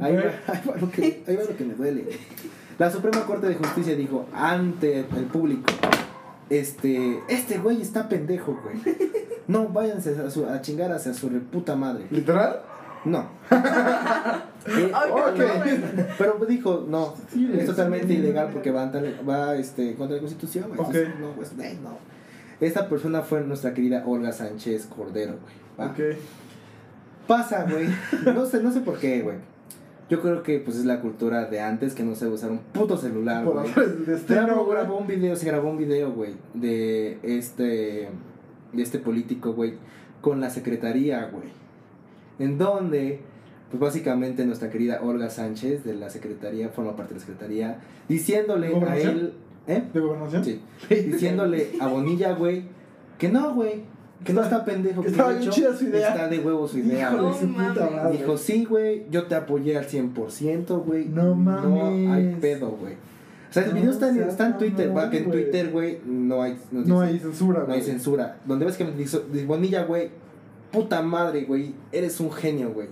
[0.00, 0.16] Ahí,
[0.46, 2.04] ahí, va lo que, ahí va lo que me duele.
[2.78, 5.64] La Suprema Corte de Justicia dijo ante el público,
[6.48, 8.96] este, este güey está pendejo, güey.
[9.48, 12.06] No, váyanse a, su- a chingar hacia su reputa madre.
[12.10, 12.60] ¿Literal?
[13.04, 13.26] No.
[14.66, 15.38] Eh, Ay, ok.
[15.38, 15.80] no, güey.
[16.18, 20.80] Pero dijo, no, Sí, es totalmente sí, ilegal porque va, este, contra la Constitución, güey.
[20.80, 20.86] Ok.
[20.94, 21.96] Entonces, No, pues, eh, no.
[22.60, 25.36] Esta persona fue nuestra querida Olga Sánchez Cordero,
[25.78, 26.16] güey.
[27.26, 27.88] Pasa, güey.
[28.34, 29.36] No sé, no sé por qué, güey.
[30.08, 32.96] Yo creo que pues es la cultura de antes que no sabe usar un puto
[32.96, 33.66] celular, güey.
[34.26, 38.08] Grabó, grabó un video, se grabó un video, güey, de este
[38.72, 39.74] de este político, güey,
[40.20, 41.48] con la secretaría, güey.
[42.38, 43.20] En donde
[43.70, 48.74] pues básicamente nuestra querida Olga Sánchez de la secretaría forma parte de la secretaría diciéndole
[48.74, 49.34] a él,
[49.66, 49.82] ¿eh?
[49.92, 50.42] ¿De gobernación?
[50.44, 50.60] Sí.
[50.88, 52.62] Diciéndole a Bonilla, güey,
[53.18, 53.82] que no, güey,
[54.24, 56.08] que no está pendejo, Que estaba de bien hecho, chida su idea.
[56.08, 58.18] Está de huevo su idea, su puta madre.
[58.18, 61.06] Dijo, sí, güey, yo te apoyé al 100%, güey.
[61.06, 61.64] No mames.
[62.04, 62.94] No hay pedo, güey.
[62.94, 65.30] O sea, el No video está en, seas está en Twitter, va, que en.
[65.30, 68.36] Twitter, güey, no hay, no, No dice- hay censura, no hay censura.
[68.44, 70.10] Donde ves que me dice, Bonilla, güey,
[70.70, 72.88] puta madre, güey, eres un genio, güey.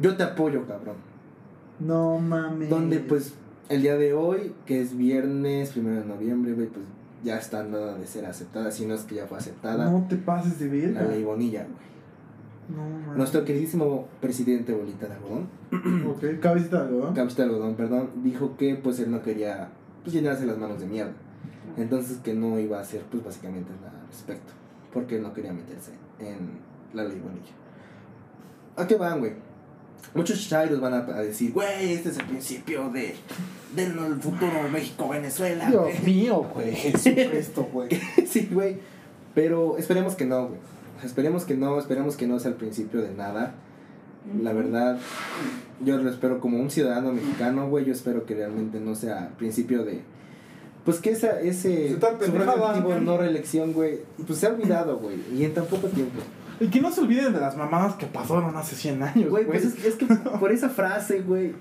[0.00, 0.96] Yo te apoyo, cabrón.
[1.78, 2.68] No mames.
[2.70, 3.34] Donde, pues,
[3.68, 6.84] el día de hoy, que es viernes, primero de noviembre, güey, pues
[7.24, 10.16] ya está nada de ser aceptada, si no es que ya fue aceptada No te
[10.16, 11.02] pases de verga.
[11.02, 11.94] la ley Bonilla, güey.
[13.06, 13.14] No.
[13.16, 15.48] Nuestro queridísimo presidente Bolita de Algodón
[16.08, 17.14] Ok, cabecita de algodón.
[17.14, 19.68] Cabecita de algodón, perdón, dijo que pues él no quería
[20.02, 21.12] pues, llenarse las manos de mierda.
[21.76, 24.52] Entonces que no iba a hacer pues básicamente nada al respecto.
[24.92, 26.58] Porque él no quería meterse en
[26.94, 27.52] la ley Bonilla.
[28.76, 29.32] ¿A qué van, güey?
[30.14, 33.16] Muchos chairos van a, a decir, güey, este es el principio de
[33.74, 35.68] del futuro México-Venezuela.
[35.68, 36.02] Dios güey".
[36.04, 36.72] mío, güey.
[36.74, 37.88] Jesucristo, güey.
[38.26, 38.78] sí, güey.
[39.34, 40.60] Pero esperemos que no, güey.
[41.02, 43.54] Esperemos que no, esperemos que no sea el principio de nada.
[44.40, 44.98] La verdad,
[45.84, 47.84] yo lo espero como un ciudadano mexicano, güey.
[47.84, 50.00] Yo espero que realmente no sea principio de.
[50.84, 51.96] Pues que esa, ese.
[52.00, 53.98] Activo, no reelección, güey.
[54.26, 55.16] Pues se ha olvidado, güey.
[55.34, 56.20] Y en tan poco tiempo.
[56.60, 59.64] Y que no se olviden de las mamadas que pasaron hace 100 años, Güey, pues
[59.64, 60.06] es, es que
[60.40, 61.52] por esa frase, güey.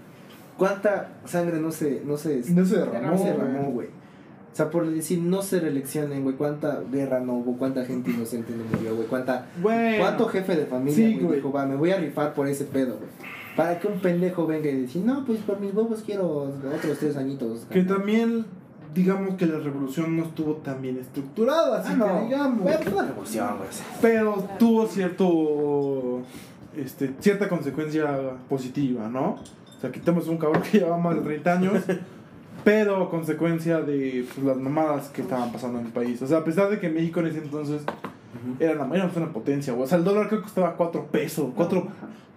[0.58, 2.02] ¿Cuánta sangre no se.
[2.06, 3.32] No se, No se derramó, güey.
[3.32, 3.88] derramó, güey?
[3.88, 6.36] O sea, por decir no se reeleccionen, güey.
[6.36, 7.58] ¿Cuánta guerra no hubo?
[7.58, 9.08] ¿Cuánta gente inocente no murió, güey?
[9.08, 9.98] ¿Cuánta Bueno.
[10.00, 11.36] ¿Cuánto jefe de familia Sí, güey, güey.
[11.38, 13.10] dijo, va, me voy a rifar por ese pedo, güey?
[13.56, 17.18] Para que un pendejo venga y diga, no, pues por mis huevos quiero otros tres
[17.18, 17.66] añitos.
[17.72, 18.46] Que también,
[18.94, 22.20] digamos que la revolución no estuvo tan bien estructurada, así Ah, no.
[22.20, 22.60] que digamos.
[22.62, 23.70] Güey, pues una revolución, güey.
[24.02, 26.22] Pero tuvo cierto.
[26.76, 28.08] Este, cierta consecuencia
[28.50, 29.32] positiva, ¿no?
[29.78, 31.84] O sea, quitamos un cabrón que llevaba más de 30 años,
[32.64, 36.22] pero consecuencia de pues, las mamadas que estaban pasando en el país.
[36.22, 37.84] O sea, a pesar de que México en ese entonces
[38.60, 39.86] era una, éramos una potencia, güey.
[39.86, 41.52] O sea, el dólar creo que costaba 4 pesos,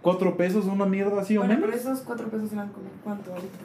[0.02, 1.70] 4, pesos, una mierda así o Bueno, menos.
[1.70, 3.58] pero esos cuatro pesos eran como cuánto ahorita.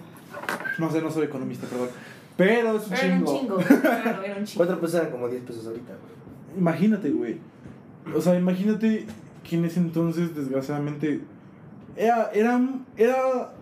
[0.80, 1.90] No sé, no soy economista, perdón.
[2.38, 3.40] Pero es un Pero era un chingo.
[3.40, 3.58] chingo.
[3.82, 4.58] Claro, era un chingo.
[4.58, 6.58] Cuatro pesos eran como 10 pesos ahorita, güey.
[6.60, 7.38] Imagínate, güey.
[8.16, 9.06] O sea, imagínate
[9.48, 11.22] que en ese entonces, desgraciadamente,
[11.96, 12.60] era, era,
[12.98, 13.54] era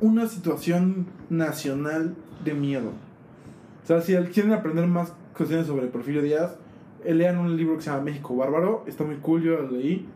[0.00, 2.90] una situación nacional de miedo.
[3.82, 6.56] O sea, si quieren aprender más cuestiones sobre Porfirio Díaz.
[7.04, 8.82] Lean un libro que se llama México Bárbaro.
[8.86, 10.08] Está muy cool, yo lo leí.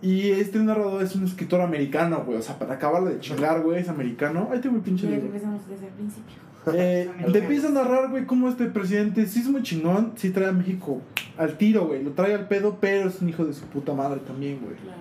[0.00, 2.38] Y este narrador es un escritor americano, güey.
[2.38, 4.48] O sea, para acabarle de chingar, güey, es americano.
[4.50, 5.26] Ahí tengo mi pinche Ya libro.
[5.26, 6.36] empezamos desde el principio.
[6.74, 10.48] Eh, te empieza a narrar, güey, cómo este presidente sí es muy chingón, sí trae
[10.48, 11.00] a México
[11.36, 12.02] al tiro, güey.
[12.02, 14.74] Lo trae al pedo, pero es un hijo de su puta madre también, güey.
[14.76, 14.98] Claro.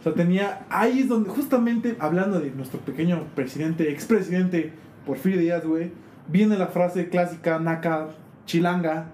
[0.00, 0.66] O sea, tenía.
[0.70, 4.72] Ahí es donde, justamente hablando de nuestro pequeño presidente, expresidente
[5.04, 5.90] Porfirio Díaz, güey,
[6.28, 8.08] viene la frase clásica, naca,
[8.46, 9.06] chilanga,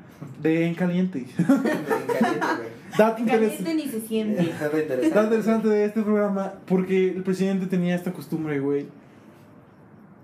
[0.42, 1.24] de en caliente.
[1.38, 2.76] En caliente, güey.
[2.96, 4.42] Dato interes- Caliente ni se siente.
[4.42, 5.06] Interesante.
[5.06, 8.86] Interesante de este programa porque el presidente tenía esta costumbre, güey.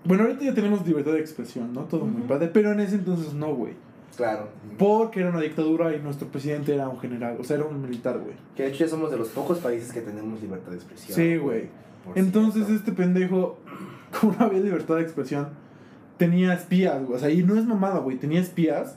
[0.05, 1.83] Bueno, ahorita ya tenemos libertad de expresión, ¿no?
[1.83, 3.75] Todo muy padre, pero en ese entonces no, güey.
[4.17, 4.49] Claro.
[4.79, 8.19] Porque era una dictadura y nuestro presidente era un general, o sea, era un militar,
[8.19, 8.35] güey.
[8.57, 11.17] Que de hecho ya somos de los pocos países que tenemos libertad de expresión.
[11.17, 11.69] Sí, güey.
[12.15, 12.75] Entonces cierto.
[12.75, 13.59] este pendejo,
[14.21, 15.49] como no había libertad de expresión,
[16.19, 17.17] tenía espías, güey.
[17.17, 18.19] O sea, y no es mamada, güey.
[18.19, 18.97] Tenía espías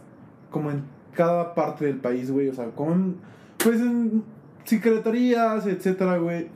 [0.49, 0.83] como en
[1.13, 2.49] cada parte del país, güey.
[2.49, 3.17] O sea, con,
[3.57, 4.23] pues en
[4.65, 6.47] secretarías, etcétera, güey.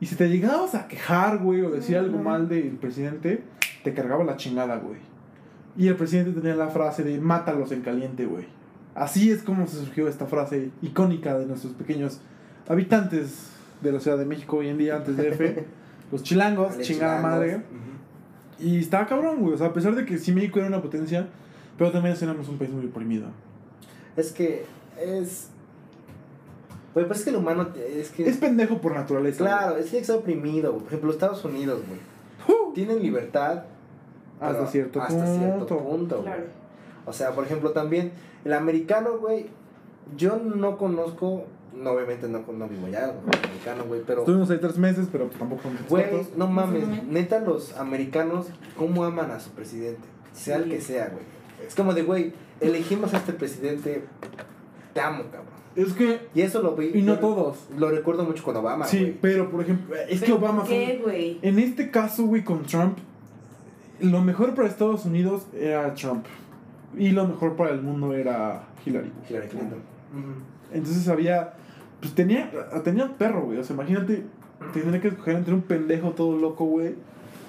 [0.00, 3.42] Y si te llegabas a quejar, güey, o decir algo mal del presidente,
[3.84, 4.98] te cargaba la chingada, güey.
[5.76, 8.46] Y el presidente tenía la frase de mátalos en caliente, güey.
[8.94, 12.20] Así es como se surgió esta frase icónica de nuestros pequeños
[12.68, 15.66] habitantes de la Ciudad de México hoy en día, antes de F.
[16.12, 17.22] Los chilangos, chingada chilangos.
[17.22, 17.62] madre.
[18.58, 19.54] Y estaba cabrón, güey.
[19.54, 21.26] O sea, a pesar de que sí México era una potencia,
[21.76, 23.26] pero también éramos un país muy oprimido.
[24.16, 24.64] Es que
[24.98, 25.48] es.
[26.94, 27.68] Güey, pues es que el humano.
[27.74, 28.28] Es que.
[28.28, 29.38] Es pendejo por naturaleza.
[29.38, 30.84] Claro, es que está oprimido, güey.
[30.84, 31.98] Por ejemplo, Estados Unidos, güey.
[32.46, 32.70] güey.
[32.70, 33.64] Uh, Tienen libertad.
[34.40, 35.38] Hasta cierto hasta punto.
[35.38, 36.26] cierto punto, güey.
[36.26, 36.42] Claro.
[37.06, 38.12] O sea, por ejemplo, también
[38.44, 39.46] el americano, güey.
[40.16, 41.44] Yo no conozco.
[41.74, 44.02] No, obviamente no, no vivo allá, güey, americano, güey.
[44.06, 44.20] Pero.
[44.20, 46.04] Estuvimos ahí tres meses, pero tampoco Güey,
[46.36, 50.02] no mames, neta los americanos, ¿cómo aman a su presidente?
[50.32, 50.70] Sea el Sí.
[50.70, 51.24] que sea, güey.
[51.66, 54.04] Es como de, güey, elegimos a este presidente,
[54.92, 55.54] te amo, cabrón.
[55.74, 56.20] Es que.
[56.34, 56.92] Y eso lo vi.
[56.94, 57.66] Y no todos.
[57.76, 59.18] Lo recuerdo mucho con Obama, Sí, güey.
[59.20, 61.38] pero por ejemplo, es que ¿Pero Obama qué, güey?
[61.42, 62.98] En este caso, güey, con Trump,
[64.00, 66.24] lo mejor para Estados Unidos era Trump.
[66.96, 69.12] Y lo mejor para el mundo era Hillary.
[69.28, 69.78] Hillary Clinton.
[70.72, 71.54] Entonces había.
[72.00, 72.50] Pues tenía,
[72.84, 73.58] tenía un perro, güey.
[73.58, 74.24] O sea, imagínate
[74.72, 76.94] tener que escoger entre un pendejo todo loco, güey.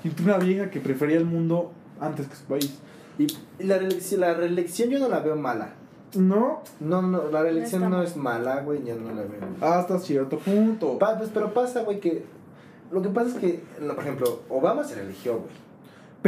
[0.03, 2.79] Y entre una vieja que prefería el mundo antes que su país.
[3.17, 3.27] Y
[3.63, 5.69] la reelección, la reelección yo no la veo mala.
[6.15, 9.41] No, No, no, la reelección no, es mala, güey, yo no la veo.
[9.61, 10.97] hasta cierto punto.
[10.97, 12.23] Pa- pues, pero pasa, güey, que.
[12.91, 15.64] Lo que pasa es que, no, por ejemplo, Obama se reeligió, güey.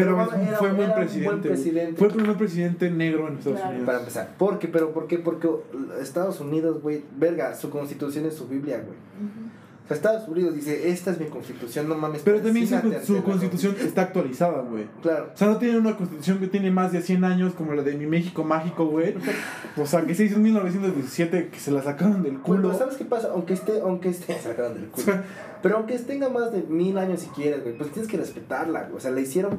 [0.02, 1.48] Pero es un- era- fue un presidente.
[1.50, 1.95] presidente.
[1.98, 3.70] Fue el primer presidente negro en Estados Claro.
[3.72, 3.86] Unidos.
[3.88, 4.36] Para empezar.
[4.38, 4.68] ¿Por qué?
[4.68, 5.18] ¿Pero por qué?
[5.20, 5.50] Porque
[6.02, 8.89] Estados Unidos, güey, verga, su constitución es su Biblia, güey.
[8.98, 9.47] Ujú.
[9.88, 12.21] O sea, Estados Unidos dice, esta es mi constitución, no mames.
[12.21, 14.85] Pero también su, constitución está actualizada, güey.
[15.01, 15.31] Claro.
[15.33, 17.95] O sea, no tiene una constitución que tiene más de 100 años como la de
[17.95, 19.15] mi México mágico, güey.
[19.77, 22.77] O sea, que se hizo en 1917, que se la sacaron del Bueno, culo.
[22.77, 23.29] ¿sabes qué pasa?
[23.31, 25.13] Aunque esté, aunque esté, se sacaron del culo.
[25.63, 28.97] Pero aunque tenga más de mil años si quieres, güey, pues tienes que respetarla, güey.
[28.97, 29.57] O sea, la hicieron,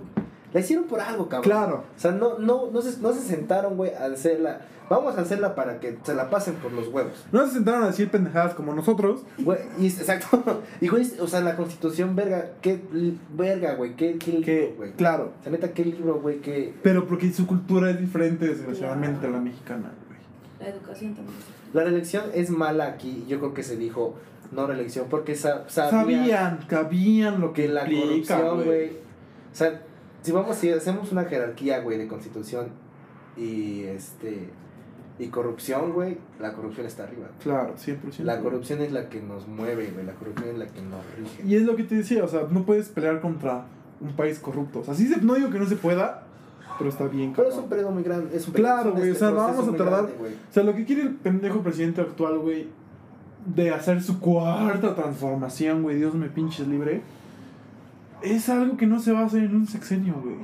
[0.53, 1.43] la hicieron por algo, cabrón.
[1.45, 1.85] Claro.
[1.97, 4.61] O sea, no, no, no se, no se sentaron, güey, a hacerla.
[4.89, 7.27] Vamos a hacerla para que se la pasen por los huevos.
[7.31, 9.21] No se sentaron a decir pendejadas como nosotros.
[9.39, 10.63] Güey, y, exacto.
[10.81, 12.81] Y, güey, o sea, la constitución, verga, qué,
[13.37, 14.93] verga, güey, qué, qué libro, güey.
[14.93, 15.33] claro.
[15.41, 16.73] O sea, neta, qué libro, güey, qué...
[16.83, 20.19] Pero porque su cultura es diferente, desgraciadamente, a la mexicana, güey.
[20.61, 21.37] La educación también.
[21.75, 24.15] La reelección es mala aquí, yo creo que se dijo
[24.53, 28.89] no reelección, porque sa- sabía Sabían, sabían lo que que la implica, corrupción, güey.
[29.53, 29.83] O sea,
[30.23, 32.69] si vamos, si hacemos una jerarquía, güey, de constitución
[33.37, 34.51] y este
[35.21, 37.27] y corrupción, güey, la corrupción está arriba.
[37.43, 38.21] Claro, 100%.
[38.23, 41.43] La corrupción es la que nos mueve, güey, la corrupción es la que nos rige.
[41.45, 43.65] Y es lo que te decía, o sea, no puedes pelear contra
[44.01, 44.79] un país corrupto.
[44.81, 46.23] O sea, sí se- no digo que no se pueda,
[46.79, 49.31] pero está bien, Pero es un periodo muy grande, es un Claro, güey, o sea,
[49.31, 50.37] no vamos a tardar- grande.
[50.51, 52.69] O sea, lo que quiere el pendejo presidente actual, güey,
[53.45, 57.03] de hacer su cuarta transformación, güey, Dios me pinches libre,
[58.23, 60.37] es algo que no se va a hacer en un sexenio, güey.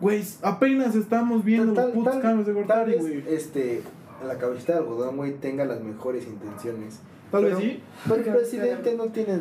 [0.00, 3.24] Güey, apenas estamos viendo Tal- los putos tal- cambios de Gortari, güey.
[3.28, 3.82] este,
[4.26, 6.98] la cabecita de algodón, güey, tenga las mejores intenciones.
[7.30, 7.80] Tal vez sí.
[8.04, 9.40] Pero el presidente no tiene,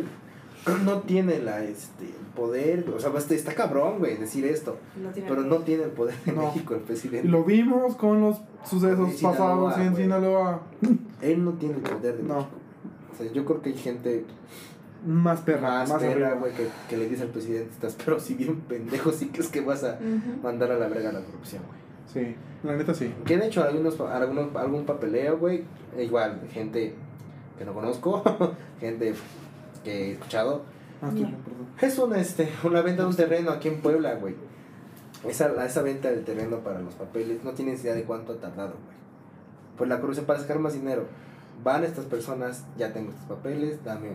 [0.86, 4.78] no tiene la, este, el poder, o sea, está, está cabrón, güey, decir esto.
[5.02, 6.44] No tiene Pero no tiene el poder de No.
[6.44, 7.28] México el presidente.
[7.28, 9.38] Lo vimos con los sucesos En Sinaloa,
[9.74, 9.95] pasados en.
[9.95, 10.61] Sinaloa.
[11.22, 12.36] Él no tiene el poder de No.
[12.36, 12.52] México.
[13.14, 14.26] O sea, yo creo que hay gente
[15.05, 18.35] Más perra, más, más, perra, güey, que, que le dice al presidente, estás pero si
[18.35, 19.97] bien pendejo, sí que es que vas a
[20.41, 21.84] mandar a la verga la corrupción, güey.
[22.25, 23.13] Sí, la neta sí.
[23.25, 25.63] Que de hecho algunos, algunos, algún papeleo, güey,
[25.97, 26.93] e igual, gente
[27.57, 28.23] que no conozco,
[28.80, 29.13] gente
[29.84, 30.61] que he escuchado,
[31.01, 31.35] Ah, perdón.
[31.81, 34.35] Es una, este, una venta de un terreno aquí en Puebla, güey.
[35.27, 38.38] Esa, la- esa venta del terreno para los papeles no tienes idea de cuánto ha
[38.38, 38.95] tardado, güey.
[39.77, 41.05] Por la corrupción, para sacar más dinero.
[41.64, 44.10] Van estas personas, ya tengo estos papeles, dame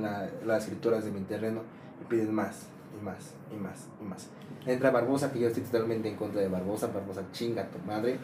[0.00, 1.60] la- las escrituras de mi terreno
[2.00, 2.66] y piden más,
[2.98, 4.28] y más, y más, y más.
[4.66, 6.86] Entra Barbosa, que yo estoy totalmente en contra de Barbosa.
[6.86, 8.18] Barbosa, chinga tu madre.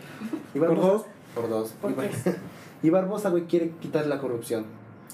[0.54, 1.04] Y Por dos.
[1.34, 1.70] Por dos.
[1.72, 2.36] Por y, Bar- tres.
[2.82, 4.64] y Barbosa, güey, quiere quitar la corrupción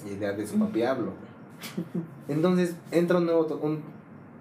[0.05, 1.11] y darle su papi hablo.
[2.27, 3.81] Entonces entra un nuevo, un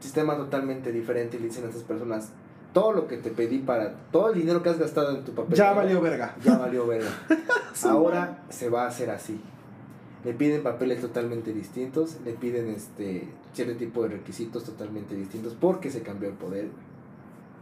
[0.01, 2.31] sistema totalmente diferente y le dicen a estas personas,
[2.77, 5.57] todo lo que te pedí para, todo el dinero que has gastado en tu papel.
[5.57, 6.36] Ya valió verga.
[6.44, 7.09] Ya valió verga.
[7.85, 9.40] Ahora se va a hacer así.
[10.27, 15.90] Le piden papeles totalmente distintos, le piden este cierto tipo de requisitos totalmente distintos porque
[15.90, 16.69] se cambió el poder.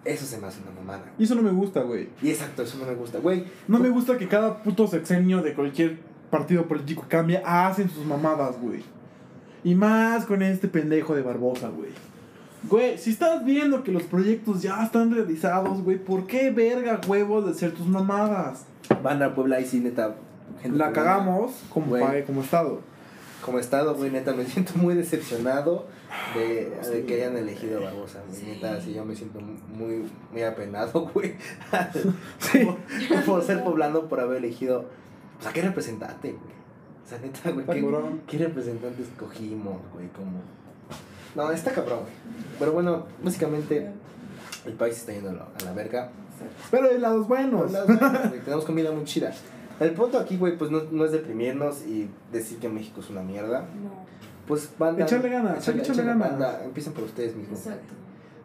[0.04, 1.04] Eso se me hace una mamada.
[1.16, 2.08] Y eso no me gusta, güey.
[2.20, 3.20] Y exacto, eso no me gusta.
[3.20, 8.04] Güey, No me gusta que cada puto sexenio de cualquier partido político cambie, hacen sus
[8.04, 8.82] mamadas, güey.
[9.62, 11.90] Y más con este pendejo de Barbosa, güey.
[12.68, 17.44] Güey, si estás viendo que los proyectos ya están realizados, güey, ¿por qué verga huevos
[17.44, 18.64] de hacer tus mamadas?
[19.02, 20.16] van a Puebla y sí, neta.
[20.60, 21.96] gente La cagamos como,
[22.26, 22.80] como estado.
[23.44, 25.86] Como estado, güey, neta, me siento muy decepcionado
[26.34, 28.54] de, de que hayan elegido a Barbosa, güey.
[28.54, 31.34] Neta, sí, yo me siento muy, muy apenado, güey.
[32.64, 34.86] por, por ser poblano, por haber elegido.
[35.38, 36.54] O sea, ¿qué representante, güey?
[37.04, 40.08] O sea, neta, güey, ¿qué, qué representante escogimos, güey?
[40.08, 40.40] Como.
[41.34, 42.12] No, está cabrón, güey.
[42.58, 43.90] Pero bueno, básicamente,
[44.66, 46.10] el país está yendo a la, a la verga.
[46.70, 47.72] Pero hay lados buenos.
[47.72, 49.32] Güey, Tenemos comida muy chida.
[49.80, 53.22] El punto aquí, güey, pues no, no es deprimirnos y decir que México es una
[53.22, 53.60] mierda.
[53.60, 54.04] No,
[54.46, 55.04] Pues banda.
[55.04, 56.30] Echarle ganas, hay que echarle ganas.
[56.30, 57.58] banda, Empiecen por ustedes mismos.
[57.58, 57.94] exacto.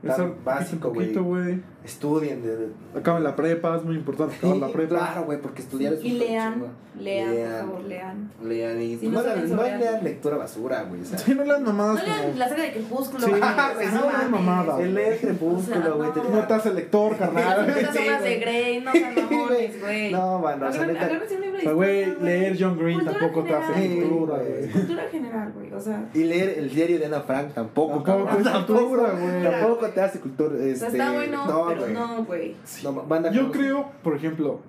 [0.01, 1.61] Tan Eso, básico, güey.
[1.83, 2.55] Estudien de.
[2.55, 2.67] de-
[2.97, 4.95] Acaban la prepa, es muy importante acabar la Sí, prepa.
[4.97, 6.63] Claro, güey, porque estudiar es Y lean,
[6.99, 7.65] lean, Lean.
[7.65, 8.31] por favor, lean.
[8.43, 11.03] Lean y Si no, no lean- no lean lectura basura, güey.
[11.05, 12.37] Sí, no No mamadas lean como...
[12.37, 13.19] la saga de Crepúsculo.
[13.25, 14.79] Sí, güey, o sea, no lean mamadas.
[14.81, 16.11] el leer crepúsculo, güey.
[16.13, 16.29] te- no.
[16.29, 17.67] No te hace lector, carnal.
[17.67, 18.39] Las Sí, obras de.
[18.39, 20.11] Grey, no sean mamones, güey.
[20.11, 21.05] No, mano, o sea, neta.
[21.05, 24.37] agárrense un libro O de sea, güey, leer John Green tampoco te hace general, cultura,
[24.37, 24.69] güey.
[24.71, 25.73] Cultura general, güey.
[25.73, 28.47] O sea, Y leer el diario de Ana Frank tampoco, Tampoco cabrón.
[28.47, 29.43] es cultura, güey.
[29.43, 30.51] Tampoco te hace cultura.
[30.55, 31.93] o Este, sea, está bueno, no, pero güey.
[31.93, 32.55] no, güey.
[32.83, 34.59] No, banda, Yo ¿cómo- creo, por ejemplo,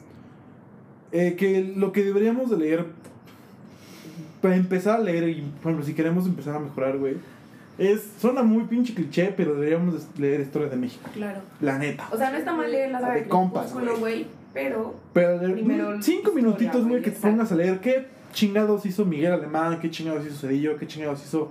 [1.12, 2.86] eh, que lo que deberíamos de leer,
[4.40, 7.16] para empezar a leer, y por ejemplo, si queremos empezar a mejorar, güey,
[7.78, 11.40] es, suena muy pinche cliché, pero deberíamos de leer Historia de México, Claro.
[11.60, 12.08] la neta.
[12.12, 14.26] O sea, no está mal leer la saga De de compas, güey.
[14.52, 18.84] Pero, Pero leer Primero cinco historia, minutitos, güey, que te pongas a leer qué chingados
[18.84, 21.50] hizo Miguel Alemán, qué chingados hizo Cedillo, qué chingados hizo...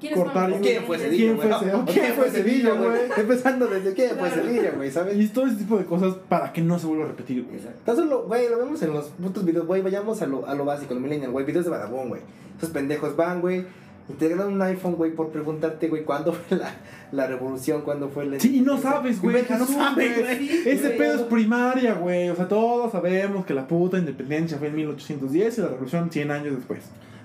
[0.00, 0.98] ¿quiénes Cortar ¿Quién fue?
[0.98, 1.48] Cedillo, ¿Quién güey?
[1.48, 1.84] fue Cedillo?
[1.86, 2.88] ¿Quién fue Cedillo, güey?
[2.88, 3.00] güey?
[3.16, 4.30] Empezando desde quién fue.
[4.30, 5.16] Cedillo, güey, ¿sabes?
[5.18, 7.58] Y todo ese tipo de cosas para que no se vuelva a repetir, güey.
[7.84, 10.64] Tan solo, güey, lo vemos en los putos videos, güey, vayamos a lo, a lo
[10.64, 12.22] básico, lo millennial, güey, videos de Badabun, güey.
[12.58, 13.64] Esos pendejos van, güey,
[14.06, 16.74] y te ganan un iPhone, güey, por preguntarte, güey, cuándo fue la,
[17.10, 18.38] la revolución, cuándo fue el...
[18.40, 19.44] Sí, y no sabes, güey.
[19.48, 20.36] No sabes, güey.
[20.36, 20.68] güey.
[20.68, 22.28] Ese Güey, pedo es primaria, güey.
[22.28, 26.30] O sea, todos sabemos que la puta independencia fue en 1810 y la revolución 100
[26.30, 26.80] años después.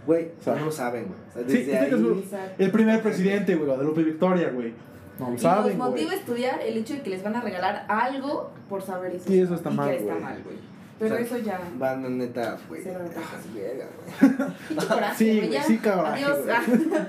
[0.06, 1.20] Güey, O sea, no lo saben, güey.
[1.30, 2.20] O sea, sí, desde estoy ahí...
[2.24, 2.64] Exacto.
[2.64, 4.74] El primer presidente, güey, Guadalupe Victoria, güey.
[5.20, 6.20] No lo Y saben, los motiva a güey.
[6.20, 9.26] estudiar el hecho de que les van a regalar algo por saber eso.
[9.28, 10.24] Sí, eso está y mal, que está güey.
[10.24, 10.56] mal, güey.
[10.98, 11.60] Pero O sea, eso ya.
[11.78, 12.84] Van, neta, güey.
[12.84, 13.88] Verga,
[14.20, 14.32] güey.
[15.18, 15.94] Sí, güey, güey, sí, güey.
[15.96, 16.64] Ah,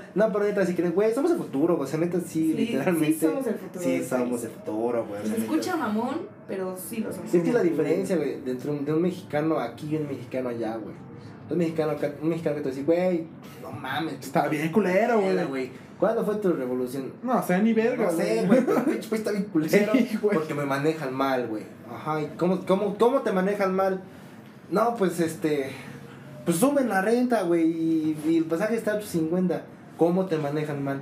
[0.15, 1.87] No, pero neta, si creen, güey, somos el futuro, güey.
[1.87, 3.13] O sea, neta, sí, Sí, literalmente.
[3.13, 5.21] sí somos el futuro Sí, somos el futuro, güey.
[5.21, 7.33] o sea, Se escucha mamón, pero sí lo somos.
[7.33, 10.95] Es que la diferencia, güey, de, de un mexicano aquí y un mexicano allá, güey.
[11.49, 13.25] Un mexicano un mexicano que te dice, güey,
[13.61, 14.15] no mames.
[14.19, 15.71] Está bien culero, güey.
[15.99, 17.13] ¿Cuándo fue tu revolución?
[17.21, 19.93] No, sea, ni verga, No sé, güey, pero país está bien culero.
[19.93, 21.63] Sí, porque me manejan mal, güey.
[21.93, 24.01] Ajá, ¿y cómo, cómo, cómo te manejan mal?
[24.71, 25.71] No, pues este.
[26.45, 29.61] Pues suben la renta, güey, y, y el pasaje está a 8.50.
[29.97, 31.01] ¿Cómo te manejan mal?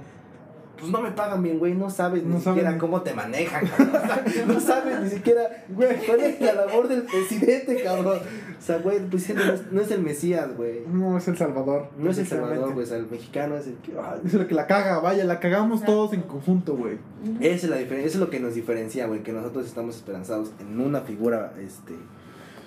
[0.80, 3.90] Pues no me pagan bien, güey, no sabes ni siquiera cómo te manejan, cabrón.
[3.96, 8.20] O sea, no sabes ni siquiera, güey, cuál es la labor del presidente, cabrón.
[8.20, 10.82] O sea, güey, el presidente no es, no es el Mesías, güey.
[10.88, 11.90] No es El Salvador.
[11.98, 12.28] No es el.
[12.28, 13.94] Salvador, güey, o sea, el mexicano es el que...
[14.00, 16.98] ay, Es el que la caga, vaya, la cagamos todos en conjunto, güey.
[17.40, 20.52] Esa es la diferencia, eso es lo que nos diferencia, güey, que nosotros estamos esperanzados
[20.60, 21.96] en una figura este,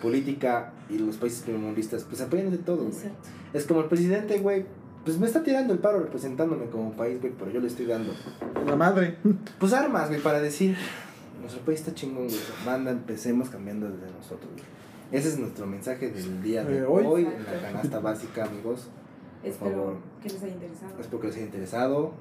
[0.03, 3.13] política y los países primermundistas, pues apoyan de todo, güey.
[3.55, 4.65] Es como el presidente, güey,
[5.05, 8.12] pues me está tirando el paro representándome como país, güey, pero yo le estoy dando,
[8.66, 9.16] La madre.
[9.59, 10.77] pues armas, güey, para decir,
[11.41, 14.65] nuestro país está chingón, güey, manda, empecemos cambiando desde nosotros, güey.
[15.11, 17.05] Ese es nuestro mensaje del día de Eh, hoy.
[17.07, 18.89] hoy, en la canasta básica, amigos.
[19.45, 19.97] Espero favor.
[20.23, 21.01] que les haya interesado.
[21.01, 22.12] Espero que les haya interesado.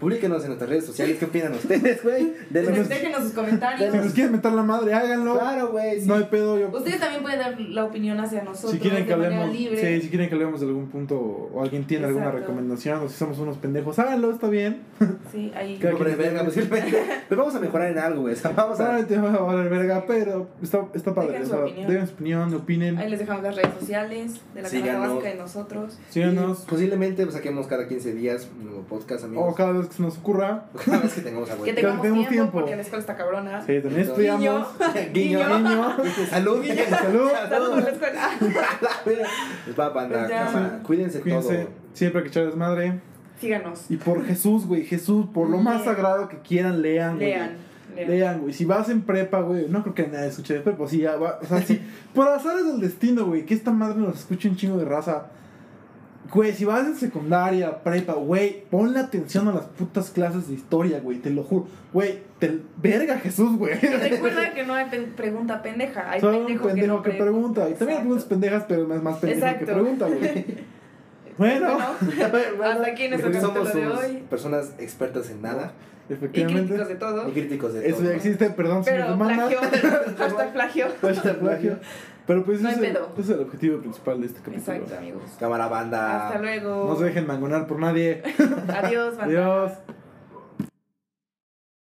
[0.00, 1.16] Publíquenos en nuestras redes sociales.
[1.18, 2.34] ¿Qué opinan ustedes, güey?
[2.50, 3.94] Denos- Déjenos sus Si comentarios.
[3.94, 5.34] nos quieren meter la madre, háganlo.
[5.38, 6.00] Claro, güey.
[6.00, 6.06] sí.
[6.06, 6.58] No hay pedo.
[6.58, 9.96] Yo, Ustedes también pueden dar la opinión hacia nosotros si quieren que de hablemos, libre.
[9.96, 13.14] sí, si quieren que hablemos de algún punto o alguien tiene alguna recomendación o si
[13.16, 14.82] somos unos pendejos, háganlo, está bien.
[15.32, 15.78] Sí, ahí.
[15.80, 17.02] Quien- verga, posiblemente.
[17.28, 18.34] Pero vamos a mejorar en algo, güey.
[18.56, 18.84] Vamos a.
[18.84, 21.32] Solamente va a valer verga, pero está, está padre.
[21.32, 21.88] Dejen su opinión.
[21.90, 22.98] dejen su opinión, opinen.
[22.98, 25.98] Ahí les dejamos las redes sociales de la canasta básica de nosotros.
[26.10, 26.62] Síganos.
[26.64, 29.46] Y Posiblemente pues, saquemos cada 15 días un nuevo podcast, amigos.
[29.52, 30.64] O cada vez que se nos ocurra.
[30.84, 32.52] Cada vez que tengamos a Que tengamos tenemos tiempo, tiempo.
[32.52, 33.60] porque la escuela está cabrona.
[33.60, 34.00] Sí, también Guiño.
[34.02, 34.68] estudiamos.
[35.12, 35.58] Guiño.
[35.58, 35.96] Niño.
[36.30, 36.64] Salud.
[36.90, 37.30] Salud.
[37.48, 38.30] Saludos a la escuela.
[39.66, 40.82] Les va a Pues.
[40.84, 41.56] Cuídense, Cuídense.
[41.56, 41.68] todo.
[41.92, 43.00] Siempre hay que echar desmadre.
[43.40, 43.90] Síganos.
[43.90, 44.84] Y por Jesús, güey.
[44.84, 45.96] Jesús, por lo más Lean.
[45.96, 47.28] sagrado que quieran, lean, güey.
[47.28, 47.50] Lean.
[47.96, 48.10] lean.
[48.10, 48.52] Lean, güey.
[48.52, 49.66] Si vas en prepa, güey.
[49.68, 50.86] No creo que nadie escuche de prepa.
[50.88, 51.38] Sí, ya va.
[51.42, 51.80] O sea, sí.
[52.14, 53.44] por azares del destino, güey.
[53.44, 55.26] Que esta madre nos escuche un chingo de raza.
[56.34, 60.98] Güey, si vas en secundaria, prepa, güey, ponle atención a las putas clases de historia,
[61.00, 61.68] güey, te lo juro.
[61.92, 63.74] Güey, te verga Jesús, güey.
[63.80, 66.10] Y recuerda que no hay pen- pregunta pendeja.
[66.10, 67.68] Hay Solo un pendejo, pendejo que, no pregunta.
[67.70, 70.44] Y también hay preguntas pendejas, pero es más pendejo que pregunta, güey.
[71.38, 71.78] Bueno,
[72.64, 74.22] hasta aquí nuestro capítulo de hoy.
[74.30, 75.72] personas expertas en nada
[76.08, 76.62] Y efectivamente.
[76.74, 77.28] críticos de todo.
[77.28, 78.06] y críticos de Eso todo.
[78.08, 79.48] ya existe, perdón si me Pero demandan.
[79.48, 79.58] plagio.
[80.18, 80.86] Hashtag plagio.
[81.02, 81.78] Hashtag plagio.
[82.26, 83.08] Pero pues No ese hay es, el, pedo.
[83.18, 84.76] ese es el objetivo principal de este capítulo.
[84.76, 85.22] Exacto, amigos.
[85.38, 86.28] Cámara banda.
[86.28, 86.86] Hasta luego.
[86.88, 88.22] No se dejen mangonar por nadie.
[88.82, 89.24] Adiós, banda.
[89.24, 89.72] Adiós.